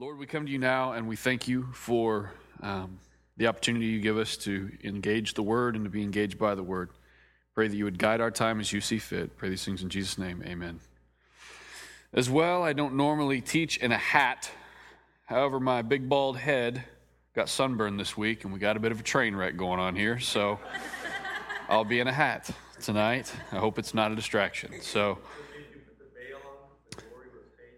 Lord, 0.00 0.16
we 0.16 0.26
come 0.26 0.46
to 0.46 0.52
you 0.52 0.60
now 0.60 0.92
and 0.92 1.08
we 1.08 1.16
thank 1.16 1.48
you 1.48 1.66
for 1.72 2.30
um, 2.62 3.00
the 3.36 3.48
opportunity 3.48 3.86
you 3.86 3.98
give 3.98 4.16
us 4.16 4.36
to 4.36 4.70
engage 4.84 5.34
the 5.34 5.42
word 5.42 5.74
and 5.74 5.84
to 5.84 5.90
be 5.90 6.04
engaged 6.04 6.38
by 6.38 6.54
the 6.54 6.62
word. 6.62 6.90
Pray 7.52 7.66
that 7.66 7.74
you 7.74 7.82
would 7.82 7.98
guide 7.98 8.20
our 8.20 8.30
time 8.30 8.60
as 8.60 8.72
you 8.72 8.80
see 8.80 8.98
fit. 9.00 9.36
Pray 9.36 9.48
these 9.48 9.64
things 9.64 9.82
in 9.82 9.88
Jesus' 9.88 10.16
name. 10.16 10.40
Amen. 10.46 10.78
As 12.12 12.30
well, 12.30 12.62
I 12.62 12.74
don't 12.74 12.94
normally 12.94 13.40
teach 13.40 13.78
in 13.78 13.90
a 13.90 13.98
hat. 13.98 14.48
However, 15.24 15.58
my 15.58 15.82
big 15.82 16.08
bald 16.08 16.36
head 16.36 16.84
got 17.34 17.48
sunburned 17.48 17.98
this 17.98 18.16
week 18.16 18.44
and 18.44 18.52
we 18.52 18.60
got 18.60 18.76
a 18.76 18.80
bit 18.80 18.92
of 18.92 19.00
a 19.00 19.02
train 19.02 19.34
wreck 19.34 19.56
going 19.56 19.80
on 19.80 19.96
here. 19.96 20.20
So 20.20 20.60
I'll 21.68 21.84
be 21.84 21.98
in 21.98 22.06
a 22.06 22.12
hat 22.12 22.48
tonight. 22.80 23.32
I 23.50 23.56
hope 23.56 23.80
it's 23.80 23.94
not 23.94 24.12
a 24.12 24.14
distraction. 24.14 24.80
So, 24.80 25.18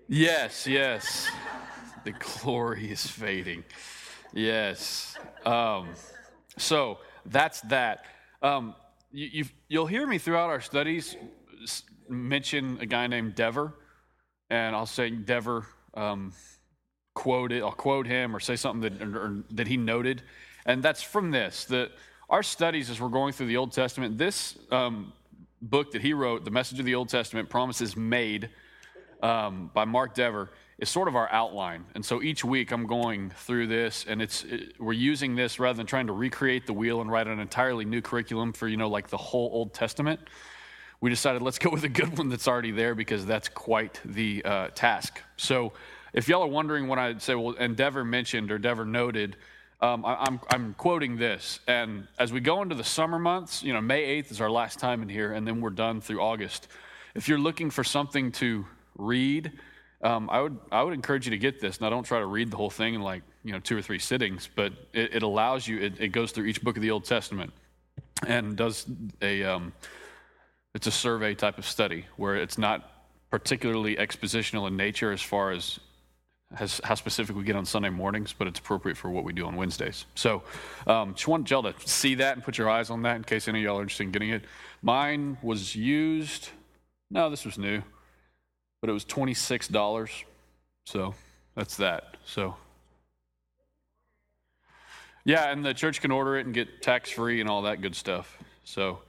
yes, 0.07 0.67
yes. 0.67 1.31
The 2.05 2.13
glory 2.13 2.91
is 2.91 3.07
fading. 3.07 3.63
Yes. 4.33 5.19
Um, 5.45 5.89
so 6.57 6.99
that's 7.27 7.61
that. 7.63 8.05
Um, 8.43 8.75
you, 9.13 9.45
will 9.71 9.87
hear 9.87 10.07
me 10.07 10.19
throughout 10.19 10.51
our 10.51 10.61
studies 10.61 11.17
mention 12.09 12.79
a 12.81 12.87
guy 12.87 13.07
named 13.07 13.35
Dever, 13.35 13.75
and 14.49 14.75
I'll 14.75 14.87
say 14.87 15.11
Dever 15.11 15.67
um, 15.95 16.33
quote 17.15 17.53
it. 17.53 17.63
I'll 17.63 17.73
quote 17.73 18.07
him 18.07 18.35
or 18.35 18.41
say 18.41 18.57
something 18.57 18.99
that 18.99 19.03
or, 19.03 19.45
that 19.51 19.69
he 19.69 19.77
noted, 19.77 20.23
and 20.65 20.83
that's 20.83 21.03
from 21.03 21.31
this 21.31 21.67
that 21.67 21.91
our 22.31 22.43
studies 22.43 22.89
as 22.89 23.01
we're 23.01 23.09
going 23.09 23.33
through 23.33 23.49
the 23.49 23.57
Old 23.57 23.73
Testament. 23.73 24.17
This 24.17 24.57
um, 24.71 25.13
book 25.61 25.93
that 25.93 26.01
he 26.01 26.15
wrote, 26.15 26.45
the 26.45 26.51
Message 26.51 26.79
of 26.79 26.87
the 26.87 26.95
Old 26.95 27.09
Testament, 27.09 27.51
Promises 27.51 27.97
Made, 27.97 28.49
um, 29.23 29.71
by 29.75 29.85
Mark 29.85 30.15
Dever 30.15 30.51
is 30.81 30.89
sort 30.89 31.09
of 31.09 31.15
our 31.15 31.31
outline. 31.31 31.85
And 31.95 32.05
so 32.05 32.23
each 32.23 32.43
week 32.43 32.73
I'm 32.73 32.87
going 32.87 33.31
through 33.31 33.67
this 33.67 34.07
and 34.09 34.23
it's 34.23 34.45
it, 34.45 34.81
we're 34.81 34.95
using 34.95 35.37
this 35.37 35.61
rather 35.61 35.77
than 35.77 35.87
trying 35.87 36.07
to 36.07 36.15
recreate 36.15 36.67
the 36.67 36.73
wheel 36.73 37.03
and 37.03 37.11
write 37.11 37.27
an 37.27 37.39
entirely 37.39 37.85
new 37.85 38.01
curriculum 38.01 38.53
for, 38.55 38.67
you 38.67 38.79
know, 38.79 38.89
like 38.89 39.09
the 39.09 39.19
whole 39.19 39.51
Old 39.53 39.75
Testament. 39.75 40.21
We 41.03 41.11
decided 41.11 41.43
let's 41.43 41.59
go 41.59 41.71
with 41.71 41.85
a 41.85 41.89
good 41.89 42.17
one 42.17 42.31
that's 42.31 42.49
already 42.49 42.71
there 42.71 42.95
because 42.95 43.27
that's 43.27 43.49
quite 43.49 44.01
the 44.07 44.43
uh, 44.45 44.69
task. 44.75 45.21
So 45.37 45.75
if 46.15 46.29
y'all 46.29 46.43
are 46.43 46.49
wondering 46.49 46.89
when 46.89 46.99
I 46.99 47.19
say, 47.19 47.35
well, 47.35 47.55
Endeavor 47.55 48.03
mentioned 48.03 48.51
or 48.51 48.59
Dever 48.59 48.87
noted, 48.87 49.37
um, 49.83 50.05
I, 50.05 50.15
I'm, 50.15 50.41
I'm 50.51 50.75
quoting 50.75 51.17
this. 51.19 51.61
And 51.67 52.09
as 52.19 52.33
we 52.33 52.41
go 52.41 52.63
into 52.63 52.75
the 52.75 52.85
summer 52.85 53.19
months, 53.19 53.63
you 53.63 53.75
know, 53.75 53.83
May 53.83 54.23
8th 54.23 54.31
is 54.31 54.41
our 54.41 54.51
last 54.51 54.79
time 54.79 55.03
in 55.03 55.09
here, 55.09 55.33
and 55.33 55.47
then 55.47 55.61
we're 55.61 55.71
done 55.71 56.01
through 56.01 56.21
August. 56.21 56.69
If 57.15 57.29
you're 57.29 57.39
looking 57.39 57.71
for 57.71 57.85
something 57.85 58.33
to 58.33 58.67
read, 58.97 59.53
um, 60.03 60.31
I 60.31 60.41
would 60.41 60.59
I 60.73 60.83
would 60.83 60.95
encourage 60.95 61.27
you 61.27 61.31
to 61.31 61.39
get 61.39 61.61
this. 61.61 61.81
Now, 61.81 61.91
don't 61.91 62.05
try 62.05 62.21
to 62.21 62.27
read 62.27 62.51
the 62.51 62.57
whole 62.57 62.71
thing 62.71 62.95
in 62.95 63.03
like 63.03 63.23
you 63.45 63.53
know 63.53 63.61
two 63.61 63.77
or 63.77 63.83
three 63.83 63.99
sittings, 63.99 64.49
but 64.55 64.73
it, 64.93 65.17
it 65.17 65.23
allows 65.23 65.69
you. 65.69 65.79
It, 65.79 66.01
it, 66.01 66.09
goes 66.09 66.33
through 66.33 66.47
each 66.47 66.63
book 66.63 66.77
of 66.77 66.83
the 66.83 66.91
Old 66.91 67.05
Testament 67.05 67.53
and 68.27 68.57
does 68.57 68.87
a 69.21 69.45
um, 69.45 69.73
it's 70.75 70.87
a 70.87 70.91
survey 70.91 71.35
type 71.35 71.59
of 71.59 71.67
study 71.67 72.07
where 72.17 72.37
it's 72.37 72.57
not 72.57 72.91
particularly 73.31 73.97
expositional 73.97 74.67
in 74.69 74.77
nature 74.77 75.13
as 75.13 75.21
far 75.21 75.51
as 75.51 75.79
has, 76.55 76.81
how 76.83 76.95
specific 76.95 77.37
we 77.37 77.45
get 77.45 77.55
on 77.55 77.67
Sunday 77.67 77.91
mornings, 77.91 78.35
but 78.37 78.49
it's 78.49 78.59
appropriate 78.59 78.97
for 78.97 79.11
what 79.11 79.23
we 79.23 79.33
do 79.35 79.47
on 79.47 79.55
Wednesdays. 79.55 80.07
So, 80.15 80.43
um, 80.87 81.15
just 81.15 81.29
want 81.29 81.49
y'all 81.51 81.63
to 81.63 81.75
see 81.87 82.17
that 82.17 82.37
and 82.37 82.45
put 82.45 82.57
your 82.57 82.71
eyes 82.71 82.89
on 82.89 83.03
that 83.03 83.17
in 83.17 83.25
case 83.25 83.49
any 83.49 83.61
of 83.61 83.65
y'all 83.65 83.79
are 83.79 83.83
interested 83.83 84.05
in 84.05 84.13
getting 84.13 84.31
it. 84.31 84.45
Mine 84.83 85.37
was 85.43 85.77
used. 85.77 86.49
No, 87.11 87.29
this 87.29 87.45
was 87.45 87.59
new 87.59 87.83
but 88.81 88.91
it 88.91 88.93
was 88.93 89.05
$26. 89.05 90.25
So 90.87 91.15
that's 91.55 91.77
that. 91.77 92.17
So, 92.25 92.57
yeah, 95.25 95.51
and 95.51 95.65
the 95.65 95.75
church 95.75 96.01
can 96.01 96.11
order 96.11 96.39
it 96.39 96.47
and 96.47 96.55
get 96.55 96.83
tax 96.83 97.11
free 97.11 97.41
and 97.41 97.49
all 97.49 97.63
that 97.63 97.83
good 97.83 97.95
stuff. 97.95 98.39
So, 98.65 99.01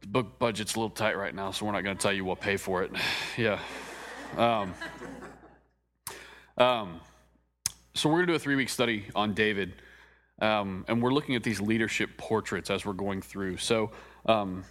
the 0.00 0.06
book 0.06 0.38
budget's 0.38 0.74
a 0.74 0.78
little 0.78 0.90
tight 0.90 1.16
right 1.16 1.34
now, 1.34 1.50
so 1.50 1.66
we're 1.66 1.72
not 1.72 1.84
going 1.84 1.96
to 1.96 2.02
tell 2.02 2.12
you 2.12 2.24
we'll 2.24 2.36
pay 2.36 2.56
for 2.56 2.82
it. 2.82 2.92
yeah. 3.36 3.58
Um, 4.36 4.74
um, 6.56 7.00
so, 7.94 8.08
we're 8.08 8.16
going 8.16 8.26
to 8.28 8.32
do 8.32 8.36
a 8.36 8.38
three 8.38 8.56
week 8.56 8.68
study 8.68 9.06
on 9.14 9.34
David. 9.34 9.74
Um, 10.40 10.84
and 10.88 11.00
we're 11.00 11.12
looking 11.12 11.36
at 11.36 11.44
these 11.44 11.60
leadership 11.60 12.16
portraits 12.16 12.68
as 12.68 12.84
we're 12.84 12.94
going 12.94 13.22
through. 13.22 13.58
So, 13.58 13.92
um, 14.26 14.64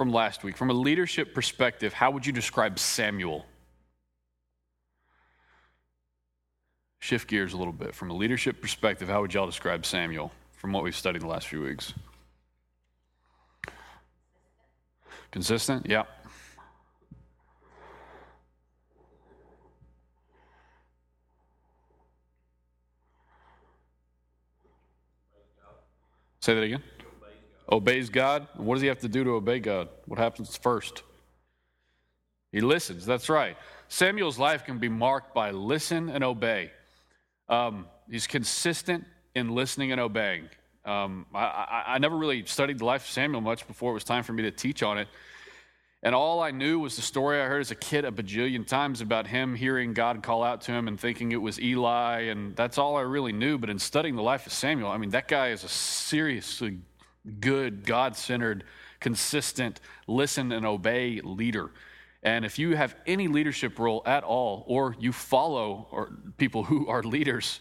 from 0.00 0.14
last 0.14 0.42
week. 0.42 0.56
From 0.56 0.70
a 0.70 0.72
leadership 0.72 1.34
perspective, 1.34 1.92
how 1.92 2.10
would 2.10 2.24
you 2.24 2.32
describe 2.32 2.78
Samuel? 2.78 3.44
Shift 7.00 7.28
gears 7.28 7.52
a 7.52 7.58
little 7.58 7.74
bit. 7.74 7.94
From 7.94 8.08
a 8.08 8.14
leadership 8.14 8.62
perspective, 8.62 9.10
how 9.10 9.20
would 9.20 9.34
y'all 9.34 9.44
describe 9.44 9.84
Samuel 9.84 10.32
from 10.54 10.72
what 10.72 10.84
we've 10.84 10.96
studied 10.96 11.20
the 11.20 11.26
last 11.26 11.48
few 11.48 11.60
weeks? 11.60 11.92
Consistent? 15.32 15.84
Yeah. 15.84 16.04
Say 26.40 26.54
that 26.54 26.62
again 26.62 26.82
obeys 27.70 28.10
God. 28.10 28.46
What 28.56 28.74
does 28.74 28.82
he 28.82 28.88
have 28.88 29.00
to 29.00 29.08
do 29.08 29.24
to 29.24 29.30
obey 29.30 29.60
God? 29.60 29.88
What 30.06 30.18
happens 30.18 30.56
first? 30.56 31.02
He 32.52 32.60
listens. 32.60 33.06
That's 33.06 33.28
right. 33.28 33.56
Samuel's 33.88 34.38
life 34.38 34.64
can 34.64 34.78
be 34.78 34.88
marked 34.88 35.34
by 35.34 35.50
listen 35.50 36.08
and 36.08 36.24
obey. 36.24 36.70
Um, 37.48 37.86
he's 38.08 38.26
consistent 38.26 39.04
in 39.34 39.54
listening 39.54 39.92
and 39.92 40.00
obeying. 40.00 40.48
Um, 40.84 41.26
I, 41.34 41.44
I, 41.44 41.84
I, 41.88 41.98
never 41.98 42.16
really 42.16 42.44
studied 42.46 42.78
the 42.78 42.84
life 42.86 43.04
of 43.04 43.10
Samuel 43.10 43.42
much 43.42 43.66
before 43.66 43.90
it 43.90 43.94
was 43.94 44.04
time 44.04 44.22
for 44.22 44.32
me 44.32 44.44
to 44.44 44.50
teach 44.50 44.82
on 44.82 44.98
it. 44.98 45.08
And 46.02 46.14
all 46.14 46.40
I 46.40 46.52
knew 46.52 46.78
was 46.78 46.96
the 46.96 47.02
story 47.02 47.40
I 47.40 47.44
heard 47.44 47.60
as 47.60 47.70
a 47.70 47.74
kid 47.74 48.06
a 48.06 48.10
bajillion 48.10 48.66
times 48.66 49.02
about 49.02 49.26
him 49.26 49.54
hearing 49.54 49.92
God 49.92 50.22
call 50.22 50.42
out 50.42 50.62
to 50.62 50.72
him 50.72 50.88
and 50.88 50.98
thinking 50.98 51.32
it 51.32 51.36
was 51.42 51.60
Eli. 51.60 52.22
And 52.22 52.56
that's 52.56 52.78
all 52.78 52.96
I 52.96 53.02
really 53.02 53.32
knew. 53.32 53.58
But 53.58 53.68
in 53.68 53.78
studying 53.78 54.16
the 54.16 54.22
life 54.22 54.46
of 54.46 54.52
Samuel, 54.54 54.90
I 54.90 54.96
mean, 54.96 55.10
that 55.10 55.28
guy 55.28 55.50
is 55.50 55.62
a 55.62 55.68
seriously 55.68 56.78
good, 57.40 57.84
God 57.84 58.16
centered, 58.16 58.64
consistent, 59.00 59.80
listen 60.06 60.52
and 60.52 60.64
obey 60.64 61.20
leader. 61.22 61.70
And 62.22 62.44
if 62.44 62.58
you 62.58 62.76
have 62.76 62.94
any 63.06 63.28
leadership 63.28 63.78
role 63.78 64.02
at 64.04 64.24
all, 64.24 64.64
or 64.66 64.94
you 64.98 65.12
follow 65.12 65.88
or 65.90 66.10
people 66.36 66.64
who 66.64 66.86
are 66.88 67.02
leaders, 67.02 67.60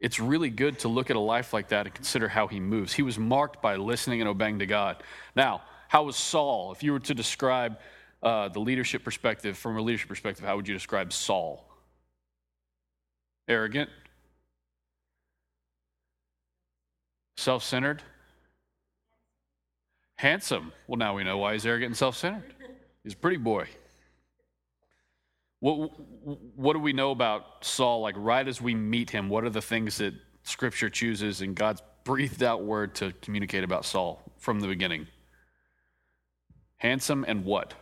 it's 0.00 0.20
really 0.20 0.50
good 0.50 0.78
to 0.80 0.88
look 0.88 1.10
at 1.10 1.16
a 1.16 1.20
life 1.20 1.52
like 1.52 1.68
that 1.68 1.86
and 1.86 1.94
consider 1.94 2.28
how 2.28 2.46
he 2.46 2.60
moves. 2.60 2.92
He 2.92 3.02
was 3.02 3.18
marked 3.18 3.62
by 3.62 3.76
listening 3.76 4.20
and 4.20 4.28
obeying 4.28 4.60
to 4.60 4.66
God. 4.66 5.02
Now, 5.34 5.62
how 5.88 6.04
was 6.04 6.16
Saul? 6.16 6.72
If 6.72 6.82
you 6.82 6.92
were 6.92 7.00
to 7.00 7.14
describe 7.14 7.78
uh, 8.22 8.48
the 8.48 8.60
leadership 8.60 9.02
perspective, 9.04 9.56
from 9.56 9.76
a 9.76 9.80
leadership 9.82 10.08
perspective, 10.08 10.44
how 10.44 10.56
would 10.56 10.68
you 10.68 10.74
describe 10.74 11.12
Saul? 11.12 11.64
Arrogant, 13.48 13.88
self 17.36 17.62
centered, 17.62 18.02
Handsome. 20.16 20.72
Well, 20.86 20.96
now 20.96 21.14
we 21.14 21.24
know 21.24 21.38
why 21.38 21.52
he's 21.52 21.66
arrogant 21.66 21.90
and 21.90 21.96
self 21.96 22.16
centered. 22.16 22.54
He's 23.04 23.12
a 23.12 23.16
pretty 23.16 23.36
boy. 23.36 23.68
What, 25.60 25.90
what 26.56 26.72
do 26.72 26.78
we 26.78 26.92
know 26.92 27.10
about 27.10 27.64
Saul? 27.64 28.00
Like, 28.00 28.14
right 28.18 28.46
as 28.46 28.60
we 28.60 28.74
meet 28.74 29.10
him, 29.10 29.28
what 29.28 29.44
are 29.44 29.50
the 29.50 29.62
things 29.62 29.98
that 29.98 30.14
Scripture 30.42 30.90
chooses 30.90 31.40
and 31.40 31.54
God's 31.54 31.82
breathed 32.04 32.42
out 32.42 32.64
word 32.64 32.94
to 32.96 33.12
communicate 33.22 33.64
about 33.64 33.84
Saul 33.84 34.22
from 34.38 34.60
the 34.60 34.68
beginning? 34.68 35.06
Handsome 36.78 37.24
and 37.26 37.44
what? 37.44 37.74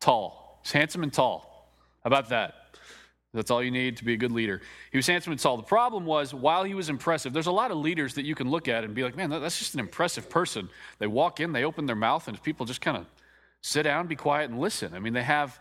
Tall. 0.00 0.60
He's 0.62 0.72
handsome 0.72 1.02
and 1.02 1.12
tall. 1.12 1.72
How 2.02 2.08
about 2.08 2.28
that? 2.30 2.54
That's 3.34 3.50
all 3.50 3.62
you 3.62 3.70
need 3.70 3.96
to 3.96 4.04
be 4.04 4.12
a 4.12 4.16
good 4.16 4.32
leader. 4.32 4.60
He 4.90 4.98
was 4.98 5.06
handsome 5.06 5.32
and 5.32 5.40
tall. 5.40 5.56
The 5.56 5.62
problem 5.62 6.04
was, 6.04 6.34
while 6.34 6.64
he 6.64 6.74
was 6.74 6.90
impressive, 6.90 7.32
there's 7.32 7.46
a 7.46 7.52
lot 7.52 7.70
of 7.70 7.78
leaders 7.78 8.14
that 8.14 8.26
you 8.26 8.34
can 8.34 8.50
look 8.50 8.68
at 8.68 8.84
and 8.84 8.94
be 8.94 9.02
like, 9.02 9.16
man, 9.16 9.30
that's 9.30 9.58
just 9.58 9.72
an 9.72 9.80
impressive 9.80 10.28
person. 10.28 10.68
They 10.98 11.06
walk 11.06 11.40
in, 11.40 11.52
they 11.52 11.64
open 11.64 11.86
their 11.86 11.96
mouth, 11.96 12.28
and 12.28 12.42
people 12.42 12.66
just 12.66 12.82
kind 12.82 12.98
of 12.98 13.06
sit 13.62 13.84
down, 13.84 14.06
be 14.06 14.16
quiet, 14.16 14.50
and 14.50 14.60
listen. 14.60 14.92
I 14.92 14.98
mean, 14.98 15.14
they 15.14 15.22
have 15.22 15.58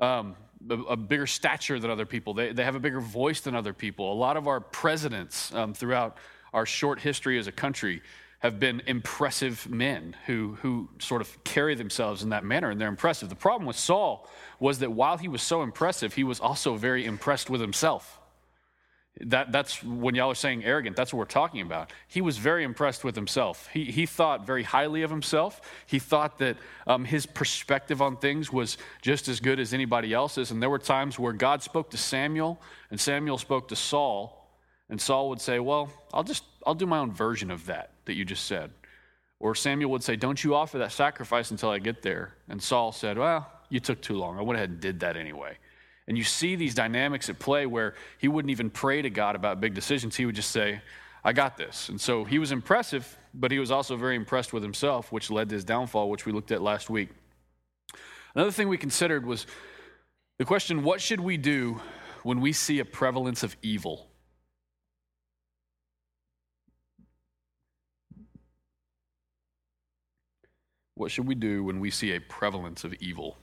um, 0.00 0.36
a, 0.70 0.74
a, 0.74 0.96
bigger 0.96 1.26
stature 1.26 1.80
than 1.80 1.90
other 1.90 2.06
people, 2.06 2.34
they, 2.34 2.52
they 2.52 2.62
have 2.62 2.76
a 2.76 2.80
bigger 2.80 3.00
voice 3.00 3.40
than 3.40 3.56
other 3.56 3.72
people. 3.72 4.12
A 4.12 4.14
lot 4.14 4.36
of 4.36 4.46
our 4.46 4.60
presidents 4.60 5.52
um, 5.54 5.74
throughout 5.74 6.18
our 6.52 6.66
short 6.66 7.00
history 7.00 7.38
as 7.38 7.48
a 7.48 7.52
country 7.52 8.00
have 8.40 8.60
been 8.60 8.82
impressive 8.86 9.68
men 9.68 10.14
who, 10.26 10.56
who 10.62 10.88
sort 11.00 11.20
of 11.20 11.44
carry 11.44 11.74
themselves 11.74 12.22
in 12.22 12.30
that 12.30 12.44
manner, 12.44 12.70
and 12.70 12.80
they're 12.80 12.88
impressive. 12.88 13.28
The 13.28 13.34
problem 13.34 13.66
with 13.66 13.76
Saul 13.76 14.28
was 14.60 14.78
that 14.78 14.92
while 14.92 15.18
he 15.18 15.26
was 15.26 15.42
so 15.42 15.62
impressive, 15.62 16.14
he 16.14 16.24
was 16.24 16.38
also 16.38 16.76
very 16.76 17.04
impressed 17.04 17.50
with 17.50 17.60
himself. 17.60 18.20
That, 19.22 19.50
that's 19.50 19.82
when 19.82 20.14
y'all 20.14 20.30
are 20.30 20.36
saying 20.36 20.64
arrogant, 20.64 20.94
that's 20.94 21.12
what 21.12 21.18
we're 21.18 21.24
talking 21.24 21.62
about. 21.62 21.92
He 22.06 22.20
was 22.20 22.38
very 22.38 22.62
impressed 22.62 23.02
with 23.02 23.16
himself. 23.16 23.68
He, 23.72 23.86
he 23.86 24.06
thought 24.06 24.46
very 24.46 24.62
highly 24.62 25.02
of 25.02 25.10
himself. 25.10 25.60
He 25.86 25.98
thought 25.98 26.38
that 26.38 26.56
um, 26.86 27.04
his 27.04 27.26
perspective 27.26 28.00
on 28.00 28.18
things 28.18 28.52
was 28.52 28.78
just 29.02 29.26
as 29.26 29.40
good 29.40 29.58
as 29.58 29.74
anybody 29.74 30.12
else's. 30.12 30.52
And 30.52 30.62
there 30.62 30.70
were 30.70 30.78
times 30.78 31.18
where 31.18 31.32
God 31.32 31.64
spoke 31.64 31.90
to 31.90 31.96
Samuel 31.96 32.60
and 32.92 33.00
Samuel 33.00 33.38
spoke 33.38 33.66
to 33.68 33.76
Saul. 33.76 34.36
And 34.88 35.00
Saul 35.00 35.28
would 35.30 35.40
say, 35.40 35.58
Well, 35.58 35.90
I'll 36.14 36.22
just, 36.22 36.44
I'll 36.64 36.76
do 36.76 36.86
my 36.86 36.98
own 36.98 37.10
version 37.10 37.50
of 37.50 37.66
that 37.66 37.90
that 38.08 38.14
you 38.14 38.24
just 38.24 38.44
said. 38.44 38.72
Or 39.40 39.54
Samuel 39.54 39.92
would 39.92 40.02
say, 40.02 40.16
Don't 40.16 40.42
you 40.42 40.54
offer 40.54 40.78
that 40.78 40.92
sacrifice 40.92 41.50
until 41.50 41.70
I 41.70 41.78
get 41.78 42.02
there. 42.02 42.34
And 42.48 42.60
Saul 42.60 42.92
said, 42.92 43.16
Well, 43.16 43.50
you 43.70 43.80
took 43.80 44.02
too 44.02 44.16
long. 44.16 44.38
I 44.38 44.42
went 44.42 44.56
ahead 44.56 44.70
and 44.70 44.80
did 44.80 45.00
that 45.00 45.16
anyway. 45.16 45.56
And 46.08 46.16
you 46.16 46.24
see 46.24 46.56
these 46.56 46.74
dynamics 46.74 47.28
at 47.28 47.38
play 47.38 47.66
where 47.66 47.94
he 48.18 48.28
wouldn't 48.28 48.50
even 48.50 48.70
pray 48.70 49.02
to 49.02 49.10
God 49.10 49.36
about 49.36 49.60
big 49.60 49.74
decisions. 49.74 50.16
He 50.16 50.26
would 50.26 50.34
just 50.34 50.50
say, 50.50 50.80
I 51.22 51.32
got 51.32 51.56
this. 51.56 51.90
And 51.90 52.00
so 52.00 52.24
he 52.24 52.38
was 52.38 52.50
impressive, 52.50 53.18
but 53.34 53.52
he 53.52 53.58
was 53.58 53.70
also 53.70 53.96
very 53.96 54.16
impressed 54.16 54.52
with 54.52 54.62
himself, 54.62 55.12
which 55.12 55.30
led 55.30 55.50
to 55.50 55.54
his 55.54 55.64
downfall, 55.64 56.08
which 56.08 56.24
we 56.24 56.32
looked 56.32 56.50
at 56.50 56.62
last 56.62 56.88
week. 56.88 57.10
Another 58.34 58.50
thing 58.50 58.68
we 58.68 58.78
considered 58.78 59.26
was 59.26 59.46
the 60.38 60.44
question 60.44 60.82
what 60.82 61.00
should 61.00 61.20
we 61.20 61.36
do 61.36 61.80
when 62.22 62.40
we 62.40 62.52
see 62.52 62.78
a 62.78 62.84
prevalence 62.84 63.42
of 63.42 63.56
evil? 63.62 64.07
What 70.98 71.12
should 71.12 71.28
we 71.28 71.36
do 71.36 71.62
when 71.62 71.78
we 71.78 71.92
see 71.92 72.12
a 72.12 72.20
prevalence 72.20 72.82
of 72.82 72.92
evil? 72.94 73.38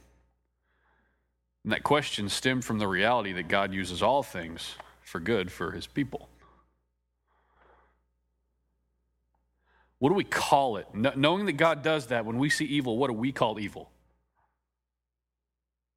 And 1.64 1.72
that 1.72 1.84
question 1.84 2.28
stemmed 2.28 2.66
from 2.66 2.80
the 2.80 2.88
reality 2.88 3.32
that 3.32 3.48
God 3.48 3.74
uses 3.74 4.04
all 4.04 4.24
things 4.24 4.76
for 5.02 5.22
good 5.22 5.50
for 5.50 5.72
his 5.72 5.88
people. 5.88 6.28
What 10.00 10.10
do 10.10 10.16
we 10.16 10.26
call 10.26 10.76
it? 10.76 10.88
knowing 10.94 11.46
that 11.46 11.54
God 11.54 11.82
does 11.82 12.08
that, 12.08 12.26
when 12.26 12.38
we 12.38 12.50
see 12.50 12.66
evil, 12.66 12.98
what 12.98 13.08
do 13.08 13.14
we 13.14 13.32
call 13.32 13.58
evil? 13.58 13.90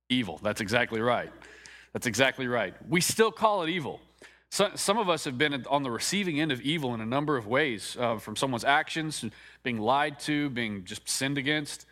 Evil. 0.08 0.38
That's 0.40 0.60
exactly 0.60 1.00
right. 1.00 1.32
That's 1.92 2.06
exactly 2.06 2.46
right. 2.46 2.74
We 2.88 3.00
still 3.00 3.32
call 3.32 3.64
it 3.64 3.68
evil. 3.68 4.00
So, 4.50 4.70
some 4.76 4.98
of 4.98 5.08
us 5.08 5.24
have 5.24 5.36
been 5.36 5.66
on 5.66 5.82
the 5.82 5.90
receiving 5.90 6.40
end 6.40 6.52
of 6.52 6.60
evil 6.62 6.94
in 6.94 7.00
a 7.00 7.06
number 7.06 7.36
of 7.36 7.46
ways 7.46 7.96
uh, 8.00 8.16
from 8.16 8.34
someone's 8.34 8.64
actions, 8.64 9.24
being 9.62 9.78
lied 9.78 10.18
to, 10.20 10.48
being 10.50 10.84
just 10.84 11.08
sinned 11.08 11.36
against. 11.36 11.84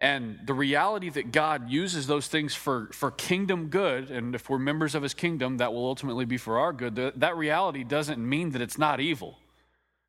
And 0.00 0.38
the 0.46 0.54
reality 0.54 1.10
that 1.10 1.30
God 1.30 1.68
uses 1.68 2.06
those 2.06 2.26
things 2.26 2.54
for, 2.54 2.88
for 2.92 3.10
kingdom 3.10 3.68
good, 3.68 4.10
and 4.10 4.34
if 4.34 4.48
we're 4.48 4.58
members 4.58 4.94
of 4.94 5.02
his 5.02 5.12
kingdom, 5.12 5.58
that 5.58 5.74
will 5.74 5.84
ultimately 5.84 6.24
be 6.24 6.38
for 6.38 6.58
our 6.58 6.72
good, 6.72 6.94
the, 6.94 7.12
that 7.16 7.36
reality 7.36 7.84
doesn't 7.84 8.18
mean 8.18 8.52
that 8.52 8.62
it's 8.62 8.78
not 8.78 9.00
evil. 9.00 9.38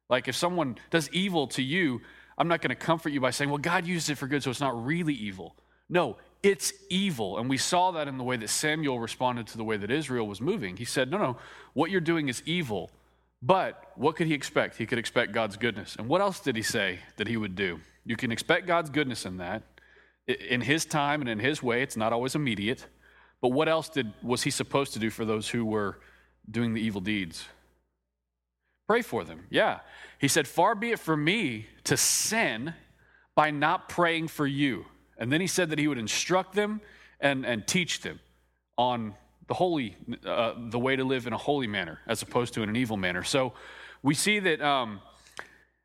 Like 0.10 0.30
if 0.30 0.36
someone 0.36 0.77
does 0.92 1.10
evil 1.10 1.48
to 1.48 1.62
you, 1.62 2.01
I'm 2.38 2.48
not 2.48 2.62
going 2.62 2.69
to 2.69 2.75
comfort 2.75 3.10
you 3.10 3.19
by 3.19 3.31
saying, 3.31 3.50
well, 3.50 3.60
God 3.60 3.86
used 3.86 4.10
it 4.10 4.16
for 4.16 4.27
good, 4.27 4.44
so 4.44 4.50
it's 4.50 4.62
not 4.62 4.86
really 4.86 5.13
evil. 5.13 5.56
No, 5.89 6.16
it's 6.44 6.74
evil. 6.90 7.38
And 7.38 7.50
we 7.50 7.58
saw 7.58 7.92
that 7.92 8.08
in 8.08 8.18
the 8.18 8.24
way 8.24 8.38
that 8.38 8.50
Samuel 8.50 9.00
responded 9.00 9.48
to 9.48 9.58
the 9.58 9.64
way 9.64 9.78
that 9.78 9.92
Israel 9.92 10.28
was 10.28 10.42
moving. 10.42 10.78
He 10.78 10.86
said, 10.86 11.12
no, 11.12 11.18
no, 11.18 11.38
what 11.74 11.92
you're 11.92 12.02
doing 12.02 12.30
is 12.30 12.42
evil. 12.46 12.90
But 13.42 13.92
what 13.96 14.16
could 14.16 14.28
he 14.28 14.34
expect? 14.34 14.78
He 14.78 14.86
could 14.86 15.00
expect 15.00 15.32
God's 15.32 15.58
goodness. 15.58 15.96
And 15.98 16.08
what 16.08 16.22
else 16.22 16.40
did 16.40 16.56
he 16.56 16.62
say 16.62 17.00
that 17.18 17.28
he 17.28 17.38
would 17.38 17.56
do? 17.56 17.80
You 18.06 18.16
can 18.16 18.32
expect 18.32 18.68
God's 18.68 18.90
goodness 18.90 19.26
in 19.26 19.38
that 19.38 19.64
in 20.28 20.62
his 20.62 20.86
time 20.86 21.22
and 21.22 21.30
in 21.30 21.40
his 21.40 21.62
way. 21.64 21.82
It's 21.82 21.98
not 21.98 22.14
always 22.14 22.36
immediate. 22.36 22.86
But 23.42 23.50
what 23.50 23.68
else 23.68 23.90
did, 23.90 24.14
was 24.22 24.44
he 24.44 24.52
supposed 24.52 24.94
to 24.94 25.00
do 25.00 25.10
for 25.10 25.26
those 25.26 25.50
who 25.50 25.66
were 25.66 26.00
doing 26.50 26.74
the 26.74 26.82
evil 26.82 27.02
deeds? 27.02 27.46
Pray 28.88 29.02
for 29.02 29.24
them. 29.24 29.46
Yeah. 29.50 29.80
He 30.20 30.28
said, 30.28 30.48
Far 30.48 30.76
be 30.76 30.92
it 30.92 31.00
from 31.00 31.24
me 31.24 31.68
to 31.86 31.98
sin 31.98 32.74
by 33.36 33.52
not 33.52 33.90
praying 33.90 34.28
for 34.28 34.46
you. 34.46 34.86
And 35.22 35.32
then 35.32 35.40
he 35.40 35.46
said 35.46 35.70
that 35.70 35.78
he 35.78 35.88
would 35.88 36.00
instruct 36.00 36.56
them 36.56 36.82
and, 37.20 37.46
and 37.46 37.68
teach 37.68 38.02
them 38.02 38.20
on 38.76 39.14
the 39.48 39.54
holy, 39.54 39.96
uh, 40.26 40.54
the 40.58 40.80
way 40.80 40.96
to 40.96 41.04
live 41.04 41.28
in 41.28 41.34
a 41.34 41.38
holy 41.38 41.68
manner 41.68 42.00
as 42.08 42.24
opposed 42.24 42.56
to 42.56 42.64
in 42.64 42.70
an 42.70 42.76
evil 42.76 42.98
manner. 42.98 43.24
So 43.24 43.54
we 44.02 44.16
see 44.16 44.40
that 44.40 44.62
um, 44.62 45.00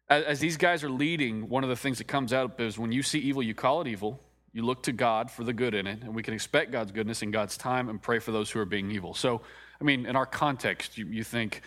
as, 0.09 0.25
as 0.25 0.41
these 0.41 0.56
guys 0.56 0.83
are 0.83 0.88
leading, 0.88 1.50
one 1.50 1.65
of 1.65 1.69
the 1.69 1.77
things 1.77 1.99
that 1.99 2.06
comes 2.06 2.33
out 2.33 2.59
is 2.59 2.79
when 2.79 2.93
you 2.93 3.03
see 3.03 3.19
evil, 3.19 3.43
you 3.43 3.53
call 3.53 3.83
it 3.83 3.87
evil. 3.87 4.19
You 4.55 4.62
look 4.62 4.83
to 4.85 4.93
God 4.93 5.31
for 5.31 5.44
the 5.44 5.53
good 5.53 5.75
in 5.75 5.87
it, 5.87 6.00
and 6.03 6.15
we 6.15 6.23
can 6.23 6.33
expect 6.33 6.73
God's 6.73 6.91
goodness 6.91 7.21
in 7.21 7.31
God's 7.31 7.59
time 7.59 7.91
and 7.91 8.00
pray 8.00 8.21
for 8.21 8.33
those 8.33 8.50
who 8.50 8.59
are 8.59 8.65
being 8.65 8.91
evil. 8.91 9.12
So, 9.12 9.43
I 9.79 9.85
mean, 9.85 10.06
in 10.06 10.17
our 10.17 10.25
context, 10.25 10.97
you, 10.97 11.05
you 11.09 11.25
think 11.25 11.61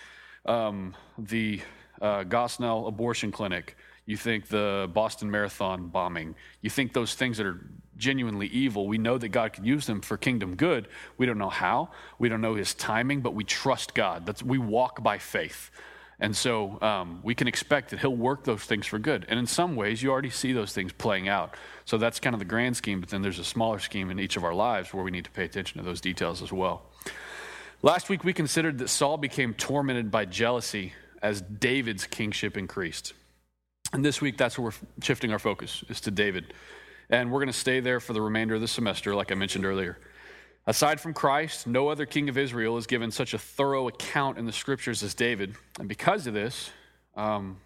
um, 0.48 0.96
the 1.20 1.62
uh, 2.02 2.24
Gosnell 2.24 2.88
abortion 2.88 3.32
clinic, 3.32 3.78
you 4.10 4.18
think 4.18 4.48
the 4.48 4.90
Boston 4.92 5.30
Marathon 5.30 5.90
bombing, 5.90 6.34
you 6.62 6.70
think 6.72 6.94
those 6.94 7.14
things 7.14 7.38
that 7.38 7.46
are 7.46 7.64
genuinely 7.96 8.48
evil, 8.48 8.88
we 8.88 8.98
know 8.98 9.20
that 9.20 9.30
God 9.30 9.54
could 9.54 9.68
use 9.68 9.86
them 9.86 10.02
for 10.02 10.18
kingdom 10.18 10.56
good. 10.56 10.88
We 11.20 11.28
don't 11.28 11.38
know 11.38 11.50
how, 11.50 11.90
we 12.18 12.28
don't 12.28 12.42
know 12.42 12.56
his 12.56 12.74
timing, 12.74 13.22
but 13.22 13.36
we 13.36 13.44
trust 13.44 13.94
God. 13.94 14.26
That's, 14.26 14.42
we 14.42 14.58
walk 14.58 15.04
by 15.04 15.20
faith. 15.20 15.70
And 16.20 16.36
so 16.36 16.82
um, 16.82 17.20
we 17.22 17.36
can 17.36 17.48
expect 17.48 17.92
that 17.92 18.00
he'll 18.00 18.16
work 18.16 18.46
those 18.46 18.64
things 18.64 18.88
for 18.88 18.98
good. 18.98 19.28
And 19.30 19.38
in 19.38 19.46
some 19.46 19.76
ways, 19.76 20.02
you 20.02 20.10
already 20.10 20.32
see 20.32 20.54
those 20.54 20.74
things 20.74 20.92
playing 20.92 21.30
out. 21.30 21.54
So 21.86 22.00
that's 22.00 22.20
kind 22.20 22.34
of 22.34 22.40
the 22.40 22.46
grand 22.46 22.78
scheme, 22.78 23.00
but 23.02 23.10
then 23.10 23.22
there's 23.22 23.38
a 23.38 23.46
smaller 23.46 23.78
scheme 23.78 24.10
in 24.10 24.20
each 24.20 24.38
of 24.38 24.44
our 24.44 24.56
lives 24.56 24.92
where 24.92 25.04
we 25.04 25.12
need 25.12 25.26
to 25.26 25.32
pay 25.32 25.46
attention 25.46 25.78
to 25.78 25.86
those 25.86 26.02
details 26.02 26.42
as 26.42 26.52
well. 26.52 26.82
Last 27.84 28.10
week, 28.10 28.24
we 28.24 28.34
considered 28.34 28.80
that 28.80 28.88
Saul 28.90 29.18
became 29.18 29.54
tormented 29.54 30.10
by 30.10 30.26
jealousy 30.26 30.94
as 31.22 31.42
David's 31.42 32.08
kingship 32.08 32.58
increased. 32.58 33.14
And 33.94 34.06
this 34.06 34.22
week, 34.22 34.38
that's 34.38 34.58
where 34.58 34.66
we're 34.66 35.04
shifting 35.04 35.32
our 35.32 35.40
focus, 35.40 35.84
is 35.90 36.02
to 36.02 36.12
David. 36.12 36.54
And 37.10 37.32
we're 37.32 37.40
going 37.40 37.48
to 37.48 37.54
stay 37.54 37.80
there 37.80 38.00
for 38.00 38.14
the 38.14 38.22
remainder 38.22 38.56
of 38.56 38.62
the 38.62 38.68
semester, 38.68 39.16
like 39.16 39.32
I 39.32 39.36
mentioned 39.36 39.66
earlier. 39.66 39.98
Aside 40.68 41.02
from 41.02 41.16
Christ, 41.16 41.66
no 41.66 41.88
other 41.88 42.06
king 42.06 42.30
of 42.30 42.38
Israel 42.38 42.78
is 42.78 42.86
given 42.86 43.10
such 43.10 43.34
a 43.34 43.40
thorough 43.40 43.88
account 43.88 44.38
in 44.38 44.46
the 44.46 44.52
scriptures 44.52 45.02
as 45.02 45.16
David. 45.16 45.56
And 45.80 45.90
because 45.90 46.28
of 46.28 46.36
this, 46.36 46.70
um, 47.16 47.58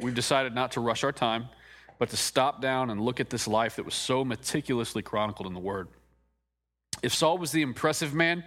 we've 0.00 0.14
decided 0.14 0.54
not 0.54 0.72
to 0.72 0.80
rush 0.80 1.02
our 1.02 1.10
time, 1.10 1.48
but 1.98 2.10
to 2.10 2.16
stop 2.16 2.62
down 2.62 2.90
and 2.90 3.00
look 3.00 3.18
at 3.18 3.30
this 3.30 3.48
life 3.48 3.76
that 3.76 3.84
was 3.84 3.94
so 3.94 4.24
meticulously 4.24 5.02
chronicled 5.02 5.48
in 5.48 5.54
the 5.54 5.60
Word. 5.60 5.88
If 7.02 7.12
Saul 7.12 7.38
was 7.38 7.50
the 7.50 7.62
impressive 7.62 8.14
man, 8.14 8.44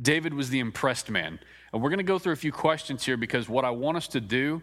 David 0.00 0.32
was 0.32 0.48
the 0.48 0.60
impressed 0.60 1.10
man. 1.10 1.38
And 1.72 1.82
we're 1.82 1.90
going 1.90 1.98
to 1.98 2.04
go 2.04 2.18
through 2.18 2.32
a 2.32 2.36
few 2.36 2.52
questions 2.52 3.04
here 3.04 3.16
because 3.16 3.48
what 3.48 3.64
I 3.64 3.70
want 3.70 3.98
us 3.98 4.08
to 4.08 4.20
do 4.20 4.62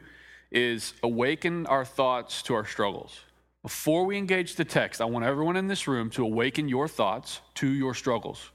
is 0.51 0.93
awaken 1.01 1.65
our 1.67 1.85
thoughts 1.85 2.41
to 2.43 2.53
our 2.53 2.65
struggles. 2.65 3.21
Before 3.63 4.05
we 4.05 4.17
engage 4.17 4.55
the 4.55 4.65
text, 4.65 5.01
I 5.01 5.05
want 5.05 5.23
everyone 5.23 5.55
in 5.55 5.67
this 5.67 5.87
room 5.87 6.09
to 6.11 6.23
awaken 6.23 6.67
your 6.67 6.87
thoughts 6.87 7.41
to 7.55 7.67
your 7.67 7.93
struggles. 7.93 8.49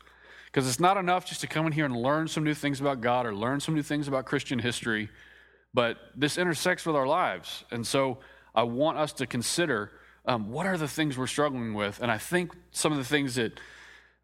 Because 0.47 0.69
it's 0.69 0.81
not 0.81 0.97
enough 0.97 1.27
just 1.27 1.41
to 1.43 1.47
come 1.47 1.67
in 1.67 1.73
here 1.73 1.85
and 1.85 1.97
learn 1.97 2.29
some 2.29 2.43
new 2.43 2.55
things 2.55 2.81
about 2.81 3.01
God 3.01 3.27
or 3.27 3.35
learn 3.35 3.61
some 3.61 3.75
new 3.75 3.83
things 3.83 4.09
about 4.09 4.25
Christian 4.25 4.59
history, 4.59 5.09
but 5.75 5.99
this 6.17 6.39
intersects 6.39 6.87
with 6.87 6.97
our 6.97 7.07
lives. 7.07 7.65
And 7.71 7.87
so 7.87 8.19
I 8.55 8.63
want 8.63 8.99
us 8.99 9.13
to 9.15 9.27
consider 9.27 9.93
um, 10.25 10.51
what 10.51 10.67
are 10.67 10.77
the 10.77 10.89
things 10.89 11.17
we're 11.17 11.27
struggling 11.27 11.75
with. 11.75 12.01
And 12.01 12.11
I 12.11 12.19
think 12.19 12.53
some 12.73 12.91
of 12.91 12.99
the 12.99 13.05
things 13.05 13.37
that 13.37 13.61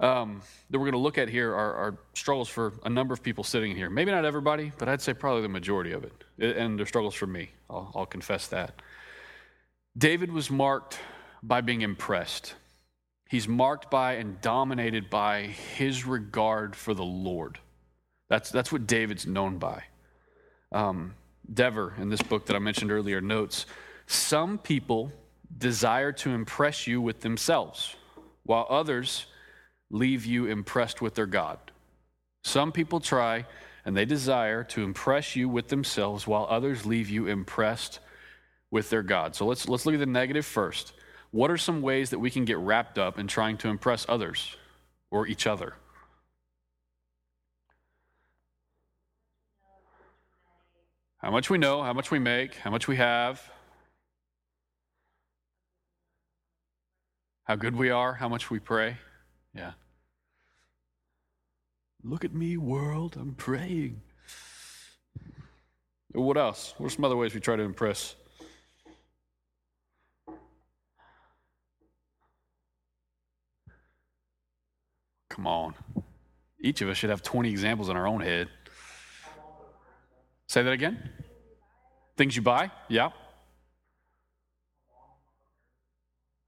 um, 0.03 0.43
that 0.69 0.79
we're 0.79 0.87
going 0.87 0.93
to 0.93 0.99
look 0.99 1.17
at 1.17 1.29
here 1.29 1.55
are, 1.55 1.75
are, 1.75 1.99
struggles 2.13 2.49
for 2.49 2.73
a 2.85 2.91
number 2.91 3.15
of 3.15 3.23
people 3.23 3.45
sitting 3.45 3.75
here. 3.75 3.89
Maybe 3.89 4.11
not 4.11 4.25
everybody, 4.25 4.73
but 4.77 4.89
I'd 4.89 5.01
say 5.01 5.15
probably 5.15 5.43
the 5.43 5.49
majority 5.49 5.93
of 5.93 6.05
it. 6.05 6.57
And 6.57 6.77
they're 6.77 6.87
struggles 6.87 7.15
for 7.15 7.29
me. 7.29 7.51
I'll, 7.71 7.93
I'll 7.95 8.07
confess 8.07 8.49
that. 8.49 8.83
David 9.97 10.33
was 10.33 10.51
marked 10.51 10.99
by 11.43 11.61
being 11.61 11.83
impressed. 11.83 12.55
He's 13.31 13.47
marked 13.47 13.91
by 13.91 14.15
and 14.15 14.41
dominated 14.41 15.09
by 15.09 15.43
his 15.77 16.05
regard 16.05 16.75
for 16.75 16.95
the 16.95 17.05
Lord. 17.05 17.59
That's, 18.29 18.51
that's 18.51 18.73
what 18.73 18.89
David's 18.89 19.27
known 19.27 19.59
by. 19.59 19.85
Um, 20.73 21.15
Dever, 21.53 21.95
in 21.99 22.09
this 22.09 22.23
book 22.23 22.47
that 22.47 22.57
I 22.57 22.59
mentioned 22.59 22.91
earlier, 22.91 23.21
notes 23.21 23.67
some 24.07 24.59
people 24.59 25.13
desire 25.59 26.13
to 26.13 26.31
impress 26.31 26.87
you 26.87 27.01
with 27.01 27.21
themselves, 27.21 27.95
while 28.43 28.67
others 28.69 29.27
leave 29.93 30.27
you 30.27 30.47
impressed 30.47 31.01
with 31.01 31.15
their 31.15 31.27
God. 31.27 31.59
Some 32.43 32.73
people 32.73 32.99
try 32.99 33.47
and 33.85 33.97
they 33.97 34.05
desire 34.05 34.65
to 34.65 34.83
impress 34.83 35.37
you 35.37 35.49
with 35.49 35.69
themselves, 35.69 36.27
while 36.27 36.47
others 36.49 36.87
leave 36.87 37.09
you 37.09 37.27
impressed 37.27 38.01
with 38.71 38.91
their 38.91 39.03
God. 39.03 39.37
So 39.37 39.47
let's, 39.47 39.69
let's 39.69 39.87
look 39.87 39.95
at 39.95 40.01
the 40.01 40.07
negative 40.07 40.47
first. 40.47 40.93
What 41.31 41.51
are 41.51 41.57
some 41.57 41.83
ways 41.83 42.11
that 42.11 42.19
we 42.19 42.31
can 42.31 42.45
get 42.45 42.59
wrapped 42.59 42.99
up 42.99 43.19
in 43.19 43.27
trying 43.27 43.59
to 43.59 43.69
impress 43.69 44.07
others 44.09 44.57
or 45.11 45.27
each 45.27 45.47
other? 45.47 45.75
How 51.19 51.31
much 51.31 51.51
we 51.51 51.59
know, 51.59 51.83
how 51.83 51.93
much 51.93 52.11
we 52.11 52.19
make, 52.19 52.57
how 52.57 52.71
much 52.71 52.89
we 52.89 52.97
have, 52.97 53.49
how 57.45 57.57
good 57.57 57.77
we 57.77 57.91
are, 57.91 58.15
how 58.15 58.29
much 58.29 58.51
we 58.51 58.59
pray. 58.59 58.97
Yeah. 59.55 59.73
Look 62.05 62.25
at 62.25 62.35
me, 62.35 62.57
world, 62.57 63.17
I'm 63.19 63.35
praying. 63.35 64.03
What 66.13 66.37
else? 66.37 66.75
What 66.77 66.87
are 66.87 66.91
some 66.91 67.05
other 67.05 67.17
ways 67.17 67.33
we 67.33 67.41
try 67.41 67.57
to 67.57 67.63
impress? 67.63 68.17
Come 75.31 75.47
on. 75.47 75.75
Each 76.61 76.83
of 76.83 76.89
us 76.89 76.97
should 76.97 77.11
have 77.11 77.23
20 77.23 77.51
examples 77.51 77.89
in 77.89 77.97
our 77.97 78.07
own 78.07 78.21
head. 78.21 78.49
Say 80.47 80.63
that 80.63 80.73
again. 80.73 81.11
Things 82.17 82.37
you 82.37 82.43
buy? 82.43 82.71
Yeah. 82.89 83.11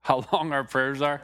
How 0.01 0.23
long 0.31 0.51
our 0.51 0.63
prayers 0.63 1.01
are? 1.01 1.21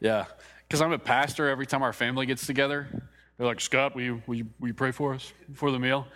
Yeah. 0.00 0.26
Because 0.68 0.80
I'm 0.80 0.92
a 0.92 0.98
pastor, 0.98 1.48
every 1.48 1.66
time 1.66 1.82
our 1.82 1.92
family 1.92 2.26
gets 2.26 2.46
together, 2.46 3.07
they're 3.38 3.46
like, 3.46 3.60
Scott, 3.60 3.94
will 3.94 4.02
you, 4.02 4.22
will, 4.26 4.34
you, 4.34 4.46
will 4.58 4.68
you 4.68 4.74
pray 4.74 4.90
for 4.90 5.14
us 5.14 5.32
before 5.48 5.70
the 5.70 5.78
meal? 5.78 6.06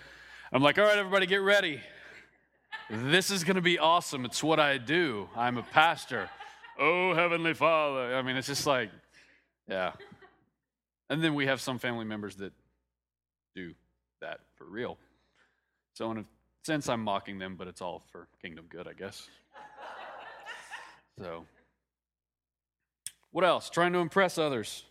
I'm 0.52 0.60
like, 0.60 0.76
all 0.78 0.84
right, 0.84 0.98
everybody, 0.98 1.26
get 1.26 1.36
ready. 1.36 1.80
This 2.90 3.30
is 3.30 3.44
going 3.44 3.56
to 3.56 3.62
be 3.62 3.78
awesome. 3.78 4.24
It's 4.24 4.42
what 4.42 4.58
I 4.58 4.76
do. 4.76 5.28
I'm 5.36 5.56
a 5.56 5.62
pastor. 5.62 6.28
Oh, 6.78 7.14
Heavenly 7.14 7.54
Father. 7.54 8.16
I 8.16 8.22
mean, 8.22 8.36
it's 8.36 8.48
just 8.48 8.66
like, 8.66 8.90
yeah. 9.68 9.92
And 11.08 11.22
then 11.22 11.34
we 11.34 11.46
have 11.46 11.60
some 11.60 11.78
family 11.78 12.04
members 12.04 12.36
that 12.36 12.52
do 13.54 13.72
that 14.20 14.40
for 14.56 14.64
real. 14.64 14.98
So, 15.94 16.10
in 16.10 16.18
a 16.18 16.24
sense, 16.64 16.88
I'm 16.88 17.04
mocking 17.04 17.38
them, 17.38 17.54
but 17.56 17.68
it's 17.68 17.80
all 17.80 18.02
for 18.10 18.26
kingdom 18.42 18.66
good, 18.68 18.88
I 18.88 18.94
guess. 18.94 19.28
So, 21.18 21.44
what 23.30 23.44
else? 23.44 23.70
Trying 23.70 23.92
to 23.92 24.00
impress 24.00 24.38
others. 24.38 24.84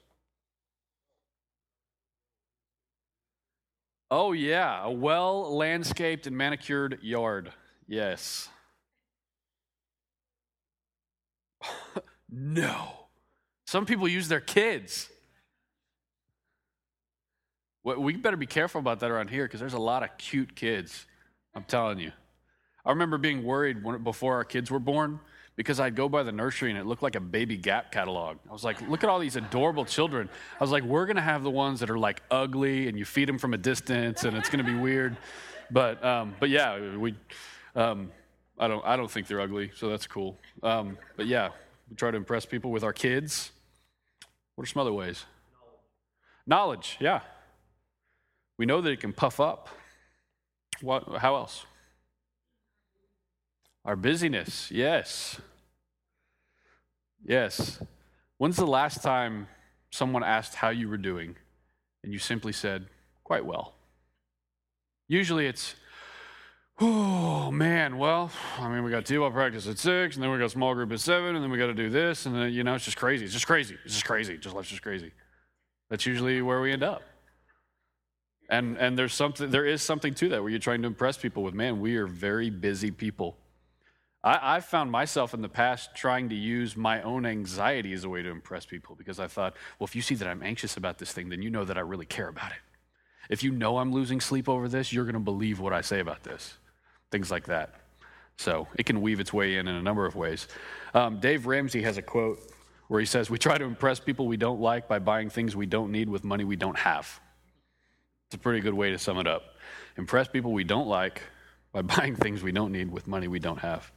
Oh, 4.13 4.33
yeah, 4.33 4.83
a 4.83 4.91
well 4.91 5.55
landscaped 5.55 6.27
and 6.27 6.35
manicured 6.37 6.99
yard. 7.01 7.53
Yes. 7.87 8.49
no. 12.29 12.89
Some 13.65 13.85
people 13.85 14.09
use 14.09 14.27
their 14.27 14.41
kids. 14.41 15.09
We 17.83 18.17
better 18.17 18.35
be 18.35 18.45
careful 18.45 18.79
about 18.79 18.99
that 18.99 19.09
around 19.09 19.29
here 19.29 19.45
because 19.45 19.61
there's 19.61 19.73
a 19.73 19.79
lot 19.79 20.03
of 20.03 20.09
cute 20.17 20.55
kids. 20.55 21.05
I'm 21.55 21.63
telling 21.63 21.97
you. 21.97 22.11
I 22.85 22.89
remember 22.89 23.17
being 23.17 23.43
worried 23.43 23.81
when, 23.81 24.03
before 24.03 24.35
our 24.35 24.43
kids 24.43 24.69
were 24.69 24.79
born 24.79 25.21
because 25.61 25.79
I'd 25.79 25.95
go 25.95 26.09
by 26.09 26.23
the 26.23 26.31
nursery 26.31 26.71
and 26.71 26.79
it 26.79 26.87
looked 26.87 27.03
like 27.03 27.15
a 27.15 27.19
baby 27.19 27.55
Gap 27.55 27.91
catalog. 27.91 28.37
I 28.49 28.51
was 28.51 28.63
like, 28.63 28.81
look 28.89 29.03
at 29.03 29.11
all 29.11 29.19
these 29.19 29.35
adorable 29.35 29.85
children. 29.85 30.27
I 30.59 30.63
was 30.63 30.71
like, 30.71 30.81
we're 30.81 31.05
going 31.05 31.17
to 31.17 31.21
have 31.21 31.43
the 31.43 31.51
ones 31.51 31.81
that 31.81 31.91
are 31.91 31.99
like 31.99 32.23
ugly 32.31 32.87
and 32.87 32.97
you 32.97 33.05
feed 33.05 33.29
them 33.29 33.37
from 33.37 33.53
a 33.53 33.59
distance 33.59 34.23
and 34.23 34.35
it's 34.35 34.49
going 34.49 34.65
to 34.65 34.71
be 34.71 34.75
weird. 34.75 35.15
But, 35.69 36.03
um, 36.03 36.33
but 36.39 36.49
yeah, 36.49 36.97
we, 36.97 37.13
um, 37.75 38.11
I, 38.57 38.67
don't, 38.67 38.83
I 38.83 38.97
don't 38.97 39.11
think 39.11 39.27
they're 39.27 39.39
ugly, 39.39 39.69
so 39.75 39.87
that's 39.87 40.07
cool. 40.07 40.35
Um, 40.63 40.97
but 41.15 41.27
yeah, 41.27 41.49
we 41.91 41.95
try 41.95 42.09
to 42.09 42.17
impress 42.17 42.43
people 42.43 42.71
with 42.71 42.83
our 42.83 42.93
kids. 42.93 43.51
What 44.55 44.63
are 44.63 44.67
some 44.67 44.81
other 44.81 44.93
ways? 44.93 45.25
Knowledge, 46.47 46.97
yeah. 46.99 47.21
We 48.57 48.65
know 48.65 48.81
that 48.81 48.89
it 48.89 48.99
can 48.99 49.13
puff 49.13 49.39
up. 49.39 49.69
What, 50.81 51.17
how 51.19 51.35
else? 51.35 51.67
Our 53.85 53.95
busyness, 53.95 54.71
yes. 54.71 55.39
Yes. 57.25 57.79
When's 58.37 58.57
the 58.57 58.65
last 58.65 59.03
time 59.03 59.47
someone 59.91 60.23
asked 60.23 60.55
how 60.55 60.69
you 60.69 60.89
were 60.89 60.97
doing 60.97 61.35
and 62.03 62.11
you 62.11 62.19
simply 62.19 62.51
said, 62.51 62.87
quite 63.23 63.45
well? 63.45 63.75
Usually 65.07 65.45
it's, 65.45 65.75
oh 66.79 67.51
man, 67.51 67.97
well, 67.97 68.31
I 68.57 68.67
mean, 68.69 68.83
we 68.83 68.91
got 68.91 69.05
T-ball 69.05 69.31
practice 69.31 69.67
at 69.67 69.77
six, 69.77 70.15
and 70.15 70.23
then 70.23 70.31
we 70.31 70.39
got 70.39 70.51
small 70.51 70.73
group 70.73 70.91
at 70.91 70.99
seven, 70.99 71.35
and 71.35 71.43
then 71.43 71.51
we 71.51 71.57
got 71.57 71.67
to 71.67 71.73
do 71.73 71.89
this, 71.89 72.25
and 72.25 72.35
then, 72.35 72.51
you 72.51 72.63
know, 72.63 72.73
it's 72.73 72.85
just 72.85 72.97
crazy. 72.97 73.25
It's 73.25 73.33
just 73.33 73.45
crazy. 73.45 73.77
It's 73.85 73.93
just 73.93 74.05
crazy. 74.05 74.37
Just 74.37 74.55
life's 74.55 74.69
just 74.69 74.81
crazy. 74.81 75.11
That's 75.89 76.05
usually 76.05 76.41
where 76.41 76.61
we 76.61 76.71
end 76.71 76.83
up. 76.83 77.03
And, 78.49 78.77
and 78.77 78.97
there's 78.97 79.13
something, 79.13 79.49
there 79.49 79.65
is 79.65 79.81
something 79.81 80.13
to 80.15 80.29
that 80.29 80.41
where 80.41 80.49
you're 80.49 80.59
trying 80.59 80.81
to 80.81 80.87
impress 80.87 81.17
people 81.17 81.43
with, 81.43 81.53
man, 81.53 81.79
we 81.79 81.97
are 81.97 82.07
very 82.07 82.49
busy 82.49 82.89
people. 82.89 83.37
I, 84.23 84.55
have 84.55 84.65
found 84.65 84.91
myself 84.91 85.33
in 85.33 85.41
the 85.41 85.49
past 85.49 85.95
trying 85.95 86.29
to 86.29 86.35
use 86.35 86.77
my 86.77 87.01
own 87.01 87.25
anxiety 87.25 87.91
as 87.93 88.03
a 88.03 88.09
way 88.09 88.21
to 88.21 88.29
impress 88.29 88.67
people 88.67 88.95
because 88.95 89.19
I 89.19 89.27
thought, 89.27 89.55
well, 89.79 89.85
if 89.85 89.95
you 89.95 90.03
see 90.03 90.13
that 90.15 90.27
I'm 90.27 90.43
anxious 90.43 90.77
about 90.77 90.99
this 90.99 91.11
thing, 91.11 91.29
then 91.29 91.41
you 91.41 91.49
know 91.49 91.65
that 91.65 91.77
I 91.77 91.81
really 91.81 92.05
care 92.05 92.27
about 92.27 92.51
it. 92.51 92.59
If 93.29 93.43
you 93.43 93.51
know 93.51 93.79
I'm 93.79 93.91
losing 93.91 94.21
sleep 94.21 94.47
over 94.47 94.67
this, 94.67 94.93
you're 94.93 95.05
going 95.05 95.13
to 95.13 95.19
believe 95.19 95.59
what 95.59 95.73
I 95.73 95.81
say 95.81 95.99
about 96.01 96.23
this. 96.23 96.55
Things 97.09 97.31
like 97.31 97.45
that. 97.45 97.73
So 98.37 98.67
it 98.75 98.85
can 98.85 99.01
weave 99.01 99.19
its 99.19 99.33
way 99.33 99.57
in 99.57 99.67
in 99.67 99.75
a 99.75 99.81
number 99.81 100.05
of 100.05 100.15
ways. 100.15 100.47
Um, 100.93 101.19
Dave 101.19 101.47
Ramsey 101.47 101.81
has 101.81 101.97
a 101.97 102.01
quote 102.01 102.39
where 102.89 102.99
he 102.99 103.05
says, 103.05 103.29
We 103.29 103.37
try 103.37 103.57
to 103.57 103.65
impress 103.65 103.99
people 103.99 104.27
we 104.27 104.37
don't 104.37 104.59
like 104.59 104.87
by 104.87 104.99
buying 104.99 105.29
things 105.29 105.55
we 105.55 105.65
don't 105.65 105.91
need 105.91 106.09
with 106.09 106.23
money 106.23 106.43
we 106.43 106.55
don't 106.55 106.77
have. 106.77 107.19
It's 108.27 108.35
a 108.35 108.39
pretty 108.39 108.59
good 108.59 108.73
way 108.73 108.91
to 108.91 108.99
sum 108.99 109.17
it 109.17 109.27
up. 109.27 109.55
Impress 109.97 110.27
people 110.27 110.53
we 110.53 110.63
don't 110.63 110.87
like 110.87 111.21
by 111.71 111.81
buying 111.95 112.15
things 112.15 112.43
we 112.43 112.51
don't 112.51 112.71
need 112.71 112.91
with 112.91 113.07
money 113.07 113.27
we 113.27 113.39
don't 113.39 113.59
have. 113.59 113.91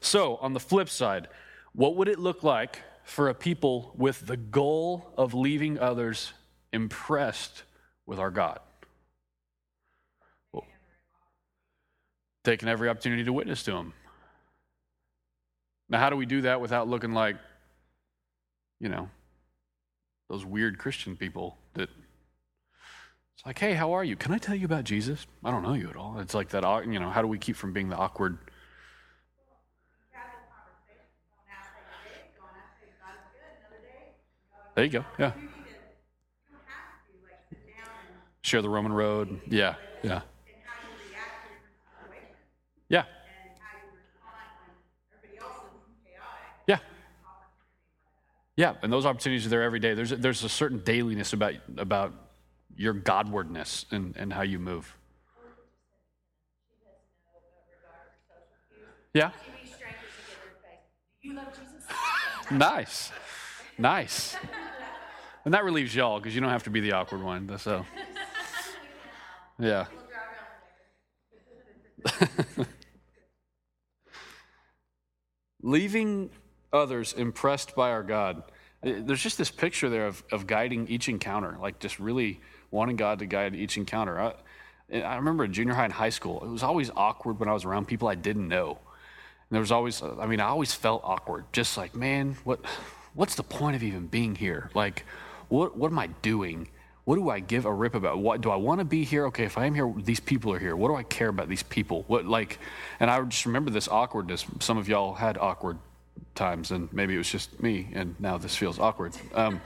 So, 0.00 0.36
on 0.36 0.52
the 0.52 0.60
flip 0.60 0.88
side, 0.88 1.28
what 1.74 1.96
would 1.96 2.08
it 2.08 2.18
look 2.18 2.42
like 2.42 2.82
for 3.04 3.28
a 3.28 3.34
people 3.34 3.94
with 3.96 4.26
the 4.26 4.36
goal 4.36 5.12
of 5.16 5.34
leaving 5.34 5.78
others 5.78 6.32
impressed 6.72 7.62
with 8.06 8.18
our 8.18 8.30
God? 8.30 8.60
Well, 10.52 10.66
taking 12.44 12.68
every 12.68 12.88
opportunity 12.88 13.24
to 13.24 13.32
witness 13.32 13.62
to 13.64 13.72
Him. 13.72 13.92
Now, 15.88 15.98
how 15.98 16.10
do 16.10 16.16
we 16.16 16.26
do 16.26 16.42
that 16.42 16.60
without 16.60 16.88
looking 16.88 17.12
like, 17.12 17.36
you 18.80 18.88
know, 18.88 19.08
those 20.28 20.44
weird 20.44 20.78
Christian 20.78 21.16
people 21.16 21.56
that 21.74 21.88
it's 23.36 23.44
like, 23.44 23.58
hey, 23.58 23.74
how 23.74 23.92
are 23.92 24.04
you? 24.04 24.16
Can 24.16 24.32
I 24.32 24.38
tell 24.38 24.54
you 24.54 24.64
about 24.64 24.84
Jesus? 24.84 25.26
I 25.44 25.50
don't 25.50 25.62
know 25.62 25.74
you 25.74 25.88
at 25.90 25.96
all. 25.96 26.18
It's 26.20 26.34
like 26.34 26.50
that, 26.50 26.62
you 26.86 27.00
know, 27.00 27.10
how 27.10 27.20
do 27.20 27.28
we 27.28 27.38
keep 27.38 27.56
from 27.56 27.72
being 27.72 27.88
the 27.88 27.96
awkward? 27.96 28.38
There 34.74 34.84
you 34.84 34.90
go. 34.90 35.04
Yeah. 35.18 35.32
Share 38.42 38.60
the 38.60 38.68
Roman 38.68 38.92
road. 38.92 39.40
Yeah. 39.48 39.76
Yeah. 40.02 40.20
Yeah. 42.88 43.04
Yeah. 46.66 46.78
Yeah, 48.56 48.74
and 48.82 48.92
those 48.92 49.06
opportunities 49.06 49.46
are 49.46 49.48
there 49.48 49.62
every 49.62 49.80
day. 49.80 49.94
There's 49.94 50.12
a, 50.12 50.16
there's 50.16 50.44
a 50.44 50.48
certain 50.48 50.78
dailiness 50.78 51.32
about 51.32 51.54
about 51.76 52.12
your 52.76 52.94
Godwardness 52.94 53.86
and, 53.90 54.16
and 54.16 54.32
how 54.32 54.42
you 54.42 54.58
move. 54.58 54.96
Yeah. 59.12 59.30
nice. 62.50 63.12
Nice. 63.78 64.36
And 65.44 65.52
that 65.52 65.64
relieves 65.64 65.94
y'all 65.94 66.18
because 66.18 66.34
you 66.34 66.40
don't 66.40 66.50
have 66.50 66.64
to 66.64 66.70
be 66.70 66.80
the 66.80 66.92
awkward 66.92 67.22
one. 67.22 67.58
So, 67.58 67.84
yeah. 69.58 69.86
Leaving 75.62 76.30
others 76.72 77.12
impressed 77.12 77.74
by 77.74 77.90
our 77.90 78.02
God. 78.02 78.42
Uh, 78.84 78.92
there's 78.98 79.22
just 79.22 79.38
this 79.38 79.50
picture 79.50 79.88
there 79.88 80.06
of, 80.06 80.22
of 80.32 80.46
guiding 80.46 80.88
each 80.88 81.08
encounter, 81.08 81.56
like 81.60 81.78
just 81.78 81.98
really 81.98 82.40
wanting 82.70 82.96
God 82.96 83.18
to 83.20 83.26
guide 83.26 83.54
each 83.54 83.76
encounter. 83.76 84.20
I, 84.20 84.34
I 84.92 85.16
remember 85.16 85.44
in 85.44 85.52
junior 85.52 85.74
high 85.74 85.84
and 85.84 85.92
high 85.92 86.10
school, 86.10 86.42
it 86.44 86.48
was 86.48 86.62
always 86.62 86.90
awkward 86.94 87.38
when 87.38 87.48
I 87.48 87.52
was 87.52 87.64
around 87.64 87.86
people 87.86 88.08
I 88.08 88.14
didn't 88.14 88.48
know. 88.48 88.70
And 88.70 89.50
there 89.50 89.60
was 89.60 89.72
always, 89.72 90.02
uh, 90.02 90.16
I 90.18 90.26
mean, 90.26 90.40
I 90.40 90.48
always 90.48 90.74
felt 90.74 91.02
awkward, 91.04 91.44
just 91.52 91.76
like, 91.76 91.94
man, 91.94 92.36
what, 92.44 92.60
what's 93.14 93.34
the 93.34 93.42
point 93.42 93.76
of 93.76 93.82
even 93.82 94.06
being 94.06 94.34
here? 94.34 94.70
Like, 94.74 95.04
what, 95.48 95.76
what 95.76 95.90
am 95.90 95.98
I 95.98 96.08
doing? 96.22 96.68
What 97.04 97.16
do 97.16 97.28
I 97.28 97.40
give 97.40 97.66
a 97.66 97.72
rip 97.72 97.94
about? 97.94 98.18
What 98.18 98.40
do 98.40 98.50
I 98.50 98.56
want 98.56 98.78
to 98.78 98.84
be 98.84 99.04
here? 99.04 99.26
Okay, 99.26 99.44
if 99.44 99.58
I 99.58 99.66
am 99.66 99.74
here, 99.74 99.92
these 99.96 100.20
people 100.20 100.52
are 100.52 100.58
here. 100.58 100.74
What 100.74 100.88
do 100.88 100.94
I 100.94 101.02
care 101.02 101.28
about 101.28 101.48
these 101.48 101.62
people? 101.62 102.04
What 102.06 102.24
like? 102.24 102.58
And 102.98 103.10
I 103.10 103.20
just 103.22 103.44
remember 103.44 103.70
this 103.70 103.88
awkwardness. 103.88 104.46
Some 104.60 104.78
of 104.78 104.88
y'all 104.88 105.14
had 105.14 105.36
awkward 105.36 105.78
times, 106.34 106.70
and 106.70 106.90
maybe 106.92 107.14
it 107.14 107.18
was 107.18 107.30
just 107.30 107.62
me, 107.62 107.88
and 107.92 108.18
now 108.18 108.38
this 108.38 108.56
feels 108.56 108.78
awkward. 108.78 109.12
Um, 109.34 109.60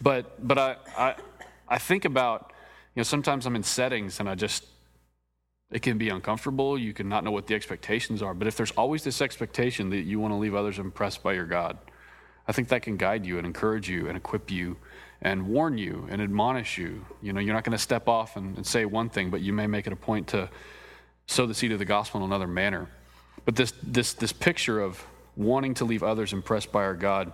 but 0.00 0.46
but 0.46 0.56
I, 0.56 0.76
I 0.96 1.14
I 1.70 1.78
think 1.78 2.04
about, 2.04 2.52
you 2.96 3.00
know, 3.00 3.04
sometimes 3.04 3.46
I'm 3.46 3.54
in 3.54 3.62
settings 3.62 4.18
and 4.18 4.28
I 4.28 4.34
just, 4.34 4.64
it 5.70 5.82
can 5.82 5.98
be 5.98 6.08
uncomfortable. 6.08 6.76
You 6.76 6.92
can 6.92 7.08
not 7.08 7.22
know 7.22 7.30
what 7.30 7.46
the 7.46 7.54
expectations 7.54 8.22
are. 8.22 8.34
But 8.34 8.48
if 8.48 8.56
there's 8.56 8.72
always 8.72 9.04
this 9.04 9.22
expectation 9.22 9.90
that 9.90 10.02
you 10.02 10.18
want 10.18 10.32
to 10.32 10.36
leave 10.36 10.56
others 10.56 10.80
impressed 10.80 11.22
by 11.22 11.34
your 11.34 11.46
God, 11.46 11.78
I 12.48 12.52
think 12.52 12.68
that 12.68 12.82
can 12.82 12.96
guide 12.96 13.24
you 13.24 13.38
and 13.38 13.46
encourage 13.46 13.88
you 13.88 14.08
and 14.08 14.16
equip 14.16 14.50
you 14.50 14.78
and 15.22 15.46
warn 15.48 15.78
you 15.78 16.06
and 16.10 16.22
admonish 16.22 16.78
you. 16.78 17.04
You 17.20 17.32
know, 17.32 17.40
you're 17.40 17.54
not 17.54 17.64
going 17.64 17.76
to 17.76 17.82
step 17.82 18.08
off 18.08 18.36
and, 18.36 18.56
and 18.56 18.66
say 18.66 18.84
one 18.84 19.10
thing, 19.10 19.30
but 19.30 19.40
you 19.40 19.52
may 19.52 19.66
make 19.66 19.86
it 19.86 19.92
a 19.92 19.96
point 19.96 20.28
to 20.28 20.48
sow 21.26 21.46
the 21.46 21.54
seed 21.54 21.72
of 21.72 21.78
the 21.78 21.84
gospel 21.84 22.20
in 22.20 22.26
another 22.26 22.46
manner. 22.46 22.88
But 23.44 23.56
this, 23.56 23.72
this, 23.82 24.14
this 24.14 24.32
picture 24.32 24.80
of 24.80 25.04
wanting 25.36 25.74
to 25.74 25.84
leave 25.84 26.02
others 26.02 26.32
impressed 26.32 26.72
by 26.72 26.82
our 26.82 26.94
God. 26.94 27.32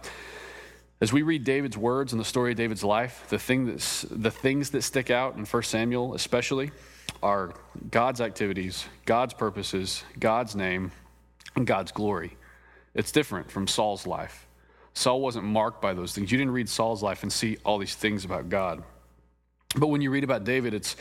As 1.00 1.12
we 1.12 1.22
read 1.22 1.44
David's 1.44 1.76
words 1.76 2.12
and 2.12 2.20
the 2.20 2.24
story 2.24 2.52
of 2.52 2.56
David's 2.56 2.84
life, 2.84 3.26
the, 3.28 3.38
thing 3.38 3.66
that's, 3.66 4.02
the 4.02 4.30
things 4.30 4.70
that 4.70 4.82
stick 4.82 5.10
out 5.10 5.36
in 5.36 5.44
1 5.44 5.62
Samuel, 5.62 6.14
especially, 6.14 6.70
are 7.22 7.54
God's 7.90 8.20
activities, 8.20 8.86
God's 9.04 9.34
purposes, 9.34 10.04
God's 10.18 10.54
name, 10.54 10.92
and 11.54 11.66
God's 11.66 11.92
glory. 11.92 12.36
It's 12.94 13.12
different 13.12 13.50
from 13.50 13.66
Saul's 13.66 14.06
life. 14.06 14.45
Saul 14.96 15.20
wasn't 15.20 15.44
marked 15.44 15.82
by 15.82 15.92
those 15.92 16.14
things. 16.14 16.32
You 16.32 16.38
didn't 16.38 16.54
read 16.54 16.70
Saul's 16.70 17.02
life 17.02 17.22
and 17.22 17.30
see 17.30 17.58
all 17.66 17.76
these 17.76 17.94
things 17.94 18.24
about 18.24 18.48
God. 18.48 18.82
But 19.76 19.88
when 19.88 20.00
you 20.00 20.10
read 20.10 20.24
about 20.24 20.44
David, 20.44 20.72
it's 20.72 20.96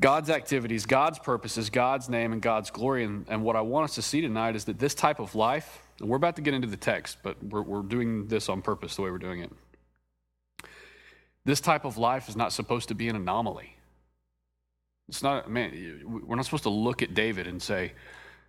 God's 0.00 0.30
activities, 0.30 0.86
God's 0.86 1.18
purposes, 1.18 1.68
God's 1.68 2.08
name, 2.08 2.32
and 2.32 2.40
God's 2.40 2.70
glory. 2.70 3.04
And, 3.04 3.26
and 3.28 3.44
what 3.44 3.54
I 3.54 3.60
want 3.60 3.84
us 3.84 3.94
to 3.96 4.02
see 4.02 4.22
tonight 4.22 4.56
is 4.56 4.64
that 4.64 4.78
this 4.78 4.94
type 4.94 5.20
of 5.20 5.34
life, 5.34 5.82
and 6.00 6.08
we're 6.08 6.16
about 6.16 6.36
to 6.36 6.42
get 6.42 6.54
into 6.54 6.66
the 6.66 6.78
text, 6.78 7.18
but 7.22 7.36
we're, 7.44 7.60
we're 7.60 7.82
doing 7.82 8.26
this 8.26 8.48
on 8.48 8.62
purpose 8.62 8.96
the 8.96 9.02
way 9.02 9.10
we're 9.10 9.18
doing 9.18 9.40
it. 9.40 9.52
This 11.44 11.60
type 11.60 11.84
of 11.84 11.98
life 11.98 12.30
is 12.30 12.36
not 12.36 12.54
supposed 12.54 12.88
to 12.88 12.94
be 12.94 13.06
an 13.10 13.16
anomaly. 13.16 13.76
It's 15.10 15.22
not, 15.22 15.50
man, 15.50 16.22
we're 16.26 16.36
not 16.36 16.46
supposed 16.46 16.62
to 16.62 16.70
look 16.70 17.02
at 17.02 17.12
David 17.12 17.46
and 17.46 17.60
say, 17.60 17.92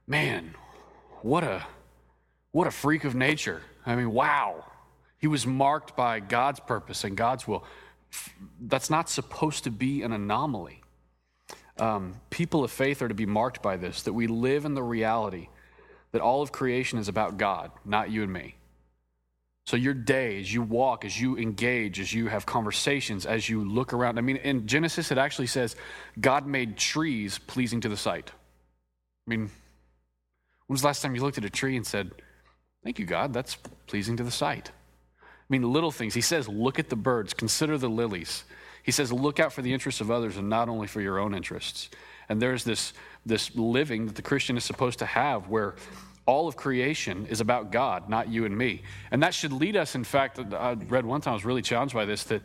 man, 0.08 0.56
what 1.24 1.44
a, 1.44 1.66
what 2.54 2.68
a 2.68 2.72
freak 2.72 3.04
of 3.04 3.16
nature. 3.16 3.64
I 3.86 3.98
mean, 3.98 4.14
wow. 4.14 4.64
He 5.20 5.28
was 5.28 5.48
marked 5.48 5.96
by 5.96 6.20
God's 6.20 6.60
purpose 6.60 7.04
and 7.04 7.18
God's 7.18 7.48
will. 7.48 7.64
That's 8.62 8.90
not 8.90 9.10
supposed 9.10 9.64
to 9.64 9.72
be 9.72 10.04
an 10.04 10.14
anomaly. 10.14 10.82
Um, 11.80 12.16
people 12.30 12.64
of 12.64 12.72
faith 12.72 13.02
are 13.02 13.08
to 13.08 13.14
be 13.14 13.26
marked 13.26 13.62
by 13.62 13.78
this 13.78 14.04
that 14.04 14.14
we 14.14 14.28
live 14.28 14.66
in 14.66 14.74
the 14.74 14.84
reality 14.84 15.50
that 16.12 16.22
all 16.22 16.42
of 16.42 16.52
creation 16.52 16.98
is 16.98 17.08
about 17.08 17.38
God, 17.38 17.72
not 17.86 18.10
you 18.10 18.24
and 18.24 18.32
me. 18.32 18.56
So, 19.66 19.76
your 19.76 19.94
day, 19.94 20.40
as 20.40 20.54
you 20.54 20.62
walk, 20.62 21.04
as 21.04 21.20
you 21.20 21.38
engage, 21.38 22.00
as 22.00 22.14
you 22.14 22.28
have 22.28 22.46
conversations, 22.46 23.26
as 23.26 23.50
you 23.50 23.68
look 23.68 23.92
around. 23.92 24.18
I 24.18 24.22
mean, 24.22 24.38
in 24.38 24.66
Genesis, 24.66 25.12
it 25.12 25.18
actually 25.18 25.48
says 25.48 25.76
God 26.20 26.48
made 26.48 26.78
trees 26.78 27.38
pleasing 27.38 27.82
to 27.82 27.90
the 27.90 27.98
sight. 27.98 28.32
I 29.28 29.30
mean, 29.30 29.42
when 29.42 29.50
was 30.74 30.82
the 30.82 30.88
last 30.88 31.02
time 31.02 31.16
you 31.16 31.22
looked 31.22 31.38
at 31.38 31.44
a 31.44 31.50
tree 31.50 31.76
and 31.76 31.86
said, 31.86 32.12
Thank 32.84 32.98
you, 32.98 33.06
God, 33.06 33.34
that's 33.34 33.58
pleasing 33.88 34.16
to 34.18 34.24
the 34.24 34.32
sight? 34.32 34.72
I 35.50 35.54
mean, 35.54 35.72
little 35.72 35.92
things. 35.92 36.14
He 36.14 36.22
says, 36.22 36.48
Look 36.48 36.80
at 36.80 36.90
the 36.90 36.96
birds, 36.96 37.34
consider 37.34 37.78
the 37.78 37.90
lilies. 37.90 38.44
He 38.84 38.92
says, 38.92 39.12
Look 39.12 39.40
out 39.40 39.54
for 39.54 39.62
the 39.62 39.74
interests 39.74 40.02
of 40.02 40.12
others 40.12 40.38
and 40.38 40.50
not 40.50 40.70
only 40.70 40.88
for 40.88 41.02
your 41.02 41.20
own 41.20 41.34
interests. 41.34 41.90
And 42.30 42.42
there's 42.42 42.64
this, 42.64 42.94
this 43.26 43.56
living 43.56 44.08
that 44.08 44.16
the 44.16 44.22
Christian 44.22 44.58
is 44.58 44.66
supposed 44.66 45.00
to 45.00 45.06
have 45.06 45.48
where 45.48 45.76
all 46.26 46.48
of 46.48 46.58
creation 46.58 47.26
is 47.28 47.40
about 47.40 47.72
God, 47.72 48.10
not 48.10 48.28
you 48.28 48.46
and 48.46 48.58
me. 48.58 48.82
And 49.12 49.24
that 49.24 49.34
should 49.34 49.54
lead 49.54 49.78
us, 49.78 49.96
in 49.96 50.04
fact, 50.04 50.40
I 50.40 50.74
read 50.74 51.06
one 51.06 51.22
time, 51.22 51.32
I 51.32 51.36
was 51.36 51.46
really 51.46 51.62
challenged 51.62 51.96
by 51.96 52.04
this, 52.04 52.26
that 52.26 52.42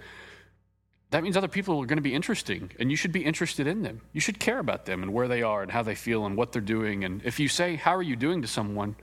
that 1.11 1.23
means 1.23 1.37
other 1.37 1.49
people 1.49 1.83
are 1.83 1.87
going 1.87 1.99
to 1.99 2.03
be 2.03 2.15
interesting, 2.15 2.71
and 2.79 2.91
you 2.91 2.97
should 2.97 3.13
be 3.13 3.23
interested 3.23 3.67
in 3.67 3.83
them. 3.83 4.01
You 4.13 4.21
should 4.21 4.39
care 4.39 4.59
about 4.59 4.87
them 4.87 5.03
and 5.03 5.13
where 5.13 5.29
they 5.29 5.43
are 5.43 5.63
and 5.63 5.71
how 5.71 5.83
they 5.83 5.95
feel 5.95 6.25
and 6.25 6.37
what 6.37 6.53
they're 6.53 6.63
doing. 6.63 7.05
And 7.05 7.21
if 7.25 7.39
you 7.39 7.49
say, 7.49 7.77
How 7.77 7.95
are 7.95 8.03
you 8.03 8.17
doing 8.17 8.41
to 8.41 8.49
someone? 8.49 8.97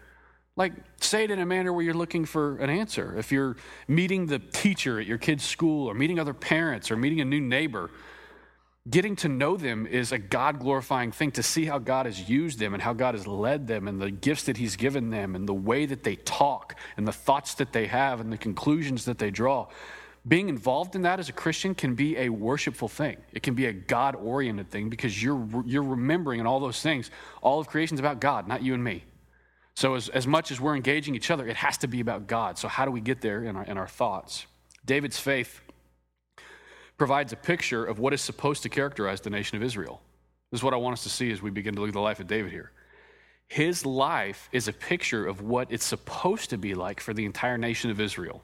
Like, 0.59 0.73
say 1.01 1.23
it 1.23 1.31
in 1.31 1.39
a 1.39 1.45
manner 1.45 1.73
where 1.73 1.83
you're 1.83 1.95
looking 1.95 2.25
for 2.25 2.57
an 2.57 2.69
answer. 2.69 3.17
If 3.17 3.31
you're 3.31 3.55
meeting 3.87 4.27
the 4.27 4.37
teacher 4.37 4.99
at 4.99 5.07
your 5.07 5.17
kid's 5.17 5.43
school, 5.43 5.89
or 5.89 5.95
meeting 5.95 6.19
other 6.19 6.33
parents, 6.35 6.91
or 6.91 6.97
meeting 6.97 7.21
a 7.21 7.25
new 7.25 7.41
neighbor, 7.41 7.89
Getting 8.89 9.17
to 9.17 9.29
know 9.29 9.55
them 9.55 9.85
is 9.85 10.11
a 10.11 10.17
God 10.17 10.59
glorifying 10.59 11.11
thing 11.11 11.31
to 11.31 11.43
see 11.43 11.65
how 11.65 11.77
God 11.77 12.05
has 12.05 12.29
used 12.29 12.57
them 12.57 12.73
and 12.73 12.81
how 12.81 12.93
God 12.93 13.13
has 13.13 13.27
led 13.27 13.67
them 13.67 13.87
and 13.87 14.01
the 14.01 14.09
gifts 14.09 14.43
that 14.43 14.57
He's 14.57 14.75
given 14.75 15.09
them 15.09 15.35
and 15.35 15.47
the 15.47 15.53
way 15.53 15.85
that 15.85 16.03
they 16.03 16.15
talk 16.15 16.75
and 16.97 17.07
the 17.07 17.11
thoughts 17.11 17.53
that 17.55 17.71
they 17.71 17.85
have 17.87 18.19
and 18.19 18.31
the 18.31 18.37
conclusions 18.37 19.05
that 19.05 19.19
they 19.19 19.29
draw. 19.29 19.67
Being 20.27 20.49
involved 20.49 20.95
in 20.95 21.03
that 21.03 21.19
as 21.19 21.29
a 21.29 21.33
Christian 21.33 21.75
can 21.75 21.93
be 21.93 22.17
a 22.17 22.29
worshipful 22.29 22.87
thing. 22.87 23.17
It 23.31 23.43
can 23.43 23.53
be 23.53 23.67
a 23.67 23.73
God 23.73 24.15
oriented 24.15 24.71
thing 24.71 24.89
because 24.89 25.21
you're, 25.21 25.47
you're 25.65 25.83
remembering 25.83 26.39
and 26.39 26.47
all 26.47 26.59
those 26.59 26.81
things. 26.81 27.11
All 27.41 27.59
of 27.59 27.67
creation 27.67 27.95
is 27.95 27.99
about 27.99 28.19
God, 28.19 28.47
not 28.47 28.63
you 28.63 28.73
and 28.73 28.83
me. 28.83 29.03
So, 29.79 29.95
as, 29.95 30.09
as 30.09 30.27
much 30.27 30.51
as 30.51 30.59
we're 30.59 30.75
engaging 30.75 31.15
each 31.15 31.31
other, 31.31 31.47
it 31.47 31.55
has 31.55 31.77
to 31.77 31.87
be 31.87 32.01
about 32.01 32.27
God. 32.27 32.57
So, 32.57 32.67
how 32.67 32.83
do 32.83 32.91
we 32.91 32.99
get 32.99 33.21
there 33.21 33.45
in 33.45 33.55
our, 33.55 33.63
in 33.63 33.77
our 33.77 33.87
thoughts? 33.87 34.45
David's 34.85 35.17
faith 35.17 35.61
provides 36.97 37.31
a 37.31 37.37
picture 37.37 37.85
of 37.85 37.97
what 37.97 38.13
is 38.13 38.19
supposed 38.19 38.63
to 38.63 38.69
characterize 38.69 39.21
the 39.21 39.29
nation 39.29 39.55
of 39.55 39.63
Israel. 39.63 40.01
This 40.51 40.59
is 40.59 40.63
what 40.65 40.73
I 40.73 40.75
want 40.75 40.95
us 40.95 41.03
to 41.03 41.09
see 41.09 41.31
as 41.31 41.41
we 41.41 41.49
begin 41.49 41.75
to 41.75 41.79
look 41.79 41.87
at 41.87 41.93
the 41.93 42.01
life 42.01 42.19
of 42.19 42.27
David 42.27 42.51
here. 42.51 42.71
His 43.47 43.85
life 43.85 44.49
is 44.51 44.67
a 44.67 44.73
picture 44.73 45.25
of 45.25 45.43
what 45.43 45.71
it's 45.71 45.85
supposed 45.85 46.49
to 46.49 46.57
be 46.57 46.75
like 46.75 46.99
for 46.99 47.13
the 47.13 47.23
entire 47.23 47.57
nation 47.57 47.89
of 47.89 48.01
Israel. 48.01 48.43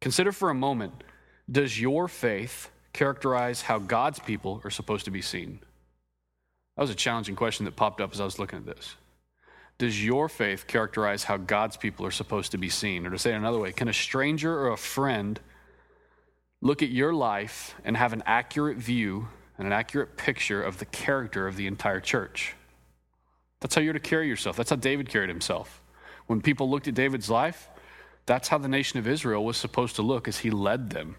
Consider 0.00 0.32
for 0.32 0.48
a 0.48 0.54
moment 0.54 1.04
does 1.50 1.78
your 1.78 2.08
faith 2.08 2.70
characterize 2.94 3.60
how 3.60 3.78
God's 3.78 4.20
people 4.20 4.62
are 4.64 4.70
supposed 4.70 5.04
to 5.04 5.10
be 5.10 5.20
seen? 5.20 5.58
That 6.78 6.84
was 6.84 6.90
a 6.90 6.94
challenging 6.94 7.36
question 7.36 7.66
that 7.66 7.76
popped 7.76 8.00
up 8.00 8.14
as 8.14 8.22
I 8.22 8.24
was 8.24 8.38
looking 8.38 8.60
at 8.60 8.64
this. 8.64 8.94
Does 9.78 10.04
your 10.04 10.28
faith 10.28 10.66
characterize 10.66 11.24
how 11.24 11.36
God's 11.36 11.76
people 11.76 12.06
are 12.06 12.12
supposed 12.12 12.52
to 12.52 12.58
be 12.58 12.68
seen? 12.68 13.06
Or 13.06 13.10
to 13.10 13.18
say 13.18 13.32
it 13.32 13.36
another 13.36 13.58
way, 13.58 13.72
can 13.72 13.88
a 13.88 13.92
stranger 13.92 14.56
or 14.56 14.72
a 14.72 14.76
friend 14.76 15.40
look 16.60 16.82
at 16.82 16.88
your 16.88 17.12
life 17.12 17.74
and 17.84 17.96
have 17.96 18.12
an 18.12 18.22
accurate 18.26 18.78
view 18.78 19.28
and 19.58 19.66
an 19.66 19.72
accurate 19.72 20.16
picture 20.16 20.62
of 20.62 20.78
the 20.78 20.84
character 20.86 21.46
of 21.46 21.56
the 21.56 21.66
entire 21.66 22.00
church. 22.00 22.54
That's 23.60 23.74
how 23.74 23.80
you're 23.80 23.92
to 23.92 24.00
carry 24.00 24.28
yourself. 24.28 24.56
That's 24.56 24.70
how 24.70 24.76
David 24.76 25.08
carried 25.08 25.28
himself. 25.28 25.80
When 26.26 26.40
people 26.40 26.70
looked 26.70 26.88
at 26.88 26.94
David's 26.94 27.30
life, 27.30 27.68
that's 28.26 28.48
how 28.48 28.58
the 28.58 28.68
nation 28.68 28.98
of 28.98 29.06
Israel 29.06 29.44
was 29.44 29.56
supposed 29.56 29.96
to 29.96 30.02
look 30.02 30.26
as 30.26 30.38
he 30.38 30.50
led 30.50 30.90
them. 30.90 31.16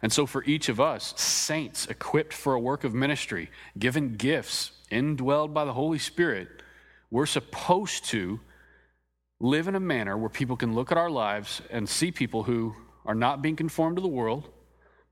And 0.00 0.12
so, 0.12 0.26
for 0.26 0.44
each 0.44 0.68
of 0.68 0.80
us, 0.80 1.14
saints 1.16 1.86
equipped 1.86 2.32
for 2.32 2.54
a 2.54 2.60
work 2.60 2.84
of 2.84 2.94
ministry, 2.94 3.50
given 3.78 4.16
gifts, 4.16 4.72
indwelled 4.90 5.54
by 5.54 5.64
the 5.64 5.72
Holy 5.72 5.98
Spirit, 5.98 6.62
we're 7.14 7.26
supposed 7.26 8.06
to 8.06 8.40
live 9.38 9.68
in 9.68 9.76
a 9.76 9.80
manner 9.80 10.18
where 10.18 10.28
people 10.28 10.56
can 10.56 10.74
look 10.74 10.90
at 10.90 10.98
our 10.98 11.08
lives 11.08 11.62
and 11.70 11.88
see 11.88 12.10
people 12.10 12.42
who 12.42 12.74
are 13.06 13.14
not 13.14 13.40
being 13.40 13.54
conformed 13.54 13.96
to 13.96 14.02
the 14.02 14.08
world, 14.08 14.48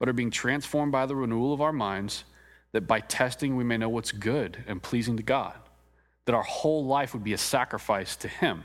but 0.00 0.08
are 0.08 0.12
being 0.12 0.32
transformed 0.32 0.90
by 0.90 1.06
the 1.06 1.14
renewal 1.14 1.52
of 1.52 1.60
our 1.60 1.72
minds, 1.72 2.24
that 2.72 2.88
by 2.88 2.98
testing 2.98 3.54
we 3.54 3.62
may 3.62 3.76
know 3.76 3.88
what's 3.88 4.10
good 4.10 4.64
and 4.66 4.82
pleasing 4.82 5.16
to 5.16 5.22
God, 5.22 5.54
that 6.24 6.34
our 6.34 6.42
whole 6.42 6.84
life 6.86 7.14
would 7.14 7.22
be 7.22 7.34
a 7.34 7.38
sacrifice 7.38 8.16
to 8.16 8.26
Him. 8.26 8.64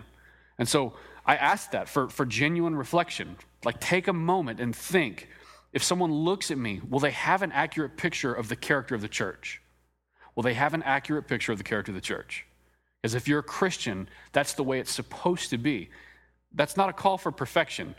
And 0.57 0.67
so 0.67 0.93
I 1.23 1.35
ask 1.35 1.69
that 1.69 1.87
for, 1.87 2.09
for 2.09 2.25
genuine 2.25 2.75
reflection. 2.75 3.37
Like, 3.63 3.79
take 3.79 4.07
a 4.07 4.13
moment 4.13 4.59
and 4.59 4.75
think 4.75 5.29
if 5.73 5.83
someone 5.83 6.11
looks 6.11 6.49
at 6.49 6.57
me, 6.57 6.81
will 6.89 7.01
they 7.01 7.11
have 7.11 7.43
an 7.43 7.51
accurate 7.51 7.97
picture 7.97 8.33
of 8.33 8.49
the 8.49 8.55
character 8.55 8.95
of 8.95 9.01
the 9.01 9.07
church? 9.07 9.61
Will 10.35 10.41
they 10.41 10.55
have 10.55 10.73
an 10.73 10.81
accurate 10.81 11.27
picture 11.27 11.51
of 11.51 11.59
the 11.59 11.63
character 11.63 11.91
of 11.91 11.95
the 11.95 12.01
church? 12.01 12.46
Because 13.07 13.15
if 13.15 13.29
you're 13.29 13.39
a 13.39 13.43
Christian, 13.43 14.09
that's 14.33 14.51
the 14.51 14.65
way 14.65 14.81
it's 14.81 14.91
supposed 14.91 15.51
to 15.51 15.57
be. 15.57 15.89
That's 16.53 16.75
not 16.75 16.89
a 16.89 16.93
call 16.93 17.17
for 17.17 17.31
perfection. 17.31 17.95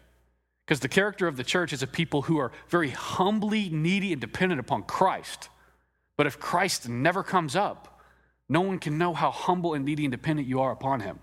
Because 0.66 0.80
the 0.80 0.88
character 0.88 1.26
of 1.26 1.38
the 1.38 1.44
church 1.44 1.72
is 1.72 1.82
a 1.82 1.86
people 1.86 2.20
who 2.20 2.36
are 2.36 2.52
very 2.68 2.90
humbly 2.90 3.70
needy 3.70 4.12
and 4.12 4.20
dependent 4.20 4.60
upon 4.60 4.82
Christ. 4.82 5.48
But 6.18 6.26
if 6.26 6.38
Christ 6.38 6.90
never 6.90 7.22
comes 7.22 7.56
up, 7.56 8.02
no 8.50 8.60
one 8.60 8.78
can 8.78 8.98
know 8.98 9.14
how 9.14 9.30
humble 9.30 9.72
and 9.72 9.86
needy 9.86 10.04
and 10.04 10.12
dependent 10.12 10.46
you 10.46 10.60
are 10.60 10.72
upon 10.72 11.00
him. 11.00 11.20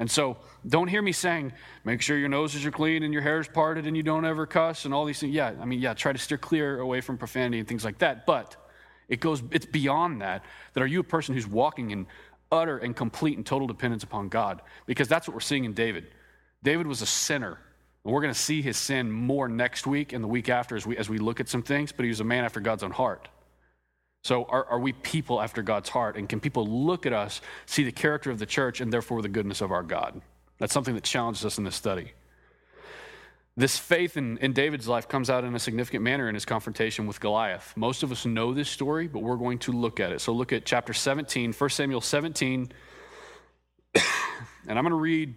And 0.00 0.10
so 0.10 0.38
don't 0.66 0.88
hear 0.88 1.00
me 1.00 1.12
saying, 1.12 1.52
make 1.84 2.02
sure 2.02 2.18
your 2.18 2.28
noses 2.28 2.66
are 2.66 2.72
clean 2.72 3.04
and 3.04 3.12
your 3.12 3.22
hair 3.22 3.38
is 3.38 3.46
parted 3.46 3.86
and 3.86 3.96
you 3.96 4.02
don't 4.02 4.24
ever 4.24 4.46
cuss 4.46 4.84
and 4.84 4.92
all 4.92 5.04
these 5.04 5.20
things. 5.20 5.32
Yeah, 5.32 5.52
I 5.60 5.64
mean, 5.64 5.80
yeah, 5.80 5.94
try 5.94 6.12
to 6.12 6.18
steer 6.18 6.38
clear 6.38 6.80
away 6.80 7.02
from 7.02 7.18
profanity 7.18 7.60
and 7.60 7.68
things 7.68 7.84
like 7.84 7.98
that. 7.98 8.26
But 8.26 8.56
it 9.10 9.18
goes, 9.18 9.42
it's 9.50 9.66
beyond 9.66 10.22
that. 10.22 10.44
That 10.72 10.82
are 10.82 10.86
you 10.86 11.00
a 11.00 11.04
person 11.04 11.34
who's 11.34 11.46
walking 11.46 11.90
in 11.90 12.06
utter 12.52 12.78
and 12.78 12.94
complete 12.94 13.36
and 13.36 13.46
total 13.46 13.66
dependence 13.66 14.02
upon 14.02 14.28
God? 14.28 14.62
Because 14.86 15.08
that's 15.08 15.26
what 15.28 15.34
we're 15.34 15.40
seeing 15.40 15.64
in 15.64 15.72
David. 15.72 16.06
David 16.62 16.86
was 16.86 17.02
a 17.02 17.06
sinner 17.06 17.58
and 18.04 18.14
we're 18.14 18.22
going 18.22 18.32
to 18.32 18.38
see 18.38 18.62
his 18.62 18.76
sin 18.76 19.10
more 19.10 19.48
next 19.48 19.86
week 19.86 20.12
and 20.12 20.24
the 20.24 20.28
week 20.28 20.48
after 20.48 20.74
as 20.76 20.86
we, 20.86 20.96
as 20.96 21.08
we 21.08 21.18
look 21.18 21.40
at 21.40 21.48
some 21.48 21.62
things, 21.62 21.92
but 21.92 22.04
he 22.04 22.08
was 22.08 22.20
a 22.20 22.24
man 22.24 22.44
after 22.44 22.60
God's 22.60 22.82
own 22.82 22.92
heart. 22.92 23.28
So, 24.22 24.44
are, 24.44 24.64
are 24.66 24.78
we 24.78 24.92
people 24.92 25.40
after 25.40 25.62
God's 25.62 25.88
heart? 25.88 26.16
And 26.16 26.28
can 26.28 26.40
people 26.40 26.66
look 26.66 27.06
at 27.06 27.12
us, 27.12 27.40
see 27.66 27.84
the 27.84 27.92
character 27.92 28.30
of 28.30 28.38
the 28.38 28.46
church, 28.46 28.80
and 28.80 28.92
therefore 28.92 29.22
the 29.22 29.28
goodness 29.28 29.60
of 29.62 29.72
our 29.72 29.82
God? 29.82 30.20
That's 30.58 30.74
something 30.74 30.94
that 30.94 31.04
challenges 31.04 31.44
us 31.44 31.56
in 31.56 31.64
this 31.64 31.74
study. 31.74 32.12
This 33.60 33.76
faith 33.76 34.16
in, 34.16 34.38
in 34.38 34.54
David's 34.54 34.88
life 34.88 35.06
comes 35.06 35.28
out 35.28 35.44
in 35.44 35.54
a 35.54 35.58
significant 35.58 36.02
manner 36.02 36.30
in 36.30 36.34
his 36.34 36.46
confrontation 36.46 37.06
with 37.06 37.20
Goliath. 37.20 37.74
Most 37.76 38.02
of 38.02 38.10
us 38.10 38.24
know 38.24 38.54
this 38.54 38.70
story, 38.70 39.06
but 39.06 39.18
we're 39.18 39.36
going 39.36 39.58
to 39.58 39.72
look 39.72 40.00
at 40.00 40.12
it. 40.12 40.22
So, 40.22 40.32
look 40.32 40.54
at 40.54 40.64
chapter 40.64 40.94
17, 40.94 41.52
1 41.52 41.68
Samuel 41.68 42.00
17. 42.00 42.72
and 43.94 44.02
I'm 44.66 44.82
going 44.82 44.86
to 44.86 44.94
read 44.94 45.34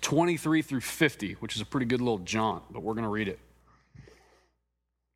23 0.00 0.62
through 0.62 0.80
50, 0.80 1.32
which 1.40 1.56
is 1.56 1.60
a 1.60 1.64
pretty 1.64 1.86
good 1.86 2.00
little 2.00 2.18
jaunt, 2.18 2.62
but 2.70 2.84
we're 2.84 2.94
going 2.94 3.02
to 3.02 3.10
read 3.10 3.26
it 3.26 3.40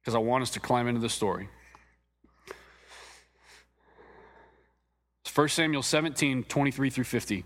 because 0.00 0.16
I 0.16 0.18
want 0.18 0.42
us 0.42 0.50
to 0.50 0.60
climb 0.60 0.88
into 0.88 1.00
the 1.00 1.08
story. 1.08 1.48
1 5.32 5.48
Samuel 5.50 5.82
17, 5.82 6.42
23 6.42 6.90
through 6.90 7.04
50. 7.04 7.44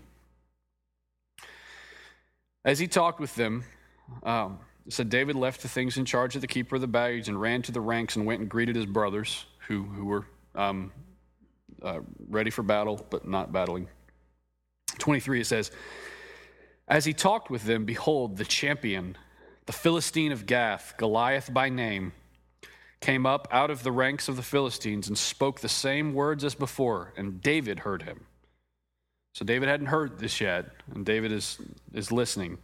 As 2.65 2.79
he 2.79 2.87
talked 2.87 3.19
with 3.19 3.35
them, 3.35 3.65
um, 4.23 4.57
said 4.89 5.09
David 5.09 5.35
left 5.35 5.61
the 5.61 5.67
things 5.67 5.97
in 5.97 6.05
charge 6.05 6.35
of 6.35 6.41
the 6.41 6.47
keeper 6.47 6.75
of 6.75 6.81
the 6.81 6.87
baggage 6.87 7.27
and 7.27 7.39
ran 7.39 7.61
to 7.63 7.71
the 7.71 7.81
ranks 7.81 8.15
and 8.15 8.25
went 8.25 8.41
and 8.41 8.49
greeted 8.49 8.75
his 8.75 8.85
brothers 8.85 9.45
who, 9.67 9.83
who 9.83 10.05
were 10.05 10.25
um, 10.55 10.91
uh, 11.81 11.99
ready 12.27 12.49
for 12.49 12.63
battle 12.63 13.05
but 13.09 13.27
not 13.27 13.51
battling. 13.51 13.87
23 14.97 15.41
it 15.41 15.45
says, 15.45 15.71
As 16.87 17.05
he 17.05 17.13
talked 17.13 17.49
with 17.49 17.63
them, 17.63 17.85
behold, 17.85 18.37
the 18.37 18.45
champion, 18.45 19.15
the 19.65 19.73
Philistine 19.73 20.31
of 20.31 20.45
Gath, 20.45 20.95
Goliath 20.97 21.53
by 21.53 21.69
name, 21.69 22.13
came 22.99 23.25
up 23.25 23.47
out 23.51 23.69
of 23.69 23.83
the 23.83 23.91
ranks 23.91 24.27
of 24.27 24.35
the 24.35 24.43
Philistines 24.43 25.07
and 25.07 25.17
spoke 25.17 25.61
the 25.61 25.69
same 25.69 26.13
words 26.13 26.43
as 26.43 26.55
before, 26.55 27.13
and 27.15 27.41
David 27.41 27.79
heard 27.79 28.03
him. 28.03 28.25
So 29.33 29.45
David 29.45 29.69
hadn't 29.69 29.87
heard 29.87 30.19
this 30.19 30.41
yet, 30.41 30.65
and 30.93 31.05
David 31.05 31.31
is, 31.31 31.59
is 31.93 32.11
listening. 32.11 32.57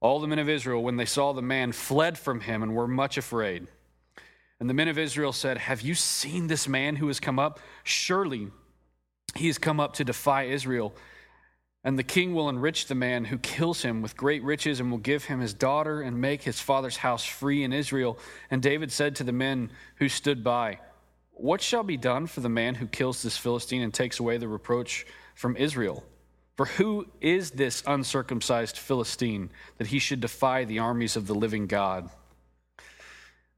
All 0.00 0.20
the 0.20 0.26
men 0.26 0.38
of 0.38 0.48
Israel, 0.48 0.82
when 0.82 0.96
they 0.96 1.04
saw 1.04 1.32
the 1.32 1.42
man, 1.42 1.72
fled 1.72 2.18
from 2.18 2.40
him 2.40 2.62
and 2.62 2.74
were 2.74 2.88
much 2.88 3.16
afraid. 3.16 3.66
And 4.60 4.68
the 4.68 4.74
men 4.74 4.88
of 4.88 4.98
Israel 4.98 5.32
said, 5.32 5.58
Have 5.58 5.82
you 5.82 5.94
seen 5.94 6.46
this 6.46 6.68
man 6.68 6.96
who 6.96 7.08
has 7.08 7.20
come 7.20 7.38
up? 7.38 7.60
Surely 7.84 8.48
he 9.34 9.46
has 9.48 9.58
come 9.58 9.80
up 9.80 9.94
to 9.94 10.04
defy 10.04 10.44
Israel. 10.44 10.94
And 11.84 11.98
the 11.98 12.02
king 12.02 12.34
will 12.34 12.48
enrich 12.48 12.86
the 12.86 12.94
man 12.94 13.26
who 13.26 13.38
kills 13.38 13.82
him 13.82 14.02
with 14.02 14.16
great 14.16 14.42
riches 14.42 14.80
and 14.80 14.90
will 14.90 14.98
give 14.98 15.24
him 15.24 15.40
his 15.40 15.54
daughter 15.54 16.00
and 16.00 16.20
make 16.20 16.42
his 16.42 16.58
father's 16.58 16.96
house 16.96 17.24
free 17.24 17.62
in 17.62 17.72
Israel. 17.72 18.18
And 18.50 18.60
David 18.60 18.90
said 18.90 19.14
to 19.16 19.24
the 19.24 19.32
men 19.32 19.70
who 19.96 20.08
stood 20.08 20.42
by, 20.42 20.80
What 21.32 21.62
shall 21.62 21.84
be 21.84 21.96
done 21.96 22.26
for 22.26 22.40
the 22.40 22.48
man 22.48 22.74
who 22.74 22.86
kills 22.86 23.22
this 23.22 23.36
Philistine 23.38 23.82
and 23.82 23.94
takes 23.94 24.18
away 24.18 24.36
the 24.36 24.48
reproach 24.48 25.06
from 25.34 25.56
Israel? 25.56 26.02
For 26.56 26.66
who 26.66 27.06
is 27.20 27.50
this 27.52 27.82
uncircumcised 27.86 28.78
Philistine 28.78 29.50
that 29.76 29.88
he 29.88 29.98
should 29.98 30.20
defy 30.20 30.64
the 30.64 30.78
armies 30.78 31.16
of 31.16 31.26
the 31.26 31.34
living 31.34 31.66
God? 31.66 32.08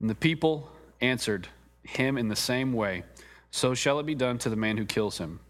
And 0.00 0.10
the 0.10 0.16
people 0.16 0.70
answered 1.00 1.48
him 1.84 2.18
in 2.18 2.28
the 2.28 2.36
same 2.36 2.72
way 2.72 3.04
So 3.50 3.74
shall 3.74 4.00
it 4.00 4.06
be 4.06 4.14
done 4.14 4.38
to 4.38 4.50
the 4.50 4.56
man 4.56 4.76
who 4.76 4.84
kills 4.84 5.18
him. 5.18 5.40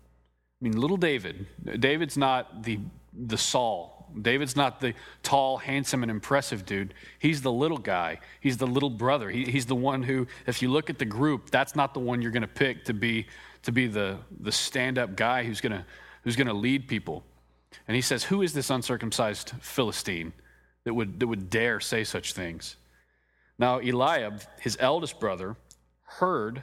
I 0.61 0.65
mean, 0.65 0.79
little 0.79 0.97
David, 0.97 1.47
David's 1.79 2.17
not 2.17 2.65
the, 2.65 2.81
the 3.13 3.39
Saul. 3.39 3.95
David's 4.23 4.57
not 4.57 4.81
the 4.81 4.95
tall, 5.23 5.59
handsome, 5.59 6.03
and 6.03 6.11
impressive 6.11 6.65
dude. 6.65 6.95
He's 7.19 7.43
the 7.43 7.53
little 7.53 7.79
guy. 7.79 8.21
He's 8.41 8.57
the 8.57 8.67
little 8.67 8.91
brother. 8.91 9.31
He, 9.31 9.45
he's 9.45 9.67
the 9.67 9.75
one 9.75 10.03
who, 10.03 10.27
if 10.47 10.63
you 10.63 10.71
look 10.71 10.91
at 10.91 10.99
the 10.99 11.05
group, 11.05 11.51
that's 11.51 11.77
not 11.77 11.95
the 11.95 12.01
one 12.01 12.23
you're 12.23 12.31
going 12.31 12.43
to 12.43 12.49
pick 12.49 12.85
to 12.87 12.95
be, 12.95 13.27
to 13.63 13.73
be 13.73 13.87
the, 13.87 14.19
the 14.41 14.51
stand 14.51 14.99
up 14.99 15.15
guy 15.15 15.45
who's 15.45 15.61
going 15.61 15.73
to 15.73 15.85
who's 16.25 16.37
going 16.37 16.47
to 16.47 16.55
lead 16.55 16.89
people. 16.89 17.23
And 17.87 17.95
he 17.95 18.01
says, 18.01 18.25
Who 18.25 18.43
is 18.43 18.53
this 18.53 18.71
uncircumcised 18.71 19.53
Philistine 19.61 20.33
that 20.85 20.95
would, 20.95 21.21
that 21.21 21.27
would 21.27 21.51
dare 21.51 21.81
say 21.81 22.05
such 22.05 22.33
things? 22.33 22.77
Now, 23.59 23.81
Eliab, 23.81 24.43
his 24.61 24.77
eldest 24.81 25.19
brother, 25.19 25.57
heard 26.03 26.63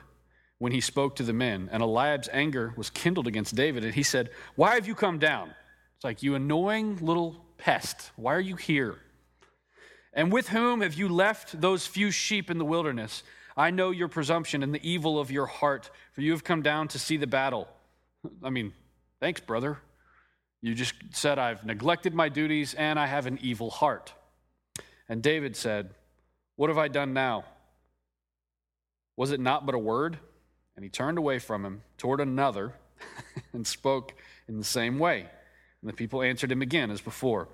when 0.58 0.72
he 0.72 0.82
spoke 0.82 1.18
to 1.18 1.24
the 1.24 1.34
men, 1.34 1.70
and 1.72 1.84
Eliab's 1.84 2.30
anger 2.32 2.74
was 2.78 2.90
kindled 2.90 3.28
against 3.28 3.56
David, 3.56 3.84
and 3.84 3.94
he 3.94 4.04
said, 4.04 4.30
Why 4.56 4.76
have 4.76 4.88
you 4.88 4.96
come 4.96 5.20
down? 5.20 5.54
It's 5.96 6.04
like, 6.04 6.24
You 6.24 6.36
annoying 6.36 6.98
little 7.02 7.46
pest, 7.58 8.12
why 8.16 8.34
are 8.34 8.42
you 8.42 8.56
here? 8.56 8.98
And 10.14 10.32
with 10.32 10.48
whom 10.50 10.82
have 10.82 10.94
you 10.94 11.10
left 11.10 11.60
those 11.60 11.86
few 11.86 12.10
sheep 12.10 12.50
in 12.50 12.58
the 12.58 12.66
wilderness? 12.66 13.24
I 13.58 13.70
know 13.70 13.92
your 13.92 14.08
presumption 14.08 14.64
and 14.64 14.74
the 14.74 14.90
evil 14.90 15.20
of 15.20 15.30
your 15.30 15.46
heart, 15.46 15.90
for 16.14 16.22
you 16.22 16.32
have 16.32 16.44
come 16.44 16.62
down 16.62 16.88
to 16.90 17.00
see 17.00 17.18
the 17.18 17.28
battle. 17.28 17.68
I 18.44 18.50
mean, 18.50 18.74
thanks, 19.20 19.42
brother. 19.42 19.80
You 20.62 20.74
just 20.74 20.94
said, 21.12 21.38
I've 21.38 21.66
neglected 21.66 22.14
my 22.14 22.30
duties 22.30 22.74
and 22.74 23.00
I 23.00 23.06
have 23.06 23.28
an 23.28 23.40
evil 23.42 23.70
heart. 23.70 24.14
And 25.08 25.22
David 25.22 25.56
said, 25.56 25.92
What 26.56 26.70
have 26.70 26.78
I 26.78 26.88
done 26.88 27.14
now? 27.14 27.46
Was 29.16 29.32
it 29.32 29.40
not 29.40 29.66
but 29.66 29.76
a 29.76 29.80
word? 29.80 30.18
And 30.76 30.84
he 30.84 30.90
turned 30.90 31.18
away 31.18 31.40
from 31.40 31.66
him 31.66 31.84
toward 31.98 32.20
another 32.20 32.74
and 33.54 33.66
spoke 33.66 34.14
in 34.48 34.58
the 34.58 34.64
same 34.64 35.00
way. 35.00 35.22
And 35.82 35.90
the 35.90 35.94
people 35.94 36.22
answered 36.22 36.52
him 36.52 36.62
again 36.62 36.92
as 36.92 37.02
before. 37.02 37.48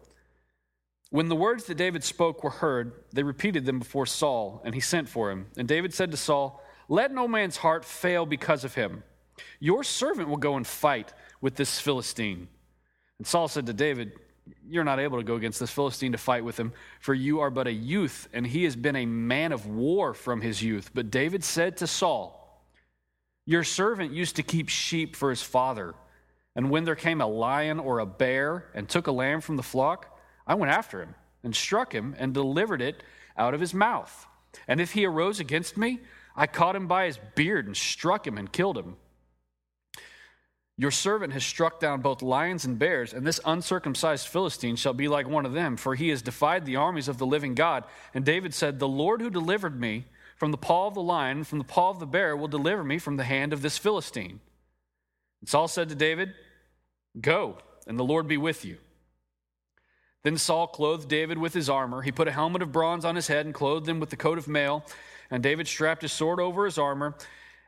When 1.10 1.28
the 1.28 1.36
words 1.36 1.66
that 1.66 1.76
David 1.76 2.04
spoke 2.04 2.44
were 2.44 2.50
heard, 2.50 2.94
they 3.12 3.24
repeated 3.24 3.66
them 3.66 3.80
before 3.80 4.06
Saul, 4.06 4.62
and 4.64 4.74
he 4.74 4.80
sent 4.80 5.10
for 5.10 5.30
him. 5.30 5.48
And 5.58 5.68
David 5.68 5.94
said 5.94 6.10
to 6.12 6.18
Saul, 6.18 6.64
Let 6.88 7.14
no 7.14 7.28
man's 7.28 7.58
heart 7.58 7.84
fail 7.84 8.26
because 8.26 8.64
of 8.64 8.76
him. 8.76 9.04
Your 9.60 9.84
servant 9.84 10.30
will 10.30 10.38
go 10.38 10.56
and 10.56 10.66
fight 10.66 11.14
with 11.42 11.56
this 11.56 11.80
Philistine. 11.80 12.48
And 13.22 13.28
Saul 13.28 13.48
said 13.48 13.68
to 13.68 13.74
David, 13.74 14.14
You're 14.68 14.84
not 14.84 15.00
able 15.00 15.20
to 15.20 15.24
go 15.24 15.36
against 15.36 15.60
this 15.60 15.70
Philistine 15.70 16.14
to 16.14 16.18
fight 16.18 16.44
with 16.44 16.60
him, 16.60 16.74
for 17.00 17.14
you 17.14 17.42
are 17.42 17.52
but 17.52 17.68
a 17.68 17.72
youth, 17.72 18.28
and 18.34 18.48
he 18.48 18.64
has 18.64 18.76
been 18.76 18.96
a 18.96 19.06
man 19.06 19.52
of 19.52 19.68
war 19.68 20.16
from 20.16 20.42
his 20.42 20.64
youth. 20.64 20.90
But 20.92 21.12
David 21.12 21.44
said 21.44 21.78
to 21.78 21.86
Saul, 21.86 22.42
your 23.46 23.64
servant 23.64 24.12
used 24.12 24.38
to 24.38 24.44
keep 24.44 24.70
sheep 24.70 25.16
for 25.16 25.30
his 25.30 25.44
father. 25.44 25.94
And 26.56 26.72
when 26.72 26.84
there 26.84 26.96
came 26.96 27.22
a 27.22 27.28
lion 27.28 27.80
or 27.80 28.00
a 28.00 28.08
bear 28.08 28.66
and 28.74 28.90
took 28.90 29.06
a 29.06 29.12
lamb 29.12 29.42
from 29.42 29.56
the 29.56 29.62
flock, 29.62 30.20
I 30.48 30.56
went 30.56 30.72
after 30.72 31.00
him 31.00 31.14
and 31.44 31.56
struck 31.56 31.94
him 31.94 32.16
and 32.18 32.34
delivered 32.34 32.82
it 32.82 33.04
out 33.38 33.54
of 33.54 33.62
his 33.62 33.76
mouth. 33.76 34.26
And 34.68 34.82
if 34.82 34.94
he 34.94 35.06
arose 35.06 35.40
against 35.40 35.78
me, 35.78 36.00
I 36.36 36.48
caught 36.48 36.76
him 36.76 36.88
by 36.88 37.06
his 37.06 37.20
beard 37.36 37.68
and 37.68 37.78
struck 37.78 38.26
him 38.26 38.40
and 38.40 38.52
killed 38.52 38.80
him. 38.80 38.96
Your 40.78 40.92
servant 40.92 41.34
has 41.34 41.44
struck 41.44 41.80
down 41.80 42.02
both 42.02 42.22
lions 42.22 42.66
and 42.66 42.80
bears, 42.80 43.14
and 43.14 43.26
this 43.26 43.40
uncircumcised 43.46 44.28
Philistine 44.28 44.76
shall 44.76 44.94
be 44.94 45.08
like 45.08 45.28
one 45.28 45.46
of 45.46 45.54
them, 45.54 45.78
for 45.78 45.96
he 45.96 46.10
has 46.10 46.22
defied 46.22 46.66
the 46.66 46.78
armies 46.78 47.08
of 47.08 47.18
the 47.18 47.26
living 47.26 47.54
God. 47.54 47.84
And 48.14 48.26
David 48.26 48.54
said, 48.54 48.80
The 48.80 48.88
Lord 48.88 49.22
who 49.22 49.30
delivered 49.30 49.80
me 49.80 50.06
from 50.38 50.52
the 50.52 50.58
paw 50.58 50.88
of 50.88 50.96
the 50.96 51.02
lion, 51.02 51.44
from 51.44 51.60
the 51.60 51.64
paw 51.64 51.92
of 51.92 52.00
the 52.00 52.08
bear, 52.08 52.36
will 52.36 52.48
deliver 52.48 52.84
me 52.84 52.98
from 52.98 53.18
the 53.18 53.24
hand 53.24 53.54
of 53.54 53.62
this 53.62 53.78
Philistine. 53.78 54.40
And 55.42 55.50
Saul 55.50 55.68
said 55.68 55.90
to 55.90 55.96
David, 55.96 56.34
Go, 57.20 57.58
and 57.86 58.00
the 58.00 58.04
Lord 58.04 58.28
be 58.28 58.38
with 58.38 58.66
you. 58.66 58.78
Then 60.24 60.38
Saul 60.38 60.68
clothed 60.68 61.10
David 61.10 61.38
with 61.38 61.54
his 61.54 61.70
armor. 61.70 62.02
He 62.02 62.12
put 62.12 62.28
a 62.28 62.32
helmet 62.32 62.62
of 62.62 62.72
bronze 62.72 63.06
on 63.06 63.16
his 63.16 63.28
head 63.28 63.46
and 63.46 63.56
clothed 63.56 63.90
him 63.90 64.00
with 64.00 64.12
the 64.12 64.16
coat 64.16 64.38
of 64.38 64.48
mail. 64.48 64.86
And 65.30 65.42
David 65.42 65.68
strapped 65.68 66.04
his 66.04 66.12
sword 66.12 66.40
over 66.40 66.66
his 66.66 66.78
armor. 66.78 67.16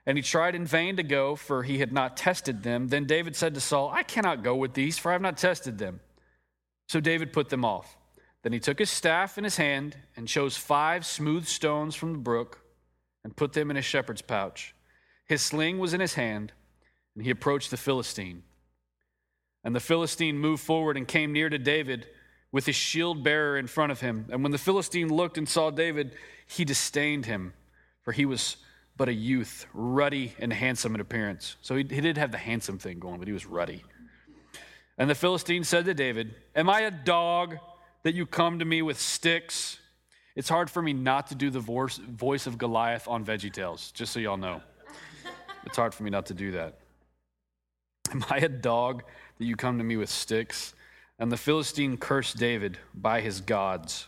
And 0.06 0.18
he 0.18 0.22
tried 0.22 0.56
in 0.56 0.66
vain 0.66 0.98
to 0.98 1.04
go, 1.04 1.36
for 1.36 1.64
he 1.64 1.80
had 1.80 1.94
not 1.94 2.18
tested 2.18 2.64
them. 2.64 2.90
Then 2.90 3.06
David 3.06 3.36
said 3.36 3.54
to 3.54 3.62
Saul, 3.62 3.90
I 3.94 4.04
cannot 4.04 4.44
go 4.44 4.56
with 4.56 4.74
these, 4.74 4.98
for 4.98 5.10
I 5.10 5.14
have 5.14 5.22
not 5.22 5.38
tested 5.38 5.78
them. 5.78 6.02
So 6.88 7.00
David 7.00 7.32
put 7.32 7.50
them 7.50 7.64
off. 7.64 7.98
Then 8.42 8.52
he 8.52 8.60
took 8.60 8.80
his 8.80 8.90
staff 8.90 9.38
in 9.38 9.46
his 9.46 9.56
hand 9.56 9.98
and 10.18 10.28
chose 10.28 10.58
five 10.58 11.06
smooth 11.06 11.48
stones 11.48 11.96
from 11.96 12.12
the 12.12 12.20
brook 12.20 12.60
and 13.24 13.36
put 13.36 13.54
them 13.54 13.70
in 13.70 13.78
his 13.78 13.86
shepherd's 13.86 14.22
pouch. 14.22 14.76
His 15.26 15.42
sling 15.42 15.80
was 15.80 15.94
in 15.94 16.02
his 16.02 16.16
hand, 16.16 16.52
and 17.16 17.24
he 17.24 17.32
approached 17.32 17.72
the 17.72 17.78
Philistine. 17.78 18.44
And 19.64 19.74
the 19.74 19.80
Philistine 19.80 20.38
moved 20.38 20.62
forward 20.62 20.98
and 20.98 21.08
came 21.08 21.32
near 21.32 21.50
to 21.50 21.58
David 21.58 22.08
with 22.52 22.66
his 22.66 22.76
shield 22.76 23.24
bearer 23.24 23.58
in 23.58 23.68
front 23.68 23.94
of 23.94 24.02
him. 24.02 24.26
And 24.30 24.44
when 24.44 24.52
the 24.52 24.58
Philistine 24.58 25.08
looked 25.08 25.38
and 25.38 25.48
saw 25.48 25.70
David, 25.70 26.14
he 26.46 26.66
disdained 26.66 27.26
him, 27.26 27.54
for 28.02 28.12
he 28.12 28.26
was 28.26 28.58
but 28.96 29.10
a 29.10 29.14
youth, 29.14 29.66
ruddy 29.74 30.34
and 30.40 30.54
handsome 30.54 30.96
in 30.96 31.02
appearance. 31.02 31.56
So 31.62 31.76
he, 31.76 31.84
he 31.84 32.02
did 32.02 32.18
have 32.18 32.32
the 32.32 32.38
handsome 32.38 32.78
thing 32.78 33.00
going, 33.00 33.20
but 33.20 33.28
he 33.28 33.34
was 33.34 33.46
ruddy. 33.46 33.84
And 34.98 35.10
the 35.10 35.16
Philistine 35.16 35.64
said 35.64 35.86
to 35.86 35.94
David, 35.94 36.36
Am 36.56 36.70
I 36.70 36.82
a 36.82 36.92
dog 36.92 37.58
that 38.04 38.14
you 38.14 38.26
come 38.26 38.60
to 38.60 38.66
me 38.66 38.82
with 38.82 39.00
sticks? 39.00 39.80
It's 40.36 40.50
hard 40.50 40.70
for 40.70 40.82
me 40.82 40.94
not 40.94 41.28
to 41.28 41.36
do 41.36 41.50
the 41.50 41.60
voice, 41.60 42.48
of 42.48 42.58
Goliath 42.58 43.08
on 43.08 43.26
VeggieTales, 43.26 43.94
just 43.94 44.14
so 44.14 44.20
y'all 44.20 44.38
know. 44.38 44.62
It's 45.66 45.78
hard 45.78 45.94
for 45.94 46.04
me 46.04 46.10
not 46.10 46.28
to 46.28 46.34
do 46.34 46.52
that. 46.52 46.80
Am 48.12 48.24
I 48.30 48.38
a 48.38 48.50
dog 48.50 49.04
that 49.38 49.46
you 49.46 49.56
come 49.56 49.78
to 49.78 49.84
me 49.84 49.96
with 49.98 50.10
sticks? 50.10 50.74
And 51.20 51.32
the 51.32 51.38
Philistine 51.38 51.98
cursed 51.98 52.38
David 52.38 52.78
by 52.94 53.22
his 53.22 53.42
gods. 53.42 54.08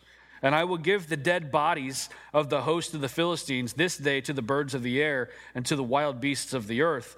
And 0.41 0.55
I 0.55 0.63
will 0.63 0.77
give 0.77 1.07
the 1.07 1.17
dead 1.17 1.51
bodies 1.51 2.09
of 2.33 2.49
the 2.49 2.61
host 2.61 2.93
of 2.93 3.01
the 3.01 3.09
Philistines 3.09 3.73
this 3.73 3.97
day 3.97 4.21
to 4.21 4.33
the 4.33 4.41
birds 4.41 4.73
of 4.73 4.81
the 4.81 5.01
air 5.01 5.29
and 5.53 5.65
to 5.67 5.75
the 5.75 5.83
wild 5.83 6.19
beasts 6.19 6.53
of 6.53 6.67
the 6.67 6.81
earth, 6.81 7.15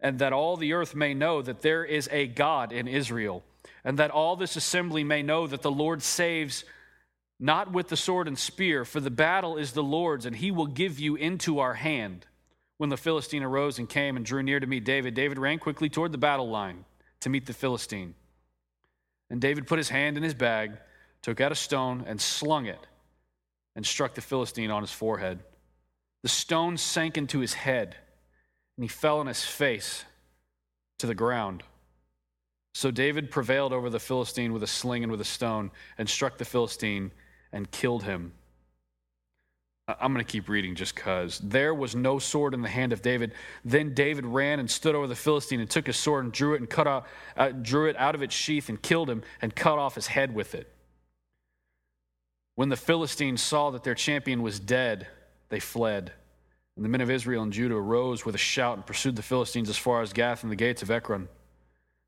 and 0.00 0.18
that 0.18 0.32
all 0.32 0.56
the 0.56 0.72
earth 0.72 0.94
may 0.94 1.14
know 1.14 1.42
that 1.42 1.62
there 1.62 1.84
is 1.84 2.08
a 2.10 2.26
God 2.26 2.72
in 2.72 2.88
Israel. 2.88 3.42
and 3.84 3.98
that 3.98 4.10
all 4.10 4.34
this 4.34 4.56
assembly 4.56 5.04
may 5.04 5.22
know 5.22 5.46
that 5.46 5.62
the 5.62 5.70
Lord 5.70 6.02
saves 6.02 6.64
not 7.38 7.72
with 7.72 7.88
the 7.88 7.96
sword 7.96 8.26
and 8.26 8.38
spear, 8.38 8.84
for 8.84 9.00
the 9.00 9.10
battle 9.10 9.56
is 9.58 9.72
the 9.72 9.82
Lord's, 9.82 10.24
and 10.24 10.36
he 10.36 10.50
will 10.50 10.66
give 10.66 10.98
you 10.98 11.16
into 11.16 11.58
our 11.58 11.74
hand. 11.74 12.26
When 12.78 12.90
the 12.90 12.96
Philistine 12.96 13.42
arose 13.42 13.78
and 13.78 13.88
came 13.88 14.16
and 14.16 14.24
drew 14.24 14.42
near 14.42 14.58
to 14.58 14.66
meet 14.66 14.84
David, 14.84 15.14
David 15.14 15.38
ran 15.38 15.58
quickly 15.58 15.88
toward 15.88 16.12
the 16.12 16.18
battle 16.18 16.48
line 16.48 16.84
to 17.20 17.28
meet 17.28 17.46
the 17.46 17.52
Philistine. 17.52 18.14
And 19.30 19.40
David 19.40 19.66
put 19.66 19.78
his 19.78 19.90
hand 19.90 20.16
in 20.16 20.22
his 20.22 20.34
bag, 20.34 20.72
took 21.24 21.40
out 21.40 21.50
a 21.50 21.54
stone, 21.54 22.04
and 22.06 22.20
slung 22.20 22.66
it, 22.66 22.86
and 23.74 23.86
struck 23.86 24.14
the 24.14 24.20
Philistine 24.20 24.70
on 24.70 24.82
his 24.82 24.92
forehead. 24.92 25.38
The 26.22 26.28
stone 26.28 26.76
sank 26.76 27.16
into 27.16 27.38
his 27.38 27.54
head, 27.54 27.96
and 28.76 28.84
he 28.84 28.88
fell 28.88 29.20
on 29.20 29.26
his 29.26 29.42
face 29.42 30.04
to 30.98 31.06
the 31.06 31.14
ground. 31.14 31.62
So 32.74 32.90
David 32.90 33.30
prevailed 33.30 33.72
over 33.72 33.88
the 33.88 33.98
Philistine 33.98 34.52
with 34.52 34.62
a 34.64 34.66
sling 34.66 35.02
and 35.02 35.10
with 35.10 35.22
a 35.22 35.24
stone, 35.24 35.70
and 35.96 36.10
struck 36.10 36.36
the 36.36 36.44
Philistine 36.44 37.10
and 37.54 37.70
killed 37.70 38.02
him. 38.02 38.32
I'm 39.88 40.12
going 40.12 40.22
to 40.22 40.30
keep 40.30 40.50
reading 40.50 40.74
just 40.74 40.94
because. 40.94 41.38
There 41.38 41.72
was 41.72 41.96
no 41.96 42.18
sword 42.18 42.52
in 42.52 42.60
the 42.60 42.68
hand 42.68 42.92
of 42.92 43.00
David. 43.00 43.32
Then 43.64 43.94
David 43.94 44.26
ran 44.26 44.60
and 44.60 44.70
stood 44.70 44.94
over 44.94 45.06
the 45.06 45.16
Philistine 45.16 45.60
and 45.60 45.70
took 45.70 45.86
his 45.86 45.96
sword 45.96 46.24
and 46.24 46.34
drew 46.34 46.52
it 46.52 46.60
and 46.60 46.68
cut 46.68 46.86
off, 46.86 47.08
uh, 47.34 47.48
drew 47.48 47.88
it 47.88 47.96
out 47.96 48.14
of 48.14 48.20
its 48.20 48.34
sheath 48.34 48.68
and 48.68 48.80
killed 48.82 49.08
him 49.08 49.22
and 49.40 49.56
cut 49.56 49.78
off 49.78 49.94
his 49.94 50.08
head 50.08 50.34
with 50.34 50.54
it. 50.54 50.70
When 52.54 52.68
the 52.68 52.76
Philistines 52.76 53.42
saw 53.42 53.70
that 53.70 53.82
their 53.82 53.94
champion 53.94 54.42
was 54.42 54.60
dead, 54.60 55.08
they 55.48 55.60
fled. 55.60 56.12
And 56.76 56.84
the 56.84 56.88
men 56.88 57.00
of 57.00 57.10
Israel 57.10 57.42
and 57.42 57.52
Judah 57.52 57.76
arose 57.76 58.24
with 58.24 58.34
a 58.34 58.38
shout 58.38 58.76
and 58.76 58.86
pursued 58.86 59.16
the 59.16 59.22
Philistines 59.22 59.68
as 59.68 59.76
far 59.76 60.02
as 60.02 60.12
Gath 60.12 60.42
and 60.42 60.50
the 60.50 60.56
gates 60.56 60.82
of 60.82 60.90
Ekron, 60.90 61.28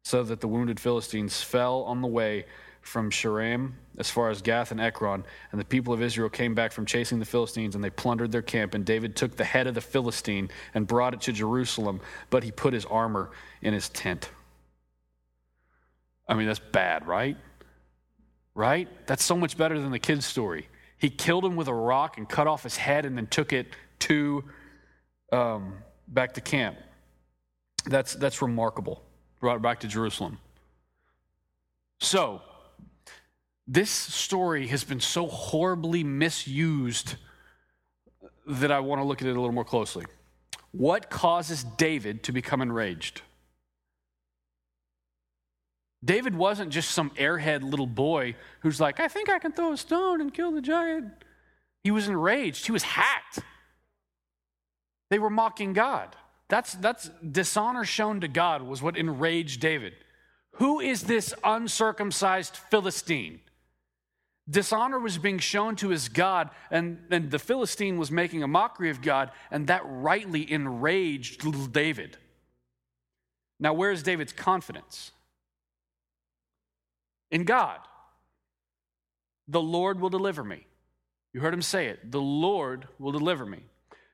so 0.05 0.23
that 0.23 0.41
the 0.41 0.49
wounded 0.49 0.81
Philistines 0.81 1.43
fell 1.43 1.83
on 1.83 2.01
the 2.01 2.09
way 2.09 2.47
from 2.81 3.11
Shaaraim 3.11 3.73
as 3.99 4.11
far 4.11 4.31
as 4.31 4.43
Gath 4.43 4.71
and 4.71 4.81
Ekron. 4.81 5.25
And 5.51 5.61
the 5.61 5.65
people 5.65 5.93
of 5.93 6.03
Israel 6.03 6.29
came 6.29 6.55
back 6.55 6.71
from 6.71 6.87
chasing 6.87 7.19
the 7.19 7.25
Philistines, 7.25 7.75
and 7.75 7.83
they 7.83 7.91
plundered 7.91 8.31
their 8.31 8.43
camp. 8.43 8.75
And 8.75 8.85
David 8.85 9.17
took 9.17 9.37
the 9.37 9.45
head 9.45 9.67
of 9.67 9.75
the 9.75 9.81
Philistine 9.81 10.51
and 10.75 10.87
brought 10.87 11.15
it 11.15 11.21
to 11.23 11.33
Jerusalem, 11.33 12.01
but 12.31 12.45
he 12.45 12.53
put 12.53 12.73
his 12.73 12.85
armor 12.87 13.31
in 13.63 13.75
his 13.75 13.89
tent. 13.89 14.31
I 16.29 16.35
mean, 16.35 16.47
that's 16.47 16.61
bad, 16.61 17.07
right? 17.07 17.37
Right? 18.57 18.89
That's 19.07 19.23
so 19.23 19.37
much 19.37 19.57
better 19.57 19.79
than 19.79 19.93
the 19.93 19.99
kid's 19.99 20.27
story. 20.27 20.69
He 20.97 21.11
killed 21.11 21.45
him 21.45 21.57
with 21.57 21.69
a 21.69 21.75
rock 21.75 22.17
and 22.17 22.27
cut 22.27 22.47
off 22.47 22.63
his 22.63 22.79
head 22.79 23.05
and 23.05 23.17
then 23.17 23.27
took 23.27 23.53
it 23.53 23.69
to 24.01 24.45
um, 25.31 25.75
back 26.09 26.33
to 26.35 26.41
camp. 26.41 26.79
That's, 27.85 28.15
that's 28.15 28.41
remarkable. 28.41 29.03
Brought 29.41 29.57
it 29.57 29.63
back 29.63 29.81
to 29.81 29.89
Jerusalem. 29.89 30.39
So, 32.01 32.41
this 33.69 33.91
story 33.91 34.69
has 34.69 34.85
been 34.85 35.01
so 35.01 35.27
horribly 35.27 36.03
misused 36.03 37.17
that 38.47 38.73
I 38.73 38.81
want 38.81 39.03
to 39.03 39.05
look 39.05 39.21
at 39.21 39.29
it 39.29 39.33
a 39.37 39.41
little 39.41 39.53
more 39.53 39.65
closely. 39.65 40.07
What 40.73 41.11
causes 41.11 41.63
David 41.63 42.23
to 42.25 42.33
become 42.33 42.63
enraged? 42.63 43.21
David 46.05 46.37
wasn't 46.37 46.71
just 46.71 46.91
some 46.91 47.11
airhead 47.11 47.63
little 47.63 47.87
boy 47.87 48.37
who's 48.61 48.81
like, 48.81 49.01
I 49.01 49.09
think 49.09 49.29
I 49.29 49.39
can 49.39 49.53
throw 49.53 49.73
a 49.73 49.77
stone 49.77 50.21
and 50.21 50.33
kill 50.33 50.53
the 50.53 50.61
giant. 50.61 51.13
He 51.83 51.91
was 51.91 52.09
enraged, 52.09 52.67
he 52.67 52.73
was 52.73 52.83
hacked. 52.83 53.41
They 55.11 55.19
were 55.19 55.31
mocking 55.31 55.73
God. 55.73 56.17
That's, 56.49 56.75
that's 56.75 57.11
dishonor 57.29 57.85
shown 57.85 58.21
to 58.21 58.29
God, 58.29 58.63
was 58.63 58.83
what 58.83 58.97
enraged 58.97 59.61
David. 59.61 59.95
Who 60.55 60.81
is 60.81 61.03
this 61.03 61.35
uncircumcised 61.45 62.57
Philistine? 62.57 63.41
Dishonor 64.49 64.99
was 65.01 65.19
being 65.19 65.39
shown 65.39 65.75
to 65.77 65.89
his 65.89 66.09
God, 66.09 66.51
and, 66.71 66.99
and 67.11 67.31
the 67.31 67.39
Philistine 67.39 67.99
was 67.99 68.13
making 68.13 68.43
a 68.43 68.49
mockery 68.49 68.91
of 68.91 69.03
God, 69.03 69.33
and 69.51 69.67
that 69.67 69.83
rightly 69.85 70.51
enraged 70.51 71.45
little 71.45 71.67
David. 71.67 72.17
Now, 73.59 73.75
where 73.75 73.91
is 73.91 74.03
David's 74.03 74.33
confidence? 74.33 75.11
In 77.31 77.45
God. 77.45 77.79
The 79.49 79.61
Lord 79.61 80.01
will 80.01 80.11
deliver 80.11 80.43
me. 80.43 80.67
You 81.33 81.41
heard 81.41 81.55
him 81.55 81.63
say 81.63 81.87
it. 81.87 82.11
The 82.11 82.21
Lord 82.21 82.89
will 82.99 83.13
deliver 83.13 83.47
me. 83.47 83.65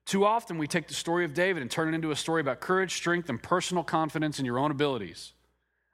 Too 0.05 0.25
often 0.25 0.59
we 0.59 0.66
take 0.66 0.88
the 0.88 0.94
story 0.94 1.25
of 1.25 1.35
David 1.35 1.62
and 1.62 1.70
turn 1.70 1.88
it 1.88 1.94
into 1.94 2.11
a 2.11 2.16
story 2.16 2.40
about 2.40 2.61
courage, 2.61 2.94
strength, 2.94 3.29
and 3.29 3.40
personal 3.42 3.85
confidence 3.85 4.38
in 4.38 4.44
your 4.44 4.59
own 4.59 4.70
abilities. 4.70 5.33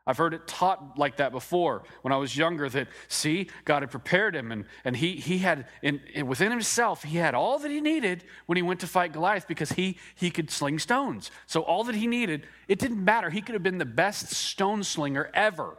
I've 0.07 0.16
heard 0.16 0.33
it 0.33 0.46
taught 0.46 0.98
like 0.98 1.18
that 1.18 1.33
before 1.33 1.83
when 2.00 2.12
I 2.12 2.16
was 2.16 2.35
younger 2.35 2.66
that, 2.70 2.88
see, 3.09 3.50
God 3.66 3.83
had 3.83 3.90
prepared 3.90 4.35
him 4.35 4.50
and, 4.50 4.64
and 4.83 4.96
he, 4.96 5.16
he 5.16 5.37
had, 5.37 5.66
in, 5.83 6.00
in, 6.14 6.26
within 6.26 6.50
himself, 6.50 7.02
he 7.02 7.18
had 7.18 7.35
all 7.35 7.59
that 7.59 7.70
he 7.70 7.83
needed 7.83 8.24
when 8.46 8.57
he 8.57 8.62
went 8.62 8.81
to 8.81 8.87
fight 8.87 9.12
Goliath 9.12 9.46
because 9.46 9.72
he, 9.72 9.98
he 10.14 10.31
could 10.31 10.50
sling 10.50 10.78
stones. 10.78 11.31
So 11.44 11.61
all 11.61 11.85
that 11.85 11.94
he 11.94 12.07
needed, 12.07 12.46
it 12.68 12.78
didn't 12.78 13.04
matter. 13.04 13.28
He 13.28 13.42
could 13.42 13.52
have 13.52 13.62
been 13.62 13.76
the 13.76 13.85
best 13.85 14.31
stone 14.31 14.83
slinger 14.83 15.31
ever. 15.35 15.76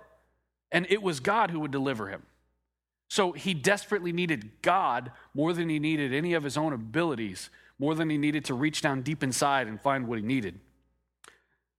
And 0.71 0.85
it 0.89 1.01
was 1.01 1.19
God 1.19 1.51
who 1.51 1.59
would 1.61 1.71
deliver 1.71 2.09
him. 2.09 2.23
So 3.09 3.31
he 3.31 3.53
desperately 3.53 4.11
needed 4.11 4.61
God 4.61 5.11
more 5.33 5.53
than 5.53 5.67
he 5.67 5.79
needed 5.79 6.13
any 6.13 6.33
of 6.33 6.43
his 6.43 6.57
own 6.57 6.73
abilities, 6.73 7.49
more 7.79 7.95
than 7.95 8.09
he 8.09 8.17
needed 8.17 8.45
to 8.45 8.53
reach 8.53 8.81
down 8.81 9.01
deep 9.01 9.23
inside 9.23 9.67
and 9.67 9.81
find 9.81 10.07
what 10.07 10.19
he 10.19 10.25
needed. 10.25 10.59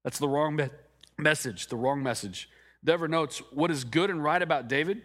That's 0.02 0.18
the 0.18 0.28
wrong 0.28 0.56
bet 0.56 0.72
message, 1.16 1.68
the 1.68 1.76
wrong 1.76 2.02
message. 2.02 2.48
Dever 2.82 3.06
notes 3.06 3.42
what 3.52 3.70
is 3.70 3.84
good 3.84 4.10
and 4.10 4.24
right 4.24 4.42
about 4.42 4.68
David 4.68 5.02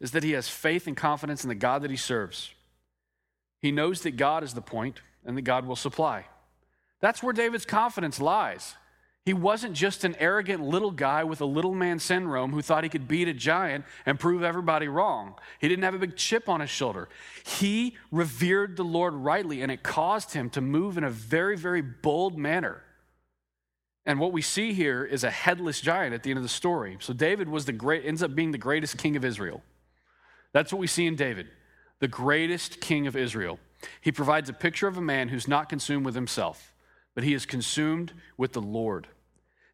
is 0.00 0.12
that 0.12 0.22
he 0.22 0.32
has 0.32 0.48
faith 0.48 0.86
and 0.86 0.96
confidence 0.96 1.44
in 1.44 1.48
the 1.48 1.54
God 1.54 1.82
that 1.82 1.90
he 1.90 1.96
serves. 1.96 2.52
He 3.60 3.72
knows 3.72 4.02
that 4.02 4.16
God 4.16 4.44
is 4.44 4.54
the 4.54 4.60
point 4.60 5.00
and 5.24 5.36
that 5.36 5.42
God 5.42 5.66
will 5.66 5.76
supply. 5.76 6.26
That's 7.00 7.22
where 7.22 7.32
David's 7.32 7.66
confidence 7.66 8.20
lies. 8.20 8.74
He 9.26 9.34
wasn't 9.34 9.74
just 9.74 10.04
an 10.04 10.14
arrogant 10.20 10.62
little 10.62 10.92
guy 10.92 11.24
with 11.24 11.40
a 11.40 11.46
little 11.46 11.74
man 11.74 11.98
syndrome 11.98 12.52
who 12.52 12.62
thought 12.62 12.84
he 12.84 12.88
could 12.88 13.08
beat 13.08 13.26
a 13.26 13.34
giant 13.34 13.84
and 14.06 14.20
prove 14.20 14.44
everybody 14.44 14.86
wrong. 14.86 15.34
He 15.60 15.68
didn't 15.68 15.82
have 15.82 15.94
a 15.94 15.98
big 15.98 16.14
chip 16.14 16.48
on 16.48 16.60
his 16.60 16.70
shoulder. 16.70 17.08
He 17.44 17.96
revered 18.12 18.76
the 18.76 18.84
Lord 18.84 19.14
rightly, 19.14 19.62
and 19.62 19.72
it 19.72 19.82
caused 19.82 20.32
him 20.32 20.48
to 20.50 20.60
move 20.60 20.96
in 20.96 21.02
a 21.02 21.10
very, 21.10 21.56
very 21.56 21.82
bold 21.82 22.38
manner. 22.38 22.84
And 24.06 24.20
what 24.20 24.30
we 24.30 24.42
see 24.42 24.72
here 24.72 25.04
is 25.04 25.24
a 25.24 25.30
headless 25.30 25.80
giant 25.80 26.14
at 26.14 26.22
the 26.22 26.30
end 26.30 26.36
of 26.36 26.44
the 26.44 26.48
story. 26.48 26.96
So 27.00 27.12
David 27.12 27.48
was 27.48 27.64
the 27.64 27.72
great 27.72 28.06
ends 28.06 28.22
up 28.22 28.32
being 28.32 28.52
the 28.52 28.58
greatest 28.58 28.96
king 28.96 29.16
of 29.16 29.24
Israel. 29.24 29.60
That's 30.52 30.72
what 30.72 30.78
we 30.78 30.86
see 30.86 31.04
in 31.04 31.16
David, 31.16 31.48
the 31.98 32.06
greatest 32.06 32.80
king 32.80 33.08
of 33.08 33.16
Israel. 33.16 33.58
He 34.00 34.12
provides 34.12 34.48
a 34.48 34.52
picture 34.52 34.86
of 34.86 34.96
a 34.96 35.02
man 35.02 35.30
who's 35.30 35.48
not 35.48 35.68
consumed 35.68 36.06
with 36.06 36.14
himself, 36.14 36.72
but 37.16 37.24
he 37.24 37.34
is 37.34 37.44
consumed 37.44 38.12
with 38.36 38.52
the 38.52 38.62
Lord. 38.62 39.08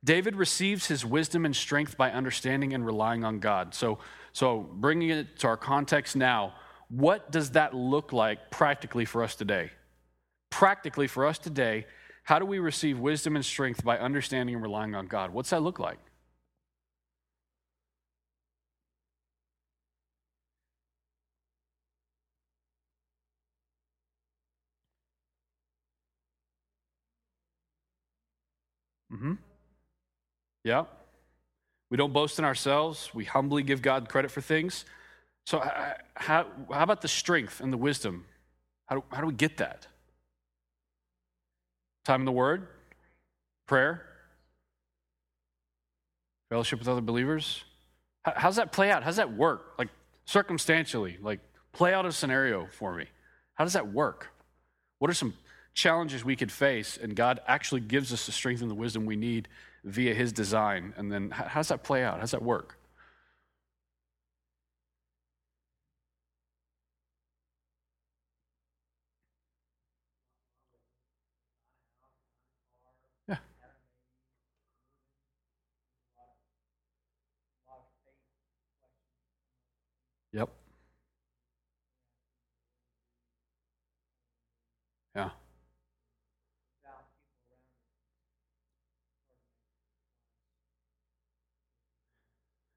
David 0.04 0.34
receives 0.34 0.86
his 0.86 1.04
wisdom 1.04 1.44
and 1.44 1.54
strength 1.54 1.96
by 1.96 2.10
understanding 2.10 2.74
and 2.74 2.84
relying 2.84 3.24
on 3.24 3.38
God. 3.38 3.74
So, 3.74 3.98
so 4.32 4.68
bringing 4.72 5.10
it 5.10 5.38
to 5.40 5.46
our 5.46 5.56
context 5.56 6.16
now, 6.16 6.54
what 6.88 7.30
does 7.30 7.50
that 7.52 7.72
look 7.74 8.12
like 8.12 8.50
practically 8.50 9.04
for 9.04 9.22
us 9.22 9.36
today? 9.36 9.70
Practically 10.50 11.06
for 11.06 11.24
us 11.24 11.38
today, 11.38 11.86
how 12.24 12.38
do 12.38 12.46
we 12.46 12.58
receive 12.58 12.98
wisdom 12.98 13.36
and 13.36 13.44
strength 13.44 13.84
by 13.84 13.98
understanding 13.98 14.54
and 14.54 14.62
relying 14.62 14.94
on 14.94 15.06
God? 15.06 15.32
What's 15.32 15.50
that 15.50 15.62
look 15.62 15.78
like? 15.78 15.98
Mm-hmm. 29.12 29.51
Yeah. 30.64 30.84
We 31.90 31.96
don't 31.96 32.12
boast 32.12 32.38
in 32.38 32.44
ourselves. 32.44 33.10
We 33.12 33.24
humbly 33.24 33.62
give 33.62 33.82
God 33.82 34.08
credit 34.08 34.30
for 34.30 34.40
things. 34.40 34.84
So, 35.44 35.58
how, 36.14 36.46
how 36.70 36.82
about 36.82 37.02
the 37.02 37.08
strength 37.08 37.60
and 37.60 37.72
the 37.72 37.76
wisdom? 37.76 38.24
How 38.86 38.96
do, 38.96 39.04
how 39.10 39.20
do 39.20 39.26
we 39.26 39.34
get 39.34 39.58
that? 39.58 39.86
Time 42.04 42.22
in 42.22 42.24
the 42.24 42.32
Word, 42.32 42.66
prayer, 43.66 44.06
fellowship 46.48 46.78
with 46.78 46.88
other 46.88 47.00
believers. 47.00 47.64
How, 48.24 48.34
how's 48.36 48.56
that 48.56 48.72
play 48.72 48.90
out? 48.90 49.02
How's 49.02 49.16
that 49.16 49.32
work? 49.32 49.74
Like 49.78 49.88
circumstantially, 50.24 51.18
like 51.20 51.40
play 51.72 51.92
out 51.92 52.06
a 52.06 52.12
scenario 52.12 52.66
for 52.66 52.94
me. 52.94 53.06
How 53.54 53.64
does 53.64 53.72
that 53.74 53.92
work? 53.92 54.30
What 54.98 55.10
are 55.10 55.14
some 55.14 55.34
challenges 55.74 56.24
we 56.24 56.36
could 56.36 56.52
face? 56.52 56.98
And 57.00 57.16
God 57.16 57.40
actually 57.46 57.80
gives 57.80 58.12
us 58.12 58.26
the 58.26 58.32
strength 58.32 58.62
and 58.62 58.70
the 58.70 58.74
wisdom 58.74 59.04
we 59.04 59.16
need 59.16 59.48
via 59.84 60.14
His 60.14 60.32
design. 60.32 60.94
And 60.96 61.10
then 61.12 61.30
how 61.30 61.60
does 61.60 61.68
that 61.68 61.82
play 61.84 62.04
out? 62.04 62.14
How 62.14 62.20
does 62.20 62.30
that 62.32 62.42
work? 62.42 62.78
Yep. 80.32 80.50
Yeah. 85.14 85.30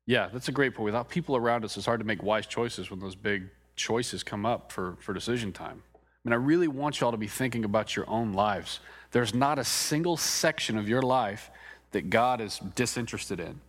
Yeah, 0.05 0.29
that's 0.31 0.47
a 0.47 0.51
great 0.51 0.75
point. 0.75 0.85
Without 0.85 1.09
people 1.09 1.35
around 1.35 1.65
us, 1.65 1.77
it's 1.77 1.85
hard 1.85 1.99
to 1.99 2.05
make 2.05 2.21
wise 2.21 2.45
choices 2.45 2.91
when 2.91 2.99
those 2.99 3.15
big 3.15 3.49
choices 3.75 4.23
come 4.23 4.45
up 4.45 4.71
for, 4.71 4.97
for 4.99 5.13
decision 5.13 5.51
time. 5.51 5.81
I 5.93 5.97
mean, 6.29 6.33
I 6.33 6.37
really 6.37 6.67
want 6.67 6.99
y'all 6.99 7.11
to 7.11 7.17
be 7.17 7.27
thinking 7.27 7.65
about 7.65 7.95
your 7.95 8.09
own 8.09 8.33
lives. 8.33 8.79
There's 9.11 9.33
not 9.33 9.59
a 9.59 9.63
single 9.63 10.17
section 10.17 10.77
of 10.77 10.87
your 10.87 11.01
life 11.01 11.49
that 11.91 12.09
God 12.09 12.41
is 12.41 12.59
disinterested 12.75 13.39
in. 13.39 13.59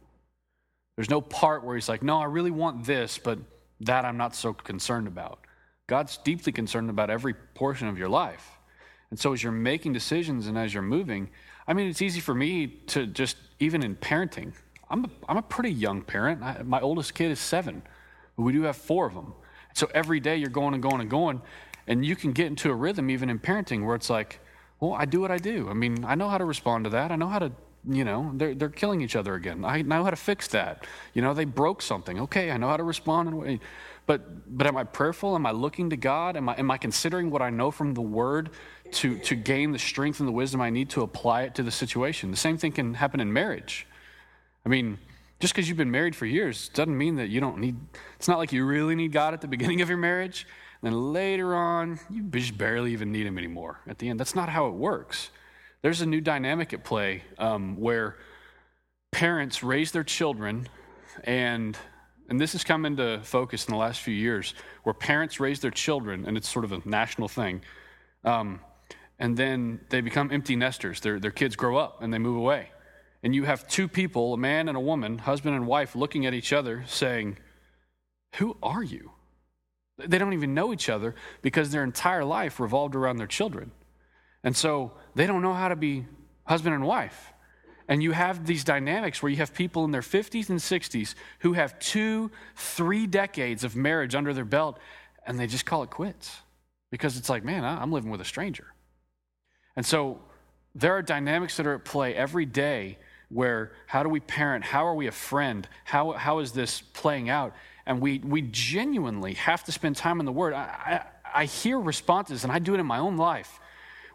There's 0.97 1.11
no 1.11 1.21
part 1.21 1.65
where 1.65 1.77
He's 1.77 1.89
like, 1.89 2.03
no, 2.03 2.19
I 2.19 2.25
really 2.25 2.51
want 2.51 2.85
this, 2.85 3.19
but 3.19 3.39
that 3.81 4.05
I'm 4.05 4.17
not 4.17 4.35
so 4.35 4.53
concerned 4.53 5.07
about. 5.07 5.41
God's 5.87 6.17
deeply 6.19 6.53
concerned 6.53 6.91
about 6.91 7.11
every 7.11 7.35
portion 7.35 7.89
of 7.89 7.99
your 7.99 8.09
life. 8.09 8.51
And 9.11 9.19
so 9.19 9.33
as 9.33 9.43
you're 9.43 9.53
making 9.53 9.93
decisions 9.93 10.47
and 10.47 10.59
as 10.59 10.75
you're 10.75 10.83
moving, 10.83 11.29
I 11.69 11.75
mean, 11.75 11.89
it's 11.89 12.03
easy 12.03 12.21
for 12.21 12.35
me 12.35 12.67
to 12.89 13.07
just, 13.07 13.37
even 13.61 13.83
in 13.83 13.95
parenting, 13.95 14.53
I'm 14.89 15.05
a, 15.05 15.11
I'm 15.29 15.37
a 15.37 15.43
pretty 15.43 15.73
young 15.73 16.03
parent. 16.03 16.43
I, 16.43 16.63
my 16.63 16.81
oldest 16.81 17.15
kid 17.15 17.31
is 17.31 17.41
seven, 17.41 17.83
but 18.37 18.43
we 18.43 18.53
do 18.53 18.63
have 18.63 18.77
four 18.77 19.07
of 19.07 19.15
them. 19.15 19.33
So 19.75 19.89
every 19.93 20.21
day 20.21 20.37
you're 20.37 20.49
going 20.49 20.75
and 20.75 20.83
going 20.83 21.01
and 21.01 21.11
going, 21.11 21.43
and 21.87 22.05
you 22.05 22.17
can 22.17 22.33
get 22.33 22.47
into 22.47 22.71
a 22.71 22.75
rhythm 22.75 23.11
even 23.11 23.29
in 23.31 23.39
parenting 23.39 23.85
where 23.85 23.95
it's 23.95 24.11
like, 24.11 24.41
well, 24.81 24.93
I 24.93 25.05
do 25.05 25.21
what 25.21 25.31
I 25.31 25.39
do. 25.39 25.69
I 25.69 25.75
mean, 25.75 26.05
I 26.05 26.15
know 26.15 26.29
how 26.29 26.39
to 26.39 26.45
respond 26.45 26.85
to 26.85 26.91
that. 26.91 27.11
I 27.11 27.17
know 27.17 27.29
how 27.29 27.39
to, 27.39 27.53
you 27.89 28.05
know, 28.05 28.33
they're, 28.35 28.55
they're 28.55 28.69
killing 28.69 29.01
each 29.01 29.17
other 29.17 29.35
again. 29.35 29.65
I 29.65 29.83
know 29.83 30.05
how 30.05 30.11
to 30.11 30.17
fix 30.17 30.49
that. 30.49 30.87
You 31.15 31.23
know, 31.23 31.35
they 31.35 31.45
broke 31.45 31.83
something. 31.83 32.21
Okay, 32.21 32.51
I 32.51 32.57
know 32.57 32.69
how 32.69 32.77
to 32.77 32.83
respond. 32.83 33.61
But, 34.07 34.57
but 34.57 34.67
am 34.67 34.77
I 34.77 34.85
prayerful? 34.85 35.35
Am 35.35 35.47
I 35.47 35.53
looking 35.53 35.91
to 35.91 35.97
God? 35.97 36.37
Am 36.37 36.49
I, 36.49 36.55
am 36.59 36.71
I 36.71 36.79
considering 36.79 37.31
what 37.31 37.43
I 37.43 37.51
know 37.51 37.71
from 37.71 37.95
the 37.95 38.03
Word 38.03 38.51
to, 38.93 39.19
to 39.19 39.35
gain 39.35 39.73
the 39.73 39.79
strength 39.79 40.21
and 40.21 40.29
the 40.29 40.33
wisdom 40.33 40.61
I 40.61 40.71
need 40.71 40.91
to 40.91 41.03
apply 41.03 41.43
it 41.43 41.55
to 41.57 41.63
the 41.63 41.71
situation? 41.71 42.31
The 42.31 42.37
same 42.37 42.57
thing 42.57 42.73
can 42.73 42.95
happen 42.95 43.21
in 43.21 43.33
marriage. 43.33 43.87
I 44.67 44.69
mean, 44.69 44.99
just 45.39 45.55
because 45.55 45.69
you've 45.69 45.79
been 45.79 45.93
married 45.93 46.17
for 46.17 46.27
years 46.27 46.69
doesn't 46.71 46.99
mean 46.99 47.17
that 47.17 47.29
you 47.29 47.41
don't 47.41 47.59
need, 47.59 47.77
it's 48.17 48.27
not 48.27 48.39
like 48.39 48.53
you 48.53 48.67
really 48.67 48.97
need 48.97 49.13
God 49.13 49.33
at 49.33 49.41
the 49.41 49.47
beginning 49.47 49.81
of 49.81 49.89
your 49.89 49.97
marriage. 49.97 50.45
And 50.83 50.93
then 50.93 51.13
later 51.13 51.55
on, 51.55 52.01
you 52.11 52.25
just 52.25 52.59
barely 52.59 52.93
even 52.93 53.13
need 53.13 53.27
Him 53.27 53.39
anymore 53.39 53.81
at 53.87 53.99
the 53.99 54.09
end. 54.09 54.19
That's 54.19 54.35
not 54.35 54.49
how 54.49 54.67
it 54.67 54.75
works. 54.75 55.31
There's 55.83 56.01
a 56.01 56.07
new 56.07 56.21
dynamic 56.21 56.73
at 56.73 56.83
play 56.83 57.23
um, 57.39 57.77
where 57.79 58.17
parents 59.13 59.63
raise 59.63 59.93
their 59.93 60.03
children, 60.03 60.69
and, 61.23 61.79
and 62.29 62.41
this 62.41 62.53
has 62.53 62.65
come 62.65 62.85
into 62.85 63.21
focus 63.23 63.67
in 63.67 63.73
the 63.73 63.79
last 63.79 64.01
few 64.01 64.15
years, 64.15 64.53
where 64.83 64.95
parents 64.95 65.39
raise 65.39 65.61
their 65.61 65.71
children, 65.71 66.25
and 66.27 66.37
it's 66.37 66.49
sort 66.49 66.65
of 66.65 66.73
a 66.73 66.83
national 66.85 67.29
thing. 67.29 67.63
Um, 68.25 68.59
and 69.21 69.37
then 69.37 69.81
they 69.91 70.01
become 70.01 70.33
empty 70.33 70.57
nesters. 70.57 71.01
Their, 71.01 71.21
their 71.21 71.31
kids 71.31 71.55
grow 71.55 71.77
up 71.77 72.03
and 72.03 72.13
they 72.13 72.19
move 72.19 72.37
away 72.37 72.71
and 73.23 73.35
you 73.35 73.45
have 73.45 73.67
two 73.69 73.89
people, 73.89 74.35
a 74.35 74.39
man 74.39 74.69
and 74.69 74.77
a 74.77 74.81
woman, 74.81 75.19
husband 75.19 75.57
and 75.57 75.67
wife, 75.67 75.97
looking 75.97 76.27
at 76.27 76.35
each 76.35 76.53
other 76.53 76.85
saying, 76.87 77.39
Who 78.37 78.57
are 78.63 78.83
you? 78.83 79.13
They 79.99 80.19
don't 80.19 80.35
even 80.35 80.55
know 80.55 80.73
each 80.73 80.89
other 80.89 81.15
because 81.43 81.71
their 81.71 81.83
entire 81.83 82.25
life 82.25 82.61
revolved 82.61 82.95
around 82.95 83.17
their 83.17 83.27
children. 83.27 83.71
And 84.45 84.55
so 84.55 84.93
they 85.15 85.27
don't 85.27 85.43
know 85.43 85.55
how 85.55 85.69
to 85.69 85.77
be 85.77 86.07
husband 86.45 86.75
and 86.75 86.85
wife. 86.85 87.33
And 87.89 88.03
you 88.03 88.13
have 88.13 88.47
these 88.47 88.65
dynamics 88.65 89.23
where 89.23 89.31
you 89.31 89.37
have 89.37 89.55
people 89.55 89.85
in 89.85 89.93
their 89.93 90.03
50s 90.03 90.51
and 90.51 90.59
60s 90.59 91.15
who 91.41 91.53
have 91.55 91.79
two, 91.79 92.31
three 92.57 93.07
decades 93.07 93.65
of 93.65 93.77
marriage 93.77 94.15
under 94.15 94.35
their 94.35 94.45
belt, 94.45 94.79
and 95.27 95.39
they 95.39 95.47
just 95.47 95.65
call 95.65 95.83
it 95.83 95.91
quits 95.91 96.37
because 96.91 97.17
it's 97.17 97.29
like, 97.29 97.45
man, 97.45 97.65
I'm 97.65 97.93
living 97.93 98.11
with 98.11 98.21
a 98.21 98.25
stranger. 98.25 98.67
And 99.77 99.87
so 99.87 100.21
there 100.75 100.97
are 100.97 101.03
dynamics 101.03 101.57
that 101.57 101.67
are 101.67 101.75
at 101.75 101.85
play 101.85 102.15
every 102.15 102.45
day 102.45 102.99
where 103.29 103.73
how 103.87 104.03
do 104.03 104.09
we 104.09 104.21
parent? 104.21 104.65
How 104.65 104.87
are 104.87 104.95
we 104.95 105.07
a 105.07 105.13
friend? 105.13 105.69
How, 105.85 106.13
how 106.13 106.39
is 106.39 106.53
this 106.53 106.81
playing 106.81 107.29
out? 107.29 107.55
And 107.85 108.01
we, 108.01 108.19
we 108.19 108.43
genuinely 108.43 109.35
have 109.35 109.65
to 109.65 109.73
spend 109.73 109.97
time 109.97 110.21
in 110.21 110.27
the 110.27 110.33
Word. 110.33 110.55
I, 110.55 111.05
I, 111.25 111.43
I 111.43 111.45
hear 111.45 111.79
responses, 111.79 112.45
and 112.45 112.53
I 112.53 112.59
do 112.59 112.75
it 112.75 112.81
in 112.81 112.87
my 112.87 112.99
own 112.99 113.17
life, 113.17 113.61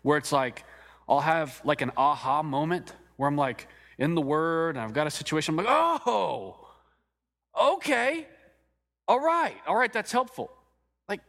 where 0.01 0.17
it's 0.17 0.31
like, 0.31 0.63
I'll 1.07 1.19
have 1.19 1.61
like 1.63 1.81
an 1.81 1.91
aha 1.97 2.41
moment 2.41 2.93
where 3.17 3.27
I'm 3.27 3.37
like 3.37 3.67
in 3.97 4.15
the 4.15 4.21
Word, 4.21 4.75
and 4.75 4.83
I've 4.83 4.93
got 4.93 5.07
a 5.07 5.11
situation, 5.11 5.53
I'm 5.53 5.65
like, 5.65 5.73
oh, 6.05 6.67
okay, 7.59 8.27
all 9.07 9.19
right, 9.19 9.55
all 9.67 9.75
right, 9.75 9.91
that's 9.91 10.11
helpful. 10.11 10.51
Like, 11.07 11.21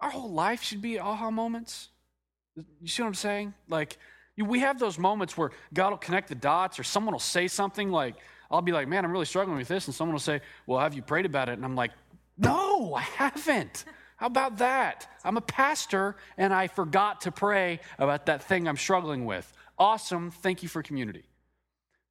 our 0.00 0.10
whole 0.10 0.30
life 0.30 0.62
should 0.62 0.82
be 0.82 0.98
aha 0.98 1.30
moments. 1.30 1.88
You 2.54 2.88
see 2.88 3.02
what 3.02 3.08
I'm 3.08 3.14
saying? 3.14 3.54
Like, 3.68 3.98
we 4.38 4.60
have 4.60 4.78
those 4.78 4.98
moments 4.98 5.36
where 5.36 5.50
God 5.74 5.90
will 5.90 5.98
connect 5.98 6.28
the 6.28 6.34
dots 6.34 6.78
or 6.78 6.82
someone 6.82 7.12
will 7.12 7.20
say 7.20 7.48
something 7.48 7.90
like, 7.90 8.16
I'll 8.50 8.62
be 8.62 8.72
like, 8.72 8.88
man, 8.88 9.04
I'm 9.04 9.12
really 9.12 9.26
struggling 9.26 9.58
with 9.58 9.68
this. 9.68 9.86
And 9.86 9.94
someone 9.94 10.14
will 10.14 10.20
say, 10.20 10.40
well, 10.66 10.80
have 10.80 10.94
you 10.94 11.02
prayed 11.02 11.26
about 11.26 11.48
it? 11.48 11.52
And 11.52 11.64
I'm 11.64 11.74
like, 11.74 11.92
no, 12.38 12.94
I 12.94 13.02
haven't. 13.02 13.84
How 14.16 14.26
about 14.26 14.58
that? 14.58 15.08
I'm 15.24 15.36
a 15.36 15.42
pastor 15.42 16.16
and 16.38 16.52
I 16.52 16.68
forgot 16.68 17.22
to 17.22 17.32
pray 17.32 17.80
about 17.98 18.26
that 18.26 18.42
thing 18.44 18.68
I'm 18.68 18.76
struggling 18.76 19.24
with. 19.24 19.52
Awesome. 19.78 20.30
Thank 20.30 20.62
you 20.62 20.68
for 20.68 20.82
community. 20.82 21.24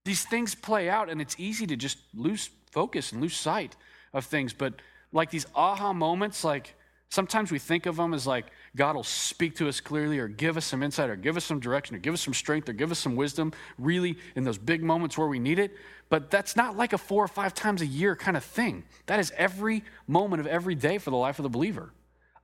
These 0.03 0.25
things 0.25 0.55
play 0.55 0.89
out 0.89 1.09
and 1.09 1.21
it's 1.21 1.35
easy 1.39 1.65
to 1.67 1.75
just 1.75 1.99
lose 2.13 2.49
focus 2.71 3.11
and 3.11 3.21
lose 3.21 3.35
sight 3.35 3.75
of 4.13 4.25
things. 4.25 4.53
But 4.53 4.73
like 5.11 5.29
these 5.29 5.45
aha 5.55 5.93
moments, 5.93 6.43
like 6.43 6.75
Sometimes 7.11 7.51
we 7.51 7.59
think 7.59 7.85
of 7.87 7.97
them 7.97 8.13
as 8.13 8.25
like 8.25 8.45
God 8.75 8.95
will 8.95 9.03
speak 9.03 9.55
to 9.57 9.67
us 9.67 9.81
clearly 9.81 10.19
or 10.19 10.29
give 10.29 10.55
us 10.55 10.65
some 10.65 10.81
insight 10.81 11.09
or 11.09 11.17
give 11.17 11.35
us 11.35 11.43
some 11.43 11.59
direction 11.59 11.95
or 11.95 11.99
give 11.99 12.13
us 12.13 12.21
some 12.21 12.33
strength 12.33 12.69
or 12.69 12.73
give 12.73 12.89
us 12.89 12.99
some 12.99 13.17
wisdom, 13.17 13.51
really 13.77 14.17
in 14.35 14.45
those 14.45 14.57
big 14.57 14.81
moments 14.81 15.17
where 15.17 15.27
we 15.27 15.39
need 15.39 15.59
it. 15.59 15.75
But 16.09 16.31
that's 16.31 16.55
not 16.55 16.77
like 16.77 16.93
a 16.93 16.97
four 16.97 17.23
or 17.23 17.27
five 17.27 17.53
times 17.53 17.81
a 17.81 17.85
year 17.85 18.15
kind 18.15 18.37
of 18.37 18.43
thing. 18.43 18.83
That 19.07 19.19
is 19.19 19.33
every 19.35 19.83
moment 20.07 20.39
of 20.39 20.47
every 20.47 20.75
day 20.75 20.99
for 20.99 21.09
the 21.09 21.17
life 21.17 21.37
of 21.37 21.43
the 21.43 21.49
believer. 21.49 21.91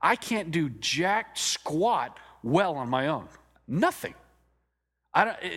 I 0.01 0.15
can't 0.15 0.51
do 0.51 0.69
jack 0.69 1.37
squat 1.37 2.19
well 2.43 2.75
on 2.75 2.89
my 2.89 3.07
own. 3.07 3.29
Nothing. 3.67 4.13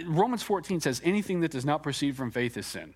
Romans 0.07 0.43
14 0.43 0.81
says 0.81 1.03
anything 1.05 1.41
that 1.41 1.51
does 1.51 1.65
not 1.65 1.83
proceed 1.83 2.17
from 2.17 2.31
faith 2.31 2.57
is 2.57 2.67
sin. 2.67 2.95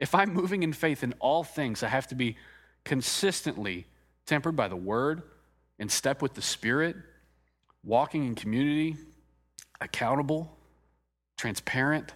If 0.00 0.14
I'm 0.14 0.32
moving 0.32 0.62
in 0.62 0.72
faith 0.72 1.04
in 1.04 1.12
all 1.20 1.44
things, 1.44 1.82
I 1.82 1.88
have 1.88 2.08
to 2.08 2.14
be 2.14 2.36
consistently 2.84 3.86
tempered 4.26 4.56
by 4.56 4.68
the 4.68 4.76
word, 4.76 5.22
in 5.78 5.88
step 5.88 6.22
with 6.22 6.34
the 6.34 6.42
Spirit, 6.42 6.96
walking 7.82 8.26
in 8.26 8.34
community, 8.34 8.96
accountable, 9.80 10.56
transparent, 11.36 12.12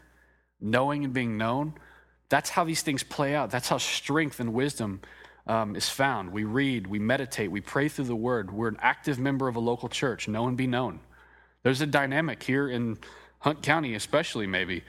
knowing 0.61 1.05
and 1.05 1.13
being 1.13 1.37
known. 1.37 1.75
That's 2.29 2.51
how 2.51 2.65
these 2.65 2.83
things 2.83 3.03
play 3.03 3.35
out. 3.35 3.51
That's 3.51 3.69
how 3.69 3.79
strength 3.79 4.41
and 4.41 4.53
wisdom 4.53 5.01
um, 5.47 5.77
is 5.77 5.89
found. 5.89 6.31
We 6.31 6.45
read, 6.45 6.87
we 6.87 6.99
meditate, 6.99 7.51
we 7.51 7.61
pray 7.61 7.89
through 7.89 8.05
the 8.05 8.17
word. 8.17 8.53
We're 8.53 8.69
an 8.69 8.79
active 8.81 9.19
member 9.19 9.49
of 9.49 9.57
a 9.57 9.61
local 9.61 9.89
church, 9.89 10.29
know 10.29 10.47
and 10.47 10.57
be 10.57 10.67
known. 10.67 11.01
There's 11.63 11.81
a 11.81 11.87
dynamic 11.87 12.43
here 12.43 12.69
in 12.69 12.99
Hunt 13.41 13.63
County, 13.63 13.95
especially 13.95 14.47
maybe, 14.47 14.85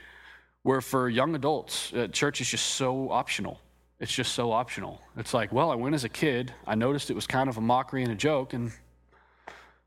where 0.62 0.80
for 0.80 1.08
young 1.08 1.34
adults, 1.34 1.92
uh, 1.94 2.08
church 2.08 2.40
is 2.40 2.48
just 2.48 2.66
so 2.66 3.10
optional. 3.10 3.58
It's 4.00 4.12
just 4.12 4.32
so 4.32 4.50
optional. 4.50 5.02
It's 5.18 5.34
like, 5.34 5.52
well, 5.52 5.70
I 5.70 5.74
went 5.74 5.94
as 5.94 6.04
a 6.04 6.08
kid. 6.08 6.54
I 6.66 6.74
noticed 6.74 7.10
it 7.10 7.14
was 7.14 7.26
kind 7.26 7.50
of 7.50 7.58
a 7.58 7.60
mockery 7.60 8.02
and 8.02 8.10
a 8.10 8.16
joke, 8.16 8.54
and 8.54 8.72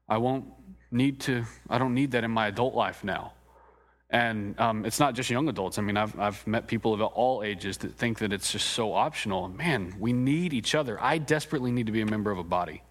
I 0.07 0.17
won't 0.17 0.45
need 0.91 1.19
to, 1.21 1.45
I 1.67 1.79
don't 1.79 1.95
need 1.95 2.11
that 2.11 2.23
in 2.23 2.29
my 2.29 2.47
adult 2.47 2.75
life 2.75 3.03
now. 3.03 3.33
And 4.11 4.59
um, 4.59 4.85
it's 4.85 4.99
not 4.99 5.15
just 5.15 5.31
young 5.31 5.49
adults. 5.49 5.79
I 5.79 5.81
mean, 5.81 5.97
I've, 5.97 6.19
I've 6.19 6.45
met 6.45 6.67
people 6.67 6.93
of 6.93 7.01
all 7.01 7.41
ages 7.41 7.77
that 7.77 7.95
think 7.95 8.19
that 8.19 8.31
it's 8.31 8.51
just 8.51 8.67
so 8.69 8.93
optional. 8.93 9.47
Man, 9.47 9.95
we 9.99 10.13
need 10.13 10.53
each 10.53 10.75
other. 10.75 11.01
I 11.01 11.17
desperately 11.17 11.71
need 11.71 11.87
to 11.87 11.91
be 11.91 12.01
a 12.01 12.05
member 12.05 12.29
of 12.29 12.37
a 12.37 12.43
body. 12.43 12.83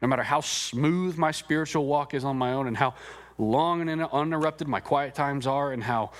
No 0.00 0.06
matter 0.06 0.22
how 0.22 0.40
smooth 0.40 1.18
my 1.18 1.32
spiritual 1.32 1.86
walk 1.86 2.14
is 2.14 2.24
on 2.24 2.38
my 2.38 2.52
own 2.52 2.68
and 2.68 2.76
how 2.76 2.94
long 3.36 3.88
and 3.88 4.00
uninterrupted 4.00 4.68
my 4.68 4.78
quiet 4.78 5.16
times 5.16 5.48
are 5.48 5.72
and 5.72 5.82
how 5.82 6.12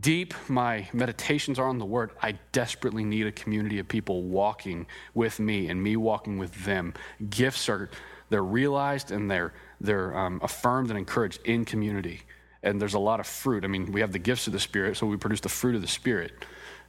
deep 0.00 0.34
my 0.48 0.88
meditations 0.92 1.58
are 1.58 1.66
on 1.66 1.78
the 1.78 1.84
word, 1.84 2.10
I 2.22 2.38
desperately 2.52 3.04
need 3.04 3.26
a 3.26 3.32
community 3.32 3.78
of 3.78 3.88
people 3.88 4.22
walking 4.22 4.86
with 5.14 5.40
me 5.40 5.68
and 5.68 5.82
me 5.82 5.96
walking 5.96 6.38
with 6.38 6.64
them. 6.64 6.94
Gifts 7.30 7.68
are 7.68 7.90
they're 8.30 8.42
realized 8.42 9.10
and 9.10 9.30
they're 9.30 9.52
they're 9.80 10.16
um, 10.16 10.40
affirmed 10.42 10.90
and 10.90 10.98
encouraged 10.98 11.40
in 11.44 11.64
community. 11.64 12.22
And 12.62 12.80
there's 12.80 12.94
a 12.94 12.98
lot 12.98 13.18
of 13.18 13.26
fruit. 13.26 13.64
I 13.64 13.66
mean, 13.66 13.90
we 13.90 14.00
have 14.00 14.12
the 14.12 14.20
gifts 14.20 14.46
of 14.46 14.52
the 14.52 14.60
Spirit, 14.60 14.96
so 14.96 15.06
we 15.06 15.16
produce 15.16 15.40
the 15.40 15.48
fruit 15.48 15.74
of 15.74 15.82
the 15.82 15.88
Spirit. 15.88 16.32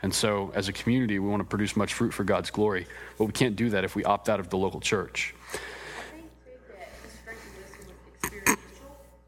And 0.03 0.13
so, 0.13 0.51
as 0.53 0.67
a 0.67 0.73
community, 0.73 1.17
we 1.17 1.27
want 1.27 1.39
to 1.39 1.47
produce 1.47 1.75
much 1.75 1.93
fruit 1.95 2.13
for 2.13 2.23
God's 2.23 2.51
glory. 2.51 2.85
But 3.17 3.25
we 3.25 3.31
can't 3.31 3.55
do 3.55 3.71
that 3.71 3.83
if 3.83 3.95
we 3.95 4.03
opt 4.03 4.29
out 4.29 4.39
of 4.39 4.49
the 4.49 4.57
local 4.57 4.79
church. 4.79 5.33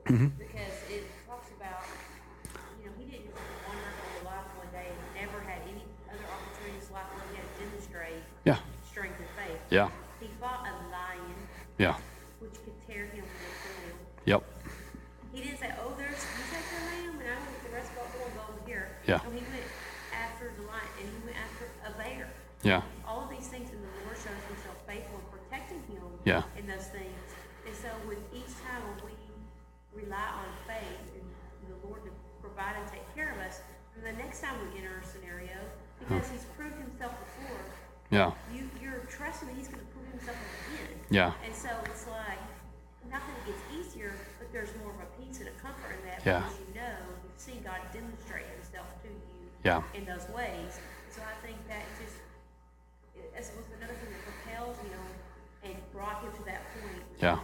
I 0.08 0.45
Yeah. 9.76 9.88
strength 9.90 10.00
of 10.00 10.20
faith. 10.20 10.24
Yeah. 10.24 10.28
He 10.28 10.28
fought 10.40 10.66
Yeah. 11.78 11.98
which 12.40 12.56
could 12.64 12.78
tear 12.88 13.06
him 13.12 13.26
limb. 13.26 13.98
Yep. 14.26 14.44
He 15.34 15.42
didn't 15.44 15.60
say, 15.60 15.74
"Oh, 15.84 15.92
there's 15.98 16.16
you 16.16 16.44
take 16.48 16.68
the 16.72 16.82
lamb, 16.88 17.20
and 17.20 17.28
I 17.30 17.36
want 17.44 17.64
the 17.64 17.74
rest 17.76 17.92
of 17.92 17.98
all 18.00 18.30
go 18.32 18.54
over 18.54 18.66
here." 18.66 18.88
Yeah. 19.06 19.20
No, 19.24 19.32
he 19.32 19.44
went 19.52 19.68
after 20.14 20.54
the 20.56 20.64
lion, 20.64 20.88
and 21.00 21.10
he 21.12 21.20
went 21.28 21.36
after 21.38 21.66
a 21.86 21.92
bear. 22.00 22.30
Yeah. 22.64 22.82
All 23.06 23.24
of 23.24 23.30
these 23.30 23.48
things, 23.48 23.70
and 23.70 23.84
the 23.84 23.92
Lord 24.06 24.16
shows 24.18 24.40
Himself 24.48 24.78
faithful 24.88 25.20
in 25.20 25.28
protecting 25.40 25.84
him. 25.92 26.08
Yeah. 26.24 26.44
In 26.56 26.66
those 26.68 26.88
things, 26.88 27.20
and 27.68 27.76
so 27.76 27.90
with 28.08 28.20
each 28.34 28.54
time 28.64 28.82
when 28.88 29.12
we 29.12 29.14
rely 30.04 30.28
on 30.40 30.48
faith 30.66 31.04
and 31.20 31.28
the 31.70 31.88
Lord 31.88 32.04
to 32.06 32.12
provide 32.42 32.76
and 32.80 32.88
take 32.88 33.04
care 33.14 33.32
of 33.32 33.40
us, 33.40 33.60
and 33.96 34.06
the 34.06 34.14
next 34.24 34.40
time 34.42 34.56
we 34.72 34.78
enter 34.80 34.98
a 35.00 35.06
scenario, 35.06 35.60
because 36.00 36.30
He's 36.32 36.46
proved 36.58 36.80
Himself 36.80 37.14
before, 37.20 37.60
Yeah. 38.10 38.32
you 38.54 38.70
you're 38.82 39.04
trusting 39.12 39.48
that 39.50 39.58
He's 39.58 39.68
going 39.68 39.82
to 39.86 39.92
prove 39.92 40.08
Himself 40.16 40.38
again. 40.72 41.00
Yeah. 41.16 41.32
And 41.46 41.56
so 41.56 41.70
it's 41.86 42.06
like, 42.08 42.40
nothing 43.10 43.36
gets 43.48 43.64
easier, 43.72 44.12
but 44.38 44.52
there's 44.52 44.70
more 44.84 44.92
of 44.92 45.00
a 45.00 45.08
peace 45.24 45.40
and 45.40 45.48
a 45.48 45.56
comfort 45.64 45.96
in 45.96 46.06
that 46.12 46.20
Yeah. 46.26 46.40
because 46.44 46.60
you 46.68 46.76
know 46.76 46.96
you've 47.24 47.40
seen 47.40 47.64
God 47.64 47.80
demonstrate 47.94 48.46
Himself 48.60 48.88
to 49.04 49.08
you 49.08 49.48
Yeah. 49.64 49.82
in 49.94 50.04
those 50.06 50.28
ways. 50.36 50.80
So 51.10 51.22
I 51.24 51.36
think 51.46 51.56
that 51.70 51.84
just 52.02 52.16
it 53.16 53.32
was 53.56 53.66
another 53.80 53.94
thing 53.94 54.12
that 54.12 54.24
propelled 54.28 54.76
him 54.78 55.00
and 55.64 55.92
brought 55.94 56.22
him 56.22 56.32
to 56.34 56.44
that 56.46 56.62
point. 56.74 57.04
Yeah. 57.20 57.40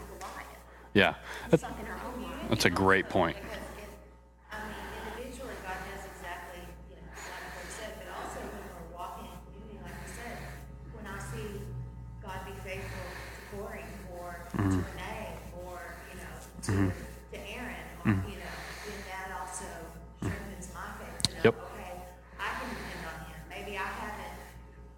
Yeah. 0.94 1.14
It's 1.52 1.64
like 1.64 1.80
in 1.80 1.88
our 1.88 2.00
own 2.06 2.24
life. 2.24 2.50
That's 2.50 2.66
a 2.66 2.70
great 2.70 3.08
point. 3.08 3.38
Or 14.62 14.70
to 14.70 14.78
Renee 14.78 15.30
or, 15.66 15.78
you 16.12 16.18
know, 16.22 16.34
to, 16.64 16.72
mm-hmm. 16.72 17.34
to 17.34 17.38
Aaron, 17.58 17.88
or, 18.06 18.12
you 18.30 18.38
know, 18.38 18.56
then 18.86 19.00
that 19.10 19.28
also 19.40 19.66
mm-hmm. 19.66 20.28
strengthens 20.28 20.70
my 20.74 20.88
faith 21.00 21.18
to 21.24 21.32
know, 21.34 21.42
Yep. 21.46 21.56
okay, 21.74 21.94
I 22.40 22.48
can 22.60 22.70
depend 22.70 23.04
on 23.10 23.18
him. 23.26 23.40
Maybe 23.50 23.78
I 23.78 23.90
haven't 23.90 24.38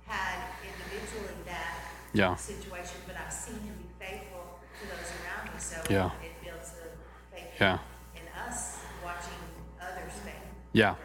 had 0.05 0.37
individually 0.63 1.39
that 1.45 1.73
Yeah. 2.13 2.35
situation, 2.35 2.99
but 3.07 3.15
I've 3.17 3.31
seen 3.33 3.59
him 3.63 3.75
be 3.79 3.89
faithful 4.03 4.59
to 4.79 4.83
those 4.87 5.09
around 5.23 5.53
me, 5.53 5.59
so 5.59 5.77
Yeah. 5.89 6.11
it 6.21 6.33
builds 6.43 6.75
a 6.83 7.35
faith 7.35 7.55
Yeah. 7.59 7.79
in 8.15 8.27
us 8.47 8.79
watching 9.03 9.39
others 9.79 10.13
faith. 10.23 10.43
Yeah. 10.73 10.95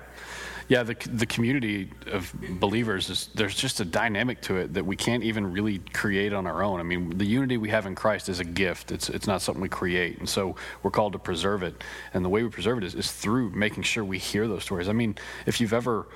Yeah, 0.68 0.82
the, 0.82 0.94
the 1.10 1.24
community 1.24 1.90
of 2.12 2.30
believers 2.60 3.08
is 3.08 3.30
there's 3.34 3.54
just 3.54 3.80
a 3.80 3.86
dynamic 3.86 4.42
to 4.42 4.56
it 4.56 4.74
that 4.74 4.84
we 4.84 4.96
can't 4.96 5.24
even 5.24 5.50
really 5.50 5.78
create 5.94 6.34
on 6.34 6.46
our 6.46 6.62
own. 6.62 6.78
I 6.78 6.82
mean, 6.82 7.16
the 7.16 7.24
unity 7.24 7.56
we 7.56 7.70
have 7.70 7.86
in 7.86 7.94
Christ 7.94 8.28
is 8.28 8.38
a 8.38 8.44
gift. 8.44 8.92
It's 8.92 9.08
it's 9.08 9.26
not 9.26 9.40
something 9.40 9.62
we 9.62 9.70
create, 9.70 10.18
and 10.18 10.28
so 10.28 10.56
we're 10.82 10.90
called 10.90 11.14
to 11.14 11.18
preserve 11.18 11.62
it. 11.62 11.82
And 12.12 12.22
the 12.22 12.28
way 12.28 12.42
we 12.42 12.50
preserve 12.50 12.76
it 12.76 12.84
is, 12.84 12.94
is 12.94 13.10
through 13.10 13.50
making 13.50 13.84
sure 13.84 14.04
we 14.04 14.18
hear 14.18 14.46
those 14.46 14.62
stories. 14.62 14.90
I 14.90 14.92
mean, 14.92 15.16
if 15.46 15.58
you've 15.58 15.72
ever 15.72 16.06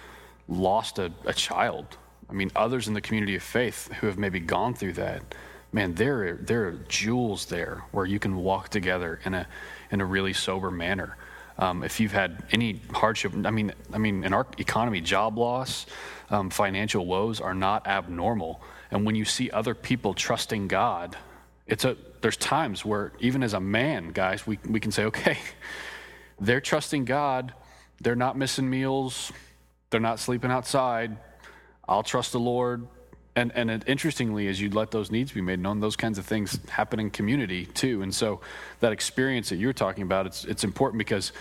lost 0.49 0.99
a, 0.99 1.11
a 1.25 1.33
child, 1.33 1.97
I 2.29 2.35
mean, 2.35 2.51
others 2.55 2.89
in 2.89 2.95
the 2.95 3.01
community 3.01 3.37
of 3.37 3.43
faith 3.43 3.91
who 4.01 4.07
have 4.07 4.19
maybe 4.19 4.39
gone 4.39 4.75
through 4.75 4.95
that, 4.95 5.35
man, 5.73 5.95
there 5.95 6.29
are, 6.29 6.35
there 6.35 6.67
are 6.67 6.73
jewels 6.89 7.47
there 7.47 7.85
where 7.93 8.05
you 8.05 8.19
can 8.19 8.37
walk 8.37 8.69
together 8.69 9.19
in 9.25 9.33
a 9.33 9.47
in 9.91 10.03
a 10.03 10.05
really 10.05 10.35
sober 10.35 10.71
manner. 10.71 11.17
Um, 11.59 11.83
if 11.83 12.01
you've 12.01 12.13
had 12.13 12.43
any 12.51 12.81
hardship, 12.93 13.33
I 13.45 13.51
mean, 13.51 13.73
I 13.93 13.99
mean, 13.99 14.25
in 14.25 14.33
our 14.33 14.47
economy, 14.59 15.01
job 15.01 15.37
loss, 15.39 15.87
um, 16.31 16.51
financial 16.51 17.07
woes 17.07 17.41
are 17.41 17.55
not 17.55 17.87
abnormal. 17.87 18.63
And 18.91 19.05
when 19.05 19.15
you 19.15 19.25
see 19.25 19.51
other 19.51 19.75
people 19.75 20.15
trusting 20.15 20.69
God, 20.69 21.17
it's 21.67 21.85
a 21.85 21.97
there's 22.21 22.37
times 22.37 22.85
where 22.85 23.13
even 23.19 23.43
as 23.43 23.53
a 23.53 23.61
man, 23.61 24.09
guys, 24.13 24.47
we 24.47 24.59
we 24.67 24.81
can 24.81 24.93
say, 24.93 25.05
okay, 25.05 25.39
they're 26.41 26.61
trusting 26.61 27.05
God, 27.05 27.53
they're 28.01 28.17
not 28.17 28.37
missing 28.37 28.69
meals, 28.69 29.33
they're 29.91 30.01
not 30.01 30.19
sleeping 30.19 30.51
outside. 30.51 31.17
I'll 31.89 32.03
trust 32.03 32.33
the 32.33 32.41
Lord. 32.41 32.87
And 33.35 33.51
and 33.55 33.71
it, 33.71 33.85
interestingly, 33.87 34.49
as 34.49 34.61
you 34.61 34.71
let 34.71 34.91
those 34.91 35.11
needs 35.11 35.33
be 35.33 35.41
made 35.41 35.59
known, 35.59 35.81
those 35.81 35.97
kinds 35.97 36.19
of 36.19 36.27
things 36.27 36.59
happen 36.69 37.01
in 37.01 37.11
community 37.11 37.67
too. 37.67 38.03
And 38.03 38.15
so 38.15 38.41
that 38.81 38.93
experience 38.93 39.49
that 39.49 39.57
you're 39.57 39.73
talking 39.73 40.03
about, 40.03 40.27
it's 40.27 40.45
it's 40.45 40.65
important 40.65 40.99
because 40.99 41.33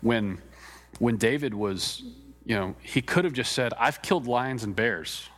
when 0.00 0.38
when 0.98 1.16
David 1.16 1.54
was, 1.54 2.02
you 2.44 2.54
know, 2.54 2.74
he 2.82 3.02
could 3.02 3.24
have 3.24 3.32
just 3.32 3.52
said, 3.52 3.72
"I've 3.78 4.00
killed 4.02 4.26
lions 4.26 4.62
and 4.62 4.76
bears." 4.76 5.28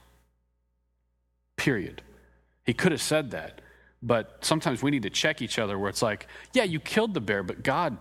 Period. 1.56 2.02
He 2.64 2.74
could 2.74 2.92
have 2.92 3.02
said 3.02 3.30
that. 3.32 3.60
But 4.02 4.44
sometimes 4.44 4.82
we 4.82 4.90
need 4.90 5.04
to 5.04 5.10
check 5.10 5.40
each 5.40 5.58
other 5.58 5.78
where 5.78 5.88
it's 5.88 6.02
like, 6.02 6.26
yeah, 6.52 6.64
you 6.64 6.80
killed 6.80 7.14
the 7.14 7.20
bear, 7.20 7.44
but 7.44 7.62
God, 7.62 7.96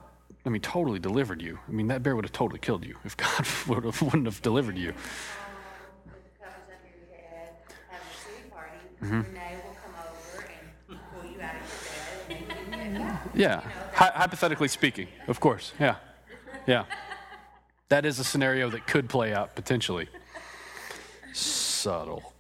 I 0.45 0.49
mean, 0.49 0.62
totally 0.62 0.97
delivered 0.97 1.41
you. 1.41 1.59
I 1.68 1.72
mean, 1.72 1.88
that 1.88 2.01
bear 2.01 2.16
would 2.16 2.26
have 2.26 2.32
totally 2.32 2.59
killed 2.59 2.84
you 2.84 2.97
if 3.03 3.16
God 3.16 3.47
would 3.68 3.86
have, 3.86 4.01
wouldn't 4.01 4.26
have 4.26 4.41
delivered 4.41 4.78
you. 4.78 4.88
With 4.88 6.24
the 6.24 6.43
covers 6.43 6.55
under 6.66 6.89
your 7.07 7.22
head, 7.22 7.49
have 7.89 8.01
a 8.01 8.18
city 8.18 8.49
party, 8.49 8.78
Mm-hmm. 9.02 9.22
Renee 9.22 9.56
will 9.64 9.76
come 9.84 9.93
over 10.08 10.45
and 10.89 10.99
pull 11.14 11.32
you 11.32 11.41
out 11.41 11.56
of 11.56 12.28
your 12.30 12.39
bed 12.39 12.56
and 12.62 12.74
then 12.74 12.93
you 12.93 12.99
can 12.99 13.30
Yeah. 13.34 13.62
Hy- 13.93 14.12
hypothetically 14.14 14.68
speaking, 14.68 15.08
of 15.28 15.39
course. 15.39 15.74
Yeah. 15.80 15.95
Yeah. 16.68 16.86
That 17.89 18.06
is 18.06 18.20
a 18.20 18.24
scenario 18.24 18.70
that 18.70 18.88
could 18.88 19.10
play 19.10 19.34
out 19.34 19.56
potentially. 19.56 20.08
Subtle. 21.34 22.34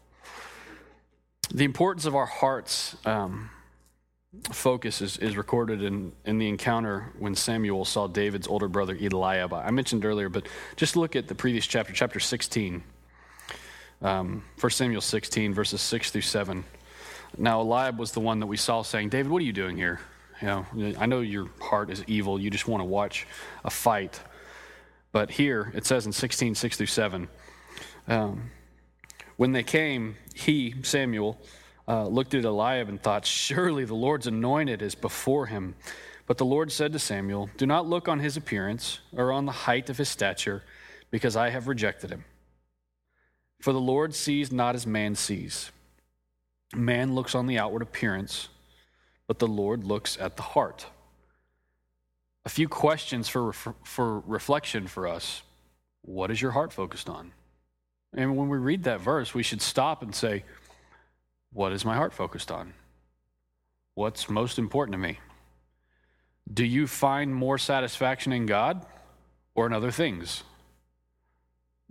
The 1.53 1.65
importance 1.65 2.05
of 2.05 2.15
our 2.15 2.25
hearts 2.25 2.95
um, 3.05 3.49
focus 4.51 5.01
is, 5.01 5.17
is 5.17 5.35
recorded 5.35 5.83
in, 5.83 6.13
in 6.25 6.37
the 6.37 6.47
encounter 6.47 7.11
when 7.19 7.35
Samuel 7.35 7.83
saw 7.83 8.07
David's 8.07 8.47
older 8.47 8.69
brother 8.69 8.95
Eliab. 8.95 9.51
I 9.53 9.71
mentioned 9.71 10.05
earlier, 10.05 10.29
but 10.29 10.47
just 10.77 10.95
look 10.95 11.15
at 11.15 11.27
the 11.27 11.35
previous 11.35 11.67
chapter, 11.67 11.91
chapter 11.91 12.19
16. 12.19 12.83
Um, 14.01 14.43
1 14.59 14.69
Samuel 14.71 15.01
16, 15.01 15.53
verses 15.53 15.81
6 15.81 16.11
through 16.11 16.21
7. 16.21 16.63
Now, 17.37 17.61
Eliab 17.61 17.99
was 17.99 18.11
the 18.11 18.19
one 18.19 18.39
that 18.39 18.47
we 18.47 18.57
saw 18.57 18.81
saying, 18.81 19.09
David, 19.09 19.31
what 19.31 19.41
are 19.41 19.45
you 19.45 19.53
doing 19.53 19.77
here? 19.77 19.99
You 20.41 20.47
know, 20.47 20.65
I 20.97 21.05
know 21.05 21.21
your 21.21 21.49
heart 21.61 21.91
is 21.91 22.03
evil. 22.07 22.39
You 22.39 22.49
just 22.49 22.67
want 22.67 22.81
to 22.81 22.85
watch 22.85 23.27
a 23.63 23.69
fight. 23.69 24.19
But 25.11 25.29
here 25.29 25.71
it 25.75 25.85
says 25.85 26.05
in 26.05 26.11
16, 26.11 26.55
6 26.55 26.77
through 26.77 26.85
7, 26.87 27.27
um, 28.07 28.49
when 29.37 29.51
they 29.51 29.63
came, 29.63 30.15
he, 30.33 30.75
Samuel, 30.83 31.39
uh, 31.87 32.07
looked 32.07 32.33
at 32.33 32.43
Eliab 32.43 32.89
and 32.89 33.01
thought, 33.01 33.25
Surely 33.25 33.85
the 33.85 33.95
Lord's 33.95 34.27
anointed 34.27 34.81
is 34.81 34.95
before 34.95 35.45
him. 35.45 35.75
But 36.25 36.37
the 36.37 36.45
Lord 36.45 36.71
said 36.71 36.93
to 36.93 36.99
Samuel, 36.99 37.49
Do 37.57 37.65
not 37.65 37.87
look 37.87 38.07
on 38.07 38.19
his 38.19 38.37
appearance 38.37 38.99
or 39.15 39.31
on 39.31 39.45
the 39.45 39.51
height 39.51 39.89
of 39.89 39.97
his 39.97 40.09
stature, 40.09 40.63
because 41.11 41.35
I 41.35 41.49
have 41.49 41.67
rejected 41.67 42.09
him. 42.09 42.23
For 43.61 43.73
the 43.73 43.79
Lord 43.79 44.15
sees 44.15 44.51
not 44.51 44.73
as 44.73 44.87
man 44.87 45.13
sees. 45.13 45.71
Man 46.75 47.13
looks 47.13 47.35
on 47.35 47.45
the 47.45 47.59
outward 47.59 47.83
appearance, 47.83 48.49
but 49.27 49.37
the 49.39 49.47
Lord 49.47 49.83
looks 49.83 50.17
at 50.19 50.35
the 50.35 50.41
heart. 50.41 50.87
A 52.43 52.49
few 52.49 52.67
questions 52.67 53.29
for, 53.29 53.53
for 53.53 54.19
reflection 54.21 54.87
for 54.87 55.07
us. 55.07 55.43
What 56.01 56.31
is 56.31 56.41
your 56.41 56.51
heart 56.51 56.73
focused 56.73 57.07
on? 57.07 57.33
And 58.13 58.35
when 58.35 58.49
we 58.49 58.57
read 58.57 58.83
that 58.85 58.99
verse, 58.99 59.35
we 59.35 59.43
should 59.43 59.61
stop 59.61 60.01
and 60.01 60.13
say, 60.13 60.43
What 61.53 61.71
is 61.71 61.85
my 61.85 61.95
heart 61.95 62.13
focused 62.13 62.51
on? 62.51 62.73
What's 63.93 64.27
most 64.27 64.57
important 64.57 64.93
to 64.93 64.97
me? 64.97 65.19
Do 66.51 66.65
you 66.65 66.87
find 66.87 67.33
more 67.33 67.59
satisfaction 67.59 68.33
in 68.33 68.47
God 68.47 68.85
or 69.53 69.67
in 69.67 69.73
other 69.73 69.91
things? 69.91 70.43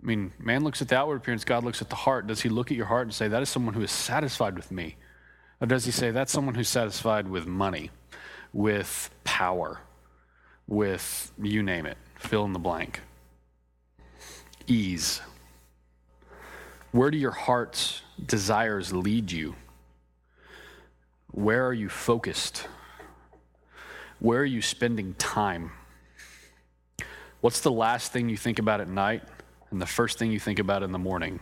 I 0.01 0.05
mean, 0.05 0.33
man 0.39 0.63
looks 0.63 0.81
at 0.81 0.87
the 0.87 0.97
outward 0.97 1.17
appearance, 1.17 1.43
God 1.43 1.63
looks 1.63 1.81
at 1.81 1.89
the 1.89 1.95
heart. 1.95 2.25
Does 2.25 2.41
he 2.41 2.49
look 2.49 2.71
at 2.71 2.77
your 2.77 2.87
heart 2.87 3.03
and 3.03 3.13
say, 3.13 3.27
That 3.27 3.41
is 3.41 3.49
someone 3.49 3.73
who 3.73 3.81
is 3.81 3.91
satisfied 3.91 4.55
with 4.55 4.71
me? 4.71 4.95
Or 5.59 5.67
does 5.67 5.85
he 5.85 5.91
say, 5.91 6.11
That's 6.11 6.31
someone 6.31 6.55
who's 6.55 6.69
satisfied 6.69 7.27
with 7.27 7.45
money, 7.45 7.91
with 8.51 9.11
power, 9.23 9.81
with 10.67 11.31
you 11.41 11.61
name 11.61 11.85
it, 11.85 11.97
fill 12.15 12.45
in 12.45 12.53
the 12.53 12.59
blank? 12.59 13.01
Ease. 14.65 15.21
Where 16.91 17.11
do 17.11 17.17
your 17.17 17.31
heart's 17.31 18.01
desires 18.25 18.91
lead 18.91 19.31
you? 19.31 19.55
Where 21.31 21.65
are 21.67 21.73
you 21.73 21.89
focused? 21.89 22.67
Where 24.19 24.41
are 24.41 24.45
you 24.45 24.61
spending 24.61 25.13
time? 25.13 25.71
What's 27.39 27.61
the 27.61 27.71
last 27.71 28.11
thing 28.11 28.29
you 28.29 28.37
think 28.37 28.59
about 28.59 28.81
at 28.81 28.87
night 28.89 29.23
and 29.71 29.81
the 29.81 29.85
first 29.85 30.19
thing 30.19 30.31
you 30.31 30.39
think 30.39 30.59
about 30.59 30.83
in 30.83 30.91
the 30.91 30.99
morning? 30.99 31.39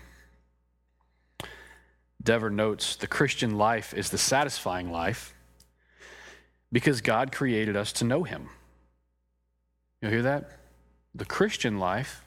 Dever 2.22 2.50
notes 2.50 2.96
the 2.96 3.08
Christian 3.08 3.58
life 3.58 3.94
is 3.94 4.10
the 4.10 4.18
satisfying 4.18 4.92
life 4.92 5.34
because 6.72 7.02
God 7.02 7.32
created 7.32 7.76
us 7.76 7.92
to 7.94 8.06
know 8.06 8.24
Him. 8.24 8.50
You 10.02 10.10
hear 10.10 10.22
that? 10.24 10.52
The 11.16 11.26
Christian 11.26 11.80
life 11.80 12.24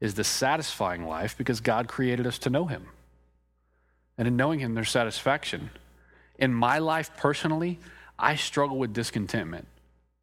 is 0.00 0.14
the 0.14 0.24
satisfying 0.24 1.06
life 1.06 1.36
because 1.36 1.60
God 1.60 1.88
created 1.88 2.26
us 2.26 2.38
to 2.40 2.50
know 2.50 2.66
Him. 2.66 2.86
And 4.16 4.28
in 4.28 4.36
knowing 4.36 4.60
Him, 4.60 4.74
there's 4.74 4.90
satisfaction. 4.90 5.70
In 6.38 6.52
my 6.52 6.78
life 6.78 7.16
personally, 7.16 7.78
I 8.18 8.36
struggle 8.36 8.78
with 8.78 8.92
discontentment 8.92 9.66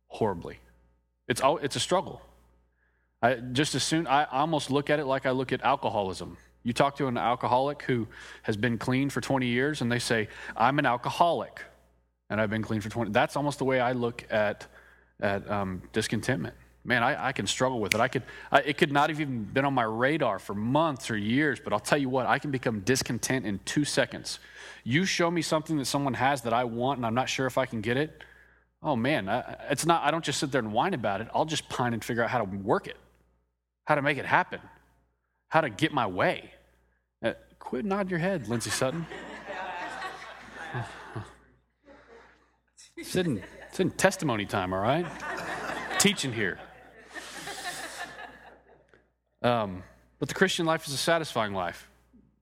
horribly. 0.07 0.59
It's, 1.27 1.41
al- 1.41 1.57
it's 1.57 1.75
a 1.75 1.79
struggle. 1.79 2.21
I, 3.25 3.35
just 3.35 3.73
as 3.73 3.83
soon, 3.83 4.05
I 4.05 4.25
almost 4.25 4.69
look 4.69 4.91
at 4.91 4.99
it 4.99 5.05
like 5.05 5.25
I 5.25 5.31
look 5.31 5.51
at 5.51 5.61
alcoholism. 5.63 6.37
You 6.63 6.73
talk 6.73 6.95
to 6.97 7.07
an 7.07 7.17
alcoholic 7.17 7.81
who 7.81 8.07
has 8.43 8.55
been 8.55 8.77
clean 8.77 9.09
for 9.09 9.19
20 9.19 9.47
years, 9.47 9.81
and 9.81 9.91
they 9.91 9.97
say, 9.97 10.27
I'm 10.55 10.77
an 10.77 10.85
alcoholic, 10.85 11.63
and 12.29 12.39
I've 12.39 12.51
been 12.51 12.61
clean 12.61 12.81
for 12.81 12.89
20. 12.89 13.11
That's 13.11 13.35
almost 13.35 13.57
the 13.57 13.65
way 13.65 13.79
I 13.79 13.93
look 13.93 14.25
at, 14.29 14.67
at 15.21 15.49
um, 15.49 15.81
discontentment. 15.91 16.53
Man, 16.83 17.01
I, 17.01 17.29
I, 17.29 17.31
can 17.31 17.47
struggle 17.47 17.79
with 17.79 17.95
it. 17.95 17.99
I 17.99 18.07
could, 18.07 18.21
I, 18.51 18.59
it 18.59 18.77
could 18.77 18.91
not 18.91 19.09
have 19.09 19.19
even 19.19 19.43
been 19.43 19.65
on 19.65 19.73
my 19.73 19.83
radar 19.83 20.37
for 20.37 20.53
months 20.53 21.09
or 21.09 21.17
years, 21.17 21.59
but 21.59 21.73
I'll 21.73 21.79
tell 21.79 21.97
you 21.97 22.09
what, 22.09 22.27
I 22.27 22.37
can 22.37 22.51
become 22.51 22.81
discontent 22.81 23.43
in 23.47 23.59
two 23.65 23.85
seconds. 23.85 24.37
You 24.83 25.03
show 25.03 25.31
me 25.31 25.41
something 25.41 25.77
that 25.77 25.85
someone 25.85 26.13
has 26.13 26.43
that 26.43 26.53
I 26.53 26.63
want, 26.63 26.99
and 26.99 27.07
I'm 27.07 27.15
not 27.15 27.27
sure 27.27 27.47
if 27.47 27.57
I 27.57 27.65
can 27.65 27.81
get 27.81 27.97
it. 27.97 28.23
Oh 28.83 28.95
man, 28.95 29.27
I, 29.27 29.55
it's 29.71 29.83
not. 29.83 30.03
I 30.03 30.11
don't 30.11 30.23
just 30.23 30.39
sit 30.39 30.51
there 30.51 30.59
and 30.59 30.71
whine 30.71 30.93
about 30.93 31.21
it. 31.21 31.27
I'll 31.33 31.45
just 31.45 31.67
pine 31.69 31.95
and 31.95 32.03
figure 32.03 32.23
out 32.23 32.29
how 32.29 32.37
to 32.37 32.43
work 32.43 32.85
it, 32.85 32.97
how 33.85 33.95
to 33.95 34.01
make 34.01 34.17
it 34.17 34.25
happen, 34.25 34.59
how 35.47 35.61
to 35.61 35.69
get 35.69 35.93
my 35.93 36.05
way. 36.05 36.51
Uh, 37.23 37.33
quit 37.59 37.85
nodding 37.85 38.09
your 38.09 38.19
head, 38.19 38.47
Lindsay 38.47 38.69
Sutton. 38.69 39.05
it's, 42.97 43.15
in, 43.15 43.41
it's 43.69 43.79
in 43.79 43.91
testimony 43.91 44.45
time, 44.45 44.73
all 44.73 44.81
right? 44.81 45.05
Teaching 45.99 46.33
here. 46.33 46.59
Um, 49.41 49.83
but 50.17 50.27
the 50.27 50.33
Christian 50.33 50.65
life 50.65 50.87
is 50.87 50.93
a 50.93 50.97
satisfying 50.97 51.53
life 51.53 51.89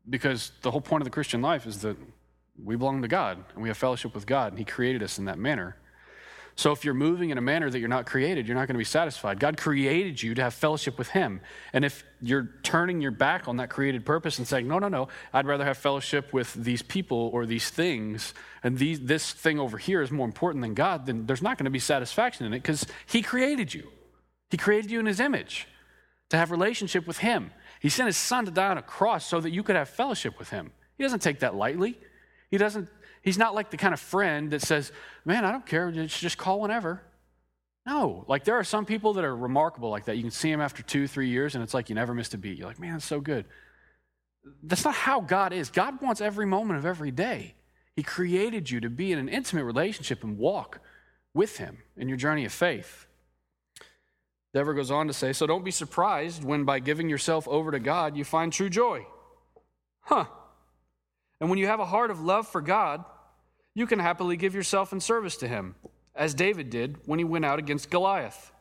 because 0.10 0.52
the 0.62 0.72
whole 0.72 0.82
point 0.82 1.02
of 1.02 1.06
the 1.06 1.12
Christian 1.12 1.42
life 1.42 1.66
is 1.68 1.82
that 1.82 1.98
we 2.62 2.76
belong 2.76 3.02
to 3.02 3.08
God 3.08 3.44
and 3.54 3.62
we 3.62 3.68
have 3.68 3.78
fellowship 3.78 4.14
with 4.16 4.26
God, 4.26 4.54
and 4.54 4.60
He 4.60 4.66
created 4.66 5.04
us 5.04 5.20
in 5.20 5.26
that 5.26 5.38
manner. 5.38 5.76
So 6.56 6.72
if 6.72 6.86
you're 6.86 6.94
moving 6.94 7.32
in 7.32 7.38
a 7.38 7.42
manner 7.42 7.70
that 7.70 7.80
you're 7.80 7.90
not 7.90 8.06
created, 8.06 8.48
you're 8.48 8.56
not 8.56 8.68
going 8.68 8.76
to 8.76 8.80
be 8.80 8.84
satisfied. 8.84 9.40
God 9.40 9.58
created 9.58 10.22
you 10.22 10.36
to 10.36 10.44
have 10.44 10.54
fellowship 10.54 11.00
with 11.00 11.10
Him. 11.10 11.42
And 11.74 11.84
if 11.84 12.04
you're 12.22 12.50
turning 12.62 13.02
your 13.02 13.12
back 13.12 13.48
on 13.48 13.58
that 13.58 13.70
created 13.72 14.06
purpose 14.06 14.38
and 14.38 14.48
saying, 14.48 14.68
no, 14.68 14.78
no, 14.78 14.88
no, 14.88 15.08
I'd 15.34 15.48
rather 15.48 15.66
have 15.66 15.78
fellowship 15.78 16.32
with 16.32 16.54
these 16.54 16.84
people 16.84 17.32
or 17.34 17.48
these 17.48 17.70
things, 17.70 18.36
and 18.64 18.78
these, 18.78 19.00
this 19.00 19.32
thing 19.32 19.60
over 19.60 19.80
here 19.80 20.02
is 20.02 20.12
more 20.12 20.28
important 20.28 20.62
than 20.62 20.76
God, 20.76 21.08
then 21.08 21.26
there's 21.26 21.42
not 21.42 21.58
going 21.58 21.66
to 21.66 21.72
be 21.72 21.80
satisfaction 21.80 22.46
in 22.46 22.54
it 22.54 22.62
because 22.62 22.86
He 23.08 23.24
created 23.24 23.74
you. 23.74 23.88
He 24.52 24.58
created 24.58 24.92
you 24.92 25.00
in 25.00 25.08
His 25.08 25.20
image 25.20 25.68
to 26.30 26.38
have 26.38 26.52
relationship 26.52 27.08
with 27.08 27.18
Him. 27.18 27.52
He 27.80 27.90
sent 27.90 28.06
His 28.06 28.18
Son 28.18 28.46
to 28.46 28.52
die 28.52 28.70
on 28.70 28.78
a 28.78 28.84
cross 28.84 29.26
so 29.26 29.42
that 29.42 29.50
you 29.50 29.64
could 29.64 29.76
have 29.76 29.90
fellowship 29.90 30.38
with 30.38 30.52
Him. 30.52 30.72
He 30.98 31.04
doesn't 31.04 31.22
take 31.22 31.40
that 31.40 31.56
lightly. 31.56 31.98
He 32.52 32.58
doesn't, 32.60 32.88
he's 33.24 33.38
not 33.38 33.56
like 33.56 33.72
the 33.72 33.78
kind 33.78 33.94
of 33.94 34.00
friend 34.00 34.52
that 34.52 34.62
says, 34.62 34.92
Man, 35.26 35.44
I 35.44 35.52
don't 35.52 35.66
care, 35.66 35.92
just 35.92 36.38
call 36.38 36.62
whenever. 36.62 37.02
No, 37.86 38.24
like 38.28 38.46
there 38.46 38.56
are 38.56 38.64
some 38.64 38.86
people 38.86 39.14
that 39.14 39.26
are 39.26 39.36
remarkable 39.36 39.90
like 39.90 40.06
that. 40.06 40.16
You 40.16 40.22
can 40.22 40.32
see 40.32 40.52
them 40.52 40.62
after 40.62 40.84
two, 40.84 41.08
three 41.08 41.30
years, 41.30 41.56
and 41.56 41.64
it's 41.64 41.74
like 41.74 41.90
you 41.90 41.96
never 41.96 42.14
missed 42.14 42.34
a 42.34 42.38
beat. 42.38 42.58
You're 42.58 42.68
like, 42.68 42.80
man, 42.80 42.96
it's 42.96 43.06
so 43.06 43.20
good. 43.20 43.46
That's 44.62 44.86
not 44.86 44.94
how 44.94 45.20
God 45.22 45.52
is. 45.52 45.70
God 45.70 46.02
wants 46.02 46.22
every 46.22 46.46
moment 46.46 46.80
of 46.80 46.86
every 46.86 47.12
day. 47.12 47.56
He 47.96 48.04
created 48.04 48.70
you 48.70 48.80
to 48.82 48.90
be 48.90 49.12
in 49.12 49.20
an 49.20 49.30
intimate 49.30 49.66
relationship 49.66 50.24
and 50.24 50.38
walk 50.38 50.80
with 51.34 51.58
Him 51.58 51.80
in 51.98 52.08
your 52.08 52.18
journey 52.18 52.46
of 52.46 52.54
faith. 52.54 53.06
Dever 54.54 54.74
goes 54.74 54.92
on 54.92 55.08
to 55.08 55.14
say, 55.14 55.34
So 55.34 55.46
don't 55.46 55.66
be 55.66 55.72
surprised 55.72 56.44
when 56.44 56.64
by 56.64 56.80
giving 56.80 57.10
yourself 57.10 57.48
over 57.48 57.72
to 57.72 57.80
God 57.80 58.16
you 58.16 58.24
find 58.24 58.54
true 58.54 58.70
joy. 58.70 59.06
Huh. 60.02 60.26
And 61.40 61.50
when 61.50 61.60
you 61.60 61.68
have 61.68 61.80
a 61.80 61.86
heart 61.86 62.12
of 62.12 62.22
love 62.22 62.48
for 62.48 62.62
God, 62.62 63.04
you 63.76 63.88
can 63.88 64.00
happily 64.00 64.38
give 64.38 64.56
yourself 64.56 64.94
in 64.94 65.00
service 65.00 65.38
to 65.38 65.48
Him, 65.48 65.76
as 66.16 66.34
David 66.34 66.70
did 66.70 66.98
when 67.06 67.20
he 67.20 67.26
went 67.26 67.46
out 67.46 67.60
against 67.60 67.90
Goliath. 67.90 68.52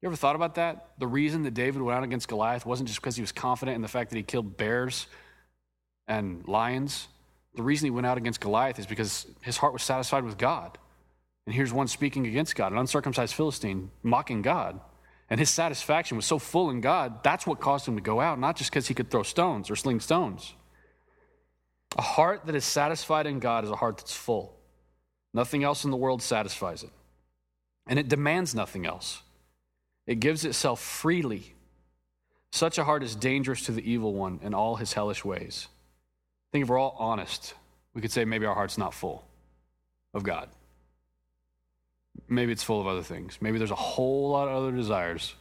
You 0.00 0.08
ever 0.08 0.16
thought 0.16 0.36
about 0.36 0.54
that? 0.56 0.90
The 0.98 1.06
reason 1.06 1.42
that 1.42 1.54
David 1.54 1.82
went 1.82 1.96
out 1.96 2.04
against 2.04 2.28
Goliath 2.28 2.64
wasn't 2.64 2.88
just 2.88 3.00
because 3.00 3.16
he 3.16 3.22
was 3.22 3.32
confident 3.32 3.74
in 3.74 3.82
the 3.82 3.88
fact 3.88 4.10
that 4.10 4.16
he 4.16 4.22
killed 4.22 4.56
bears 4.56 5.08
and 6.06 6.46
lions. 6.46 7.08
The 7.54 7.62
reason 7.62 7.86
he 7.86 7.90
went 7.90 8.06
out 8.06 8.16
against 8.16 8.40
Goliath 8.40 8.78
is 8.78 8.86
because 8.86 9.26
his 9.40 9.56
heart 9.56 9.72
was 9.72 9.82
satisfied 9.82 10.22
with 10.22 10.38
God. 10.38 10.78
And 11.46 11.54
here's 11.54 11.72
one 11.72 11.88
speaking 11.88 12.26
against 12.26 12.54
God, 12.54 12.72
an 12.72 12.78
uncircumcised 12.78 13.34
Philistine 13.34 13.90
mocking 14.02 14.42
God. 14.42 14.78
And 15.30 15.40
his 15.40 15.50
satisfaction 15.50 16.16
was 16.16 16.26
so 16.26 16.38
full 16.38 16.70
in 16.70 16.80
God, 16.80 17.24
that's 17.24 17.46
what 17.46 17.60
caused 17.60 17.88
him 17.88 17.96
to 17.96 18.02
go 18.02 18.20
out, 18.20 18.38
not 18.38 18.56
just 18.56 18.70
because 18.70 18.86
he 18.86 18.94
could 18.94 19.10
throw 19.10 19.22
stones 19.22 19.70
or 19.70 19.76
sling 19.76 20.00
stones. 20.00 20.54
A 21.96 22.02
heart 22.02 22.46
that 22.46 22.54
is 22.54 22.64
satisfied 22.64 23.26
in 23.26 23.38
God 23.38 23.64
is 23.64 23.70
a 23.70 23.76
heart 23.76 23.98
that's 23.98 24.14
full. 24.14 24.54
Nothing 25.32 25.64
else 25.64 25.84
in 25.84 25.90
the 25.90 25.96
world 25.96 26.22
satisfies 26.22 26.82
it. 26.82 26.90
And 27.86 27.98
it 27.98 28.08
demands 28.08 28.54
nothing 28.54 28.86
else, 28.86 29.22
it 30.06 30.20
gives 30.20 30.44
itself 30.44 30.80
freely. 30.80 31.54
Such 32.50 32.78
a 32.78 32.84
heart 32.84 33.02
is 33.02 33.14
dangerous 33.14 33.66
to 33.66 33.72
the 33.72 33.88
evil 33.88 34.14
one 34.14 34.40
in 34.42 34.54
all 34.54 34.76
his 34.76 34.94
hellish 34.94 35.22
ways. 35.22 35.68
I 35.68 36.48
think 36.52 36.62
if 36.62 36.70
we're 36.70 36.78
all 36.78 36.96
honest, 36.98 37.52
we 37.92 38.00
could 38.00 38.10
say 38.10 38.24
maybe 38.24 38.46
our 38.46 38.54
heart's 38.54 38.78
not 38.78 38.94
full 38.94 39.26
of 40.14 40.22
God. 40.22 40.48
Maybe 42.26 42.52
it's 42.52 42.62
full 42.62 42.80
of 42.80 42.86
other 42.86 43.02
things. 43.02 43.36
Maybe 43.40 43.58
there's 43.58 43.70
a 43.70 43.74
whole 43.74 44.30
lot 44.30 44.48
of 44.48 44.56
other 44.56 44.72
desires 44.72 45.34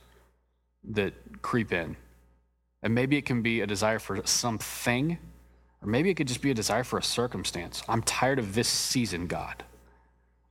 that 0.92 1.14
creep 1.42 1.72
in. 1.72 1.96
And 2.84 2.94
maybe 2.94 3.18
it 3.18 3.26
can 3.26 3.42
be 3.42 3.62
a 3.62 3.68
desire 3.68 4.00
for 4.00 4.22
something, 4.26 5.18
or 5.88 5.90
maybe 5.90 6.10
it 6.10 6.16
could 6.16 6.28
just 6.28 6.42
be 6.42 6.52
a 6.52 6.54
desire 6.54 6.84
for 6.84 7.00
a 7.00 7.04
circumstance. 7.04 7.82
I'm 7.88 8.02
tired 8.02 8.40
of 8.40 8.56
this 8.56 8.68
season, 8.68 9.28
God. 9.28 9.64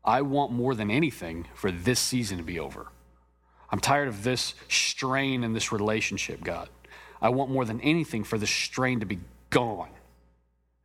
I 0.03 0.22
want 0.22 0.51
more 0.51 0.74
than 0.74 0.91
anything 0.91 1.47
for 1.55 1.70
this 1.70 2.01
season 2.01 2.39
to 2.39 2.43
be 2.43 2.59
over. 2.59 2.87
I'm 3.70 3.78
tired 3.78 4.09
of 4.09 4.24
this 4.24 4.55
strain 4.70 5.45
in 5.45 5.53
this 5.53 5.72
relationship, 5.72 6.43
God. 6.43 6.70
I 7.20 7.28
want 7.28 7.51
more 7.51 7.66
than 7.66 7.82
anything 7.82 8.24
for 8.24 8.39
this 8.39 8.49
strain 8.49 9.01
to 9.01 9.07
be 9.07 9.18
gone. 9.51 9.91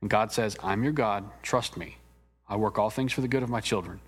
And 0.01 0.09
God 0.09 0.33
says, 0.33 0.57
I'm 0.61 0.83
your 0.83 0.91
God. 0.91 1.23
Trust 1.43 1.77
me. 1.77 1.95
I 2.49 2.57
work 2.57 2.77
all 2.77 2.89
things 2.89 3.13
for 3.13 3.21
the 3.21 3.29
good 3.29 3.43
of 3.43 3.49
my 3.49 3.61
children 3.61 4.01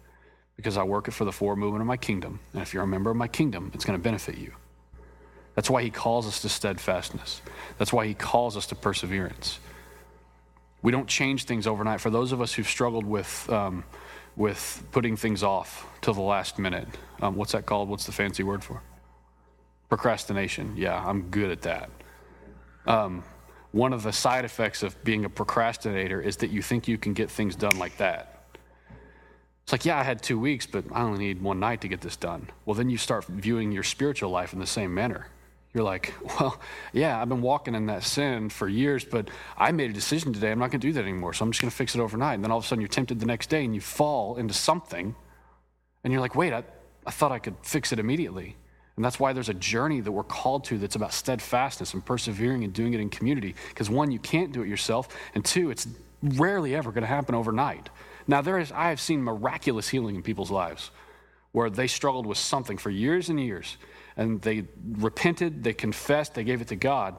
because 0.58 0.76
I 0.76 0.84
work 0.84 1.08
it 1.08 1.12
for 1.12 1.24
the 1.24 1.32
forward 1.32 1.56
movement 1.56 1.84
of 1.84 1.88
my 1.88 1.96
kingdom. 1.96 2.42
And 2.52 2.62
if 2.62 2.74
you're 2.74 2.84
a 2.84 2.88
member 2.88 3.10
of 3.10 3.16
my 3.16 3.30
kingdom, 3.30 3.72
it's 3.74 3.86
going 3.86 3.98
to 3.98 4.04
benefit 4.04 4.38
you. 4.38 4.52
That's 5.56 5.70
why 5.70 5.84
he 5.84 5.90
calls 5.90 6.28
us 6.28 6.42
to 6.42 6.50
steadfastness. 6.50 7.42
That's 7.78 7.94
why 7.94 8.08
he 8.08 8.14
calls 8.14 8.58
us 8.58 8.66
to 8.68 8.76
perseverance. 8.76 9.60
We 10.84 10.92
don't 10.92 11.08
change 11.08 11.46
things 11.46 11.66
overnight. 11.66 12.02
For 12.02 12.12
those 12.12 12.32
of 12.32 12.42
us 12.42 12.54
who've 12.54 12.68
struggled 12.68 13.06
with, 13.06 13.50
um, 13.50 13.84
with 14.36 14.84
putting 14.92 15.16
things 15.16 15.42
off 15.42 15.88
till 16.02 16.14
the 16.14 16.22
last 16.22 16.60
minute, 16.60 16.88
um, 17.22 17.36
what's 17.36 17.54
that 17.54 17.66
called? 17.66 17.90
What's 17.90 18.06
the 18.06 18.12
fancy 18.12 18.44
word 18.44 18.64
for? 18.64 18.84
Procrastination. 19.90 20.74
Yeah, 20.76 21.02
I'm 21.04 21.30
good 21.30 21.50
at 21.50 21.62
that. 21.62 21.90
Um, 22.86 23.24
one 23.72 23.94
of 23.94 24.04
the 24.04 24.12
side 24.12 24.46
effects 24.46 24.84
of 24.84 25.02
being 25.04 25.26
a 25.26 25.30
procrastinator 25.30 26.22
is 26.22 26.38
that 26.38 26.52
you 26.52 26.62
think 26.62 26.88
you 26.88 26.98
can 26.98 27.14
get 27.14 27.32
things 27.32 27.56
done 27.56 27.80
like 27.80 27.98
that. 27.98 28.30
It's 29.64 29.72
like, 29.72 29.86
yeah, 29.86 29.98
I 29.98 30.04
had 30.04 30.22
two 30.22 30.38
weeks, 30.38 30.68
but 30.68 30.84
I 30.92 31.04
only 31.04 31.20
need 31.20 31.42
one 31.42 31.60
night 31.60 31.80
to 31.82 31.88
get 31.88 32.02
this 32.02 32.18
done. 32.18 32.50
Well, 32.66 32.76
then 32.76 32.90
you 32.90 32.98
start 32.98 33.26
viewing 33.26 33.72
your 33.72 33.84
spiritual 33.84 34.30
life 34.30 34.52
in 34.52 34.60
the 34.60 34.68
same 34.68 34.94
manner. 34.94 35.28
You're 35.74 35.84
like, 35.84 36.14
well, 36.40 36.60
yeah, 36.92 37.20
I've 37.20 37.30
been 37.30 37.42
walking 37.42 37.74
in 37.74 37.88
that 37.88 38.04
sin 38.04 38.50
for 38.50 38.68
years, 38.68 39.04
but 39.04 39.30
I 39.58 39.72
made 39.72 39.90
a 39.90 39.94
decision 39.94 40.32
today. 40.32 40.52
I'm 40.52 40.60
not 40.60 40.70
going 40.70 40.82
to 40.82 40.88
do 40.88 40.94
that 40.94 41.02
anymore. 41.02 41.34
So 41.34 41.44
I'm 41.44 41.52
just 41.52 41.62
going 41.62 41.72
to 41.72 41.76
fix 41.76 41.96
it 41.96 42.02
overnight. 42.02 42.36
And 42.36 42.44
then 42.44 42.52
all 42.52 42.60
of 42.60 42.64
a 42.64 42.68
sudden 42.68 42.82
you're 42.82 42.88
tempted 42.90 43.20
the 43.20 43.26
next 43.26 43.50
day 43.50 43.66
and 43.66 43.74
you 43.74 43.82
fall 43.82 44.36
into 44.36 44.54
something. 44.54 45.16
And 46.04 46.14
you're 46.14 46.22
like, 46.22 46.36
wait, 46.36 46.54
I, 46.54 46.64
I 47.06 47.12
thought 47.12 47.32
I 47.32 47.40
could 47.40 47.56
fix 47.64 47.92
it 47.92 48.00
immediately. 48.00 48.56
And 48.96 49.04
that's 49.04 49.20
why 49.20 49.34
there's 49.34 49.50
a 49.50 49.56
journey 49.56 50.02
that 50.02 50.12
we're 50.12 50.24
called 50.24 50.66
to 50.66 50.78
that's 50.78 50.96
about 50.96 51.14
steadfastness 51.14 51.96
and 51.96 52.06
persevering 52.06 52.64
and 52.64 52.72
doing 52.72 52.94
it 52.94 53.00
in 53.00 53.10
community. 53.10 53.56
Because 53.70 53.90
one, 53.90 54.12
you 54.12 54.20
can't 54.20 54.52
do 54.52 54.62
it 54.62 54.68
yourself. 54.68 55.08
And 55.34 55.44
two, 55.44 55.72
it's 55.72 55.88
rarely 56.22 56.76
ever 56.76 56.92
going 56.92 57.02
to 57.02 57.08
happen 57.08 57.34
overnight. 57.34 57.90
Now, 58.28 58.42
there 58.42 58.60
is, 58.60 58.72
I 58.72 58.90
have 58.90 59.00
seen 59.00 59.24
miraculous 59.24 59.90
healing 59.90 60.16
in 60.16 60.22
people's 60.22 60.52
lives 60.52 60.92
where 61.52 61.70
they 61.70 61.88
struggled 61.88 62.26
with 62.26 62.38
something 62.38 62.78
for 62.78 62.90
years 62.90 63.30
and 63.30 63.40
years, 63.40 63.78
and 64.16 64.42
they 64.42 64.66
repented, 64.92 65.64
they 65.64 65.74
confessed, 65.74 66.34
they 66.34 66.44
gave 66.44 66.62
it 66.62 66.68
to 66.70 66.76
God, 66.76 67.16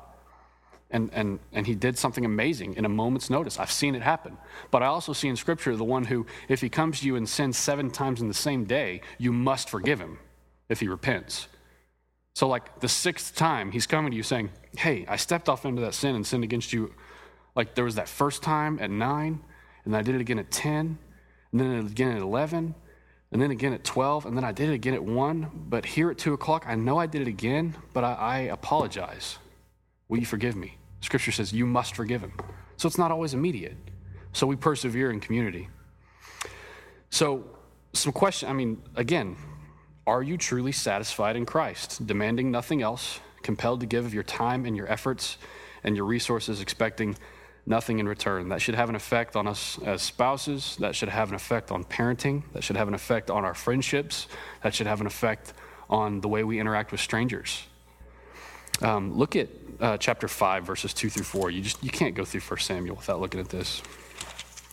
and, 0.91 1.11
and, 1.13 1.41
and 1.53 1.67
He 1.67 1.75
did 1.75 1.99
something 1.99 2.25
amazing 2.25 2.75
in 2.75 2.85
a 2.85 2.89
moment's 2.89 3.31
notice. 3.31 3.59
I've 3.59 3.73
seen 3.73 3.95
it 3.95 4.03
happen. 4.03 4.37
But 4.71 4.83
I 4.83 4.87
also 4.87 5.13
see 5.13 5.29
in 5.29 5.37
Scripture 5.37 5.77
the 5.77 5.85
one 5.85 6.05
who, 6.05 6.27
if 6.49 6.61
he 6.61 6.69
comes 6.69 7.01
to 7.01 7.07
you 7.07 7.17
and 7.17 7.29
sins 7.29 7.57
seven 7.57 7.91
times 7.91 8.21
in 8.21 8.29
the 8.29 8.35
same 8.35 8.65
day, 8.65 9.01
you 9.19 9.33
must 9.33 9.69
forgive 9.69 9.99
him 9.99 10.19
if 10.69 10.81
he 10.81 10.89
repents. 10.89 11.49
So, 12.35 12.49
like 12.49 12.81
the 12.81 12.89
sixth 12.89 13.35
time, 13.35 13.71
he's 13.71 13.87
coming 13.87 14.11
to 14.11 14.17
you 14.17 14.23
saying, 14.23 14.51
Hey, 14.77 15.05
I 15.09 15.17
stepped 15.17 15.49
off 15.49 15.65
into 15.65 15.83
that 15.83 15.95
sin 15.95 16.17
and 16.17 16.27
sinned 16.27 16.45
against 16.45 16.73
you. 16.73 16.93
Like 17.55 17.75
there 17.75 17.85
was 17.85 17.95
that 17.95 18.09
first 18.09 18.43
time 18.43 18.79
at 18.81 18.91
nine, 18.91 19.41
and 19.85 19.97
I 19.97 20.03
did 20.03 20.17
it 20.17 20.21
again 20.21 20.39
at 20.39 20.51
10, 20.51 20.99
and 21.53 21.61
then 21.61 21.87
again 21.87 22.17
at 22.17 22.23
11, 22.23 22.75
and 23.35 23.43
then 23.43 23.51
again 23.51 23.73
at 23.73 23.83
12, 23.83 24.27
and 24.27 24.37
then 24.37 24.45
I 24.45 24.53
did 24.53 24.71
it 24.71 24.75
again 24.75 24.95
at 24.95 25.03
1. 25.03 25.67
But 25.69 25.85
here 25.85 26.09
at 26.09 26.19
2 26.19 26.35
o'clock, 26.35 26.67
I 26.69 26.77
know 26.77 26.99
I 26.99 27.07
did 27.07 27.21
it 27.21 27.27
again, 27.27 27.77
but 27.93 28.05
I, 28.05 28.13
I 28.15 28.39
apologize. 28.39 29.39
Will 30.09 30.19
you 30.19 30.25
forgive 30.25 30.55
me? 30.55 30.79
Scripture 31.01 31.33
says 31.33 31.53
you 31.53 31.67
must 31.67 31.97
forgive 31.97 32.21
him. 32.21 32.33
So 32.77 32.87
it's 32.87 32.97
not 32.97 33.11
always 33.11 33.35
immediate. 33.35 33.77
So 34.33 34.47
we 34.47 34.55
persevere 34.55 35.11
in 35.11 35.19
community. 35.19 35.69
So 37.11 37.45
some 37.93 38.13
question. 38.13 38.49
I 38.49 38.53
mean, 38.53 38.81
again, 38.95 39.37
are 40.07 40.23
you 40.23 40.39
truly 40.39 40.71
satisfied 40.71 41.35
in 41.35 41.45
Christ, 41.45 42.07
demanding 42.07 42.53
nothing 42.53 42.83
else, 42.83 43.19
compelled 43.43 43.81
to 43.81 43.87
give 43.87 44.07
of 44.07 44.15
your 44.15 44.23
time 44.23 44.65
and 44.65 44.77
your 44.77 44.91
efforts 44.91 45.39
and 45.83 45.97
your 45.97 46.05
resources, 46.05 46.61
expecting 46.61 47.17
nothing 47.67 47.99
in 47.99 48.09
return? 48.09 48.49
That 48.49 48.61
should 48.61 48.75
have 48.75 48.89
an 48.89 48.95
effect 48.95 49.37
on 49.37 49.47
us 49.47 49.79
as 49.85 50.03
spouses. 50.03 50.77
That 50.81 50.95
should 50.95 51.09
have 51.09 51.29
an 51.31 51.35
effect 51.35 51.71
on 51.71 51.85
parenting. 51.85 52.43
That 52.53 52.65
should 52.65 52.77
have 52.77 52.89
an 52.89 52.95
effect 52.95 53.31
on 53.31 53.45
our 53.45 53.55
friendships. 53.55 54.29
That 54.63 54.75
should 54.75 54.87
have 54.87 55.01
an 55.01 55.07
effect 55.07 55.53
on 55.89 56.21
the 56.21 56.29
way 56.29 56.45
we 56.45 56.59
interact 56.59 56.93
with 56.93 57.01
strangers. 57.01 57.65
Um, 58.83 59.17
look 59.17 59.37
at 59.37 59.49
uh, 59.81 59.97
chapter 59.99 60.29
5, 60.29 60.65
verses 60.65 60.95
2 60.95 61.11
through 61.11 61.25
4. 61.25 61.51
You 61.51 61.63
just 61.63 61.83
you 61.83 61.91
can't 61.91 62.15
go 62.15 62.25
through 62.25 62.41
1 62.41 62.59
Samuel 62.61 62.97
without 62.97 63.21
looking 63.21 63.41
at 63.41 63.49
this. 63.49 63.83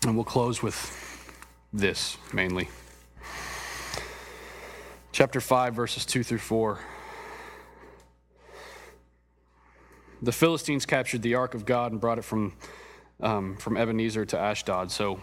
And 0.05 0.15
we'll 0.15 0.25
close 0.25 0.63
with 0.63 0.77
this 1.71 2.17
mainly. 2.33 2.69
Chapter 5.11 5.41
5, 5.41 5.75
verses 5.75 6.05
2 6.05 6.23
through 6.23 6.39
4. 6.39 6.79
The 10.21 10.31
Philistines 10.31 10.85
captured 10.85 11.23
the 11.23 11.35
ark 11.35 11.55
of 11.55 11.65
God 11.65 11.91
and 11.91 11.99
brought 11.99 12.19
it 12.19 12.23
from, 12.23 12.53
um, 13.21 13.57
from 13.57 13.75
Ebenezer 13.75 14.25
to 14.25 14.37
Ashdod. 14.37 14.91
So 14.91 15.19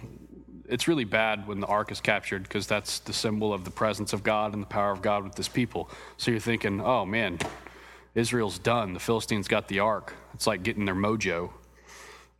it's 0.68 0.88
really 0.88 1.04
bad 1.04 1.46
when 1.46 1.60
the 1.60 1.66
ark 1.66 1.92
is 1.92 2.00
captured 2.00 2.42
because 2.42 2.66
that's 2.66 2.98
the 3.00 3.12
symbol 3.12 3.54
of 3.54 3.64
the 3.64 3.70
presence 3.70 4.12
of 4.12 4.22
God 4.22 4.54
and 4.54 4.62
the 4.62 4.66
power 4.66 4.90
of 4.90 5.00
God 5.00 5.22
with 5.22 5.34
this 5.34 5.48
people. 5.48 5.88
So 6.16 6.30
you're 6.30 6.40
thinking, 6.40 6.80
oh 6.80 7.06
man, 7.06 7.38
Israel's 8.14 8.58
done. 8.58 8.92
The 8.92 9.00
Philistines 9.00 9.46
got 9.46 9.68
the 9.68 9.78
ark. 9.78 10.14
It's 10.34 10.46
like 10.46 10.64
getting 10.64 10.84
their 10.84 10.96
mojo. 10.96 11.50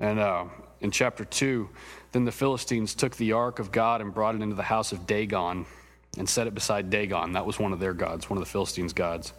And 0.01 0.19
uh, 0.19 0.47
in 0.81 0.91
chapter 0.91 1.25
2, 1.25 1.69
then 2.13 2.25
the 2.25 2.33
Philistines 2.33 2.95
took 2.95 3.17
the 3.17 3.33
ark 3.33 3.61
of 3.61 3.71
God 3.71 4.01
and 4.01 4.13
brought 4.13 4.35
it 4.35 4.43
into 4.43 4.57
the 4.57 4.63
house 4.63 4.93
of 4.93 5.07
Dagon 5.07 5.65
and 6.17 6.29
set 6.29 6.47
it 6.47 6.55
beside 6.55 6.91
Dagon. 6.91 7.33
That 7.33 7.47
was 7.47 7.59
one 7.59 7.73
of 7.73 7.79
their 7.79 7.95
gods, 7.95 8.29
one 8.29 8.37
of 8.37 8.45
the 8.45 8.51
Philistines' 8.51 8.93
gods. 8.93 9.33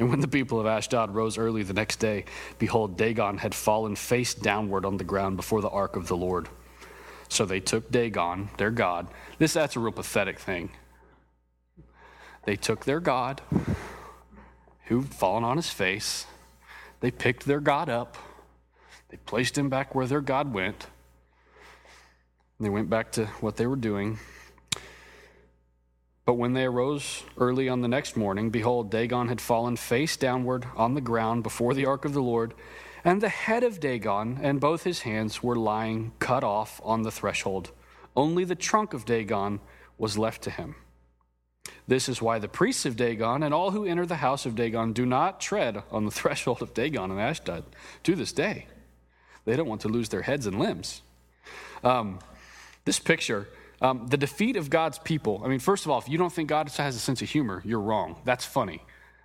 And 0.00 0.08
when 0.08 0.20
the 0.20 0.28
people 0.28 0.58
of 0.58 0.66
Ashdod 0.66 1.14
rose 1.14 1.36
early 1.36 1.62
the 1.62 1.74
next 1.74 1.96
day, 1.96 2.24
behold, 2.58 2.96
Dagon 2.96 3.36
had 3.36 3.54
fallen 3.54 3.94
face 3.96 4.32
downward 4.32 4.86
on 4.86 4.96
the 4.96 5.04
ground 5.04 5.36
before 5.36 5.60
the 5.60 5.68
ark 5.68 5.94
of 5.94 6.08
the 6.08 6.16
Lord. 6.16 6.48
So 7.28 7.44
they 7.44 7.60
took 7.60 7.90
Dagon, 7.90 8.48
their 8.56 8.70
god. 8.70 9.08
This 9.36 9.52
that's 9.52 9.76
a 9.76 9.80
real 9.80 9.92
pathetic 9.92 10.38
thing. 10.38 10.70
They 12.46 12.56
took 12.56 12.86
their 12.86 12.98
god, 12.98 13.42
who'd 14.86 15.12
fallen 15.12 15.44
on 15.44 15.58
his 15.58 15.68
face. 15.68 16.24
They 17.00 17.10
picked 17.10 17.44
their 17.44 17.60
god 17.60 17.90
up. 17.90 18.16
They 19.10 19.18
placed 19.18 19.58
him 19.58 19.68
back 19.68 19.94
where 19.94 20.06
their 20.06 20.22
god 20.22 20.54
went. 20.54 20.86
They 22.58 22.70
went 22.70 22.88
back 22.88 23.12
to 23.12 23.26
what 23.42 23.58
they 23.58 23.66
were 23.66 23.76
doing. 23.76 24.18
But 26.30 26.38
when 26.38 26.52
they 26.52 26.64
arose 26.64 27.24
early 27.38 27.68
on 27.68 27.80
the 27.80 27.88
next 27.88 28.16
morning, 28.16 28.50
behold, 28.50 28.88
Dagon 28.88 29.26
had 29.26 29.40
fallen 29.40 29.74
face 29.74 30.16
downward 30.16 30.64
on 30.76 30.94
the 30.94 31.00
ground 31.00 31.42
before 31.42 31.74
the 31.74 31.86
ark 31.86 32.04
of 32.04 32.12
the 32.12 32.22
Lord, 32.22 32.54
and 33.02 33.20
the 33.20 33.28
head 33.28 33.64
of 33.64 33.80
Dagon 33.80 34.38
and 34.40 34.60
both 34.60 34.84
his 34.84 35.00
hands 35.00 35.42
were 35.42 35.56
lying 35.56 36.12
cut 36.20 36.44
off 36.44 36.80
on 36.84 37.02
the 37.02 37.10
threshold. 37.10 37.72
Only 38.14 38.44
the 38.44 38.54
trunk 38.54 38.94
of 38.94 39.04
Dagon 39.04 39.58
was 39.98 40.16
left 40.16 40.42
to 40.42 40.50
him. 40.50 40.76
This 41.88 42.08
is 42.08 42.22
why 42.22 42.38
the 42.38 42.46
priests 42.46 42.86
of 42.86 42.94
Dagon 42.94 43.42
and 43.42 43.52
all 43.52 43.72
who 43.72 43.84
enter 43.84 44.06
the 44.06 44.14
house 44.14 44.46
of 44.46 44.54
Dagon 44.54 44.92
do 44.92 45.04
not 45.04 45.40
tread 45.40 45.82
on 45.90 46.04
the 46.04 46.10
threshold 46.20 46.62
of 46.62 46.74
Dagon 46.74 47.10
and 47.10 47.18
Ashdod 47.18 47.64
to 48.04 48.14
this 48.14 48.30
day. 48.30 48.68
They 49.46 49.56
don't 49.56 49.68
want 49.68 49.80
to 49.80 49.88
lose 49.88 50.10
their 50.10 50.22
heads 50.22 50.46
and 50.46 50.60
limbs. 50.60 51.02
Um, 51.82 52.20
this 52.84 53.00
picture 53.00 53.48
um, 53.80 54.06
the 54.06 54.16
defeat 54.16 54.56
of 54.56 54.70
God's 54.70 54.98
people. 54.98 55.42
I 55.44 55.48
mean, 55.48 55.58
first 55.58 55.84
of 55.84 55.90
all, 55.90 55.98
if 55.98 56.08
you 56.08 56.18
don't 56.18 56.32
think 56.32 56.48
God 56.48 56.68
has 56.70 56.96
a 56.96 56.98
sense 56.98 57.22
of 57.22 57.28
humor, 57.28 57.62
you're 57.64 57.80
wrong. 57.80 58.20
That's 58.24 58.44
funny. 58.44 58.82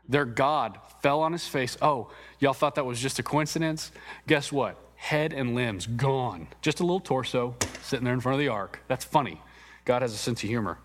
Their 0.08 0.26
God 0.26 0.80
fell 1.02 1.22
on 1.22 1.32
his 1.32 1.48
face. 1.48 1.78
Oh, 1.82 2.12
y'all 2.40 2.54
thought 2.54 2.76
that 2.76 2.86
was 2.86 3.00
just 3.00 3.20
a 3.20 3.24
coincidence? 3.24 3.92
Guess 4.28 4.52
what? 4.52 4.78
Head 4.96 5.34
and 5.34 5.56
limbs 5.56 5.88
gone. 5.88 6.48
Just 6.62 6.80
a 6.80 6.84
little 6.84 7.00
torso 7.00 7.56
sitting 7.82 8.06
there 8.06 8.14
in 8.14 8.22
front 8.22 8.36
of 8.36 8.40
the 8.40 8.48
ark. 8.48 8.82
That's 8.88 9.04
funny. 9.04 9.42
God 9.84 10.02
has 10.02 10.14
a 10.14 10.18
sense 10.18 10.44
of 10.44 10.50
humor. 10.50 10.80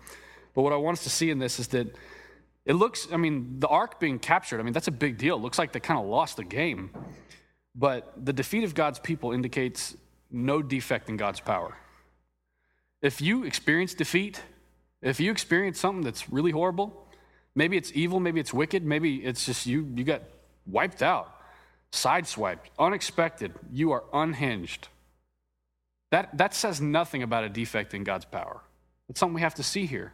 But 0.53 0.63
what 0.63 0.73
I 0.73 0.75
want 0.75 0.97
us 0.97 1.03
to 1.03 1.09
see 1.09 1.29
in 1.29 1.39
this 1.39 1.59
is 1.59 1.67
that 1.69 1.95
it 2.65 2.73
looks, 2.73 3.07
I 3.11 3.17
mean, 3.17 3.59
the 3.59 3.67
ark 3.67 3.99
being 3.99 4.19
captured, 4.19 4.59
I 4.59 4.63
mean, 4.63 4.73
that's 4.73 4.87
a 4.87 4.91
big 4.91 5.17
deal. 5.17 5.37
It 5.37 5.41
looks 5.41 5.57
like 5.57 5.71
they 5.71 5.79
kind 5.79 5.99
of 5.99 6.05
lost 6.05 6.37
the 6.37 6.43
game. 6.43 6.91
But 7.73 8.13
the 8.23 8.33
defeat 8.33 8.63
of 8.63 8.75
God's 8.75 8.99
people 8.99 9.31
indicates 9.31 9.95
no 10.29 10.61
defect 10.61 11.09
in 11.09 11.17
God's 11.17 11.39
power. 11.39 11.77
If 13.01 13.21
you 13.21 13.43
experience 13.43 13.93
defeat, 13.93 14.41
if 15.01 15.19
you 15.19 15.31
experience 15.31 15.79
something 15.79 16.03
that's 16.03 16.29
really 16.29 16.51
horrible, 16.51 17.07
maybe 17.55 17.77
it's 17.77 17.91
evil, 17.95 18.19
maybe 18.19 18.39
it's 18.39 18.53
wicked, 18.53 18.85
maybe 18.85 19.17
it's 19.17 19.45
just 19.45 19.65
you, 19.65 19.87
you 19.95 20.03
got 20.03 20.21
wiped 20.67 21.01
out, 21.01 21.33
sideswiped, 21.91 22.69
unexpected, 22.77 23.53
you 23.71 23.91
are 23.91 24.03
unhinged. 24.13 24.87
That, 26.11 26.37
that 26.37 26.53
says 26.53 26.79
nothing 26.81 27.23
about 27.23 27.43
a 27.43 27.49
defect 27.49 27.93
in 27.93 28.03
God's 28.03 28.25
power. 28.25 28.61
It's 29.09 29.19
something 29.19 29.33
we 29.33 29.41
have 29.41 29.55
to 29.55 29.63
see 29.63 29.85
here. 29.85 30.13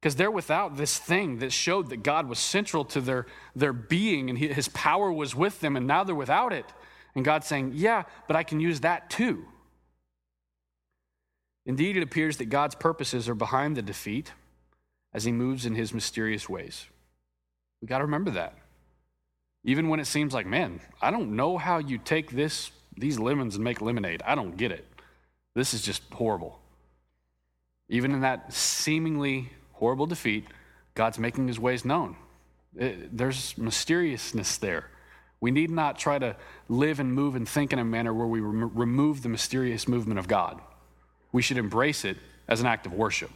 Because 0.00 0.16
they're 0.16 0.30
without 0.30 0.76
this 0.76 0.96
thing 0.96 1.38
that 1.38 1.52
showed 1.52 1.90
that 1.90 2.02
God 2.02 2.28
was 2.28 2.38
central 2.38 2.84
to 2.86 3.00
their, 3.00 3.26
their 3.54 3.72
being 3.72 4.30
and 4.30 4.38
his 4.38 4.68
power 4.68 5.12
was 5.12 5.34
with 5.34 5.60
them, 5.60 5.76
and 5.76 5.86
now 5.86 6.04
they're 6.04 6.14
without 6.14 6.52
it. 6.52 6.66
And 7.14 7.24
God's 7.24 7.46
saying, 7.46 7.72
Yeah, 7.74 8.04
but 8.26 8.36
I 8.36 8.44
can 8.44 8.60
use 8.60 8.80
that 8.80 9.10
too. 9.10 9.44
Indeed, 11.68 11.98
it 11.98 12.02
appears 12.02 12.38
that 12.38 12.46
God's 12.46 12.74
purposes 12.74 13.28
are 13.28 13.34
behind 13.34 13.76
the 13.76 13.82
defeat 13.82 14.32
as 15.12 15.24
he 15.24 15.32
moves 15.32 15.66
in 15.66 15.74
his 15.74 15.92
mysterious 15.92 16.48
ways. 16.48 16.86
We 17.82 17.86
got 17.86 17.98
to 17.98 18.04
remember 18.04 18.30
that. 18.32 18.54
Even 19.64 19.88
when 19.88 20.00
it 20.00 20.06
seems 20.06 20.32
like, 20.32 20.46
man, 20.46 20.80
I 21.02 21.10
don't 21.10 21.36
know 21.36 21.58
how 21.58 21.78
you 21.78 21.98
take 21.98 22.30
this 22.32 22.72
these 22.96 23.18
lemons 23.18 23.54
and 23.54 23.62
make 23.62 23.80
lemonade. 23.80 24.22
I 24.26 24.34
don't 24.34 24.56
get 24.56 24.72
it. 24.72 24.84
This 25.54 25.72
is 25.72 25.82
just 25.82 26.02
horrible. 26.12 26.58
Even 27.88 28.12
in 28.12 28.22
that 28.22 28.52
seemingly 28.52 29.52
horrible 29.74 30.06
defeat, 30.06 30.46
God's 30.94 31.18
making 31.18 31.46
his 31.46 31.60
ways 31.60 31.84
known. 31.84 32.16
It, 32.76 33.16
there's 33.16 33.56
mysteriousness 33.56 34.56
there. 34.56 34.86
We 35.40 35.52
need 35.52 35.70
not 35.70 35.96
try 35.96 36.18
to 36.18 36.34
live 36.68 36.98
and 36.98 37.14
move 37.14 37.36
and 37.36 37.48
think 37.48 37.72
in 37.72 37.78
a 37.78 37.84
manner 37.84 38.12
where 38.12 38.26
we 38.26 38.40
rem- 38.40 38.74
remove 38.74 39.22
the 39.22 39.28
mysterious 39.28 39.86
movement 39.86 40.18
of 40.18 40.26
God 40.26 40.60
we 41.32 41.42
should 41.42 41.58
embrace 41.58 42.04
it 42.04 42.16
as 42.46 42.60
an 42.60 42.66
act 42.66 42.86
of 42.86 42.92
worship. 42.92 43.30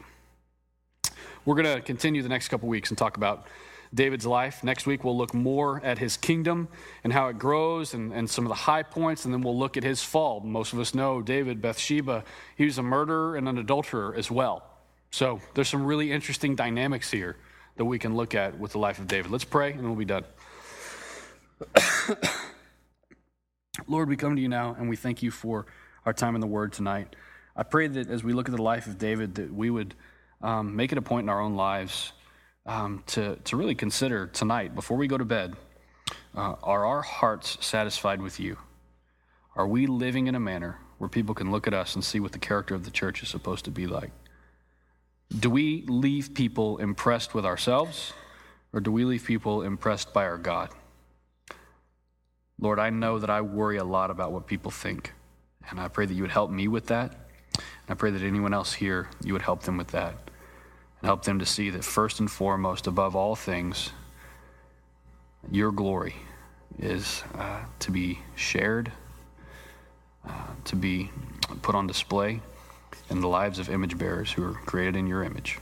We're 1.45 1.57
going 1.57 1.76
to 1.76 1.82
continue 1.82 2.22
the 2.22 2.28
next 2.28 2.49
couple 2.49 2.68
weeks 2.68 2.90
and 2.90 2.99
talk 2.99 3.16
about 3.16 3.47
David's 3.95 4.24
life. 4.24 4.64
Next 4.64 4.86
week, 4.86 5.05
we'll 5.05 5.16
look 5.16 5.34
more 5.34 5.84
at 5.84 5.99
his 5.99 6.16
kingdom 6.16 6.68
and 7.05 7.12
how 7.12 7.28
it 7.28 7.38
grows 7.38 7.95
and, 7.95 8.12
and 8.12 8.28
some 8.30 8.45
of 8.45 8.49
the 8.49 8.55
high 8.55 8.82
points, 8.82 9.24
and 9.24 9.34
then 9.34 9.43
we'll 9.43 9.59
look 9.59 9.76
at 9.76 9.82
his 9.82 10.03
fall. 10.03 10.40
Most 10.40 10.72
of 10.72 10.78
us 10.78 10.95
know 10.95 11.20
David, 11.20 11.61
Bathsheba, 11.61 12.24
he 12.57 12.64
was 12.64 12.78
a 12.78 12.82
murderer 12.82 13.36
and 13.36 13.49
an 13.49 13.59
adulterer 13.59 14.14
as 14.16 14.30
well. 14.30 14.64
So 15.11 15.40
there's 15.55 15.68
some 15.68 15.84
really 15.84 16.11
interesting 16.11 16.55
dynamics 16.55 17.11
here 17.11 17.36
that 17.76 17.84
we 17.84 17.99
can 17.99 18.16
look 18.16 18.34
at 18.34 18.59
with 18.59 18.72
the 18.72 18.78
life 18.78 18.99
of 18.99 19.09
David. 19.09 19.30
Let's 19.30 19.45
pray, 19.45 19.72
and 19.72 19.82
we'll 19.82 19.95
be 19.95 20.07
done. 20.07 20.24
Lord, 23.86 24.09
we 24.09 24.16
come 24.16 24.36
to 24.36 24.43
you 24.43 24.49
now, 24.49 24.74
and 24.78 24.88
we 24.88 24.97
thank 24.97 25.22
you 25.22 25.30
for 25.30 25.66
our 26.07 26.12
time 26.12 26.34
in 26.34 26.40
the 26.40 26.47
Word 26.47 26.72
tonight. 26.72 27.14
I 27.57 27.63
pray 27.63 27.87
that 27.87 28.09
as 28.09 28.25
we 28.25 28.33
look 28.33 28.49
at 28.49 28.55
the 28.57 28.63
life 28.63 28.87
of 28.87 28.99
David, 28.99 29.35
that 29.37 29.53
we 29.53 29.71
would 29.71 29.95
um, 30.41 30.75
make 30.75 30.93
it 30.93 30.99
a 30.99 31.03
point 31.03 31.25
in 31.25 31.29
our 31.29 31.41
own 31.41 31.55
lives 31.55 32.13
um, 32.65 33.03
to, 33.09 33.37
to 33.45 33.57
really 33.57 33.75
consider 33.75 34.27
tonight, 34.27 34.75
before 34.75 34.97
we 34.97 35.07
go 35.07 35.19
to 35.19 35.25
bed, 35.25 35.55
uh, 36.35 36.55
are 36.63 36.87
our 36.87 37.03
hearts 37.03 37.59
satisfied 37.65 38.23
with 38.23 38.41
you? 38.41 38.57
Are 39.55 39.67
we 39.67 39.87
living 39.87 40.29
in 40.29 40.35
a 40.35 40.41
manner 40.41 40.79
where 40.99 41.09
people 41.09 41.35
can 41.35 41.51
look 41.51 41.67
at 41.67 41.75
us 41.75 41.95
and 41.95 42.03
see 42.03 42.21
what 42.21 42.33
the 42.33 42.39
character 42.39 42.75
of 42.75 42.85
the 42.85 42.91
church 42.91 43.23
is 43.23 43.29
supposed 43.29 43.65
to 43.67 43.71
be 43.71 43.87
like? 43.87 44.13
Do 45.39 45.51
we 45.51 45.85
leave 45.89 46.35
people 46.35 46.79
impressed 46.79 47.35
with 47.35 47.45
ourselves, 47.45 48.13
or 48.73 48.81
do 48.81 48.91
we 48.93 49.05
leave 49.05 49.25
people 49.25 49.63
impressed 49.63 50.13
by 50.13 50.25
our 50.25 50.39
God? 50.39 50.71
Lord, 52.59 52.79
I 52.79 52.91
know 52.91 53.19
that 53.19 53.31
I 53.31 53.41
worry 53.41 53.79
a 53.79 53.85
lot 53.85 54.11
about 54.11 54.33
what 54.33 54.47
people 54.47 54.71
think, 54.71 55.13
and 55.69 55.81
I 55.81 55.89
pray 55.89 56.07
that 56.07 56.15
you 56.15 56.23
would 56.23 56.31
help 56.31 56.51
me 56.51 56.69
with 56.69 56.87
that. 56.87 57.15
I 57.89 57.95
pray 57.95 58.11
that 58.11 58.22
anyone 58.22 58.55
else 58.55 58.72
here, 58.72 59.09
you 59.22 59.33
would 59.33 59.43
help 59.43 59.62
them 59.62 59.76
with 59.76 59.89
that 59.89 60.14
and 61.01 61.09
help 61.09 61.24
them 61.24 61.39
to 61.41 61.47
see 61.47 61.70
that 61.70 61.85
first 61.85 62.20
and 62.20 62.30
foremost, 62.30 62.87
above 62.87 63.16
all 63.16 63.35
things, 63.35 63.91
your 65.51 65.72
glory 65.72 66.14
is 66.78 67.24
uh, 67.37 67.61
to 67.80 67.91
be 67.91 68.20
shared, 68.37 68.93
uh, 70.26 70.30
to 70.64 70.76
be 70.76 71.11
put 71.61 71.74
on 71.74 71.87
display 71.87 72.41
in 73.11 73.20
the 73.20 73.28
lives 73.28 73.59
of 73.59 73.68
image 73.68 73.99
bearers 73.99 74.30
who 74.30 74.45
are 74.45 74.53
created 74.53 74.97
in 74.97 75.07
your 75.07 75.24
image. 75.24 75.59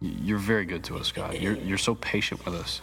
You're 0.00 0.38
very 0.38 0.66
good 0.66 0.84
to 0.84 0.98
us, 0.98 1.10
God. 1.10 1.34
You're, 1.34 1.54
you're 1.54 1.78
so 1.78 1.94
patient 1.94 2.44
with 2.44 2.54
us. 2.54 2.82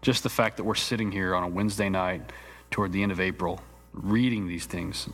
Just 0.00 0.22
the 0.22 0.28
fact 0.30 0.56
that 0.56 0.64
we're 0.64 0.74
sitting 0.74 1.12
here 1.12 1.34
on 1.34 1.42
a 1.42 1.48
Wednesday 1.48 1.88
night 1.88 2.32
toward 2.70 2.92
the 2.92 3.02
end 3.02 3.12
of 3.12 3.20
April 3.20 3.60
reading 3.92 4.46
these 4.46 4.66
things 4.66 5.08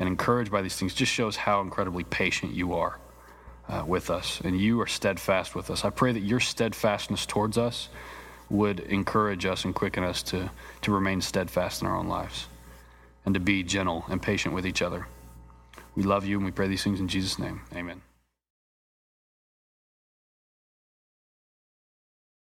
and 0.00 0.08
encouraged 0.08 0.50
by 0.50 0.62
these 0.62 0.74
things 0.76 0.94
just 0.94 1.12
shows 1.12 1.36
how 1.36 1.60
incredibly 1.60 2.02
patient 2.02 2.54
you 2.54 2.74
are. 2.74 2.98
uh, 3.68 3.84
with 3.86 4.10
us, 4.10 4.40
and 4.42 4.60
you 4.60 4.80
are 4.80 4.86
steadfast 4.86 5.54
with 5.54 5.70
us. 5.70 5.84
I 5.84 5.90
pray 5.90 6.12
that 6.12 6.20
your 6.20 6.40
steadfastness 6.40 7.24
towards 7.26 7.56
us 7.56 7.88
would 8.48 8.80
encourage 8.80 9.46
us 9.46 9.64
and 9.64 9.74
quicken 9.74 10.02
us 10.02 10.22
to, 10.24 10.50
to 10.82 10.92
remain 10.92 11.20
steadfast 11.20 11.82
in 11.82 11.86
our 11.88 11.96
own 11.96 12.08
lives 12.08 12.48
and 13.24 13.34
to 13.34 13.40
be 13.40 13.62
gentle 13.62 14.04
and 14.08 14.20
patient 14.20 14.54
with 14.54 14.66
each 14.66 14.82
other. 14.82 15.06
We 15.94 16.02
love 16.02 16.26
you 16.26 16.36
and 16.36 16.44
we 16.44 16.50
pray 16.50 16.66
these 16.66 16.82
things 16.82 16.98
in 17.00 17.06
Jesus' 17.08 17.38
name. 17.38 17.60
Amen. 17.74 18.02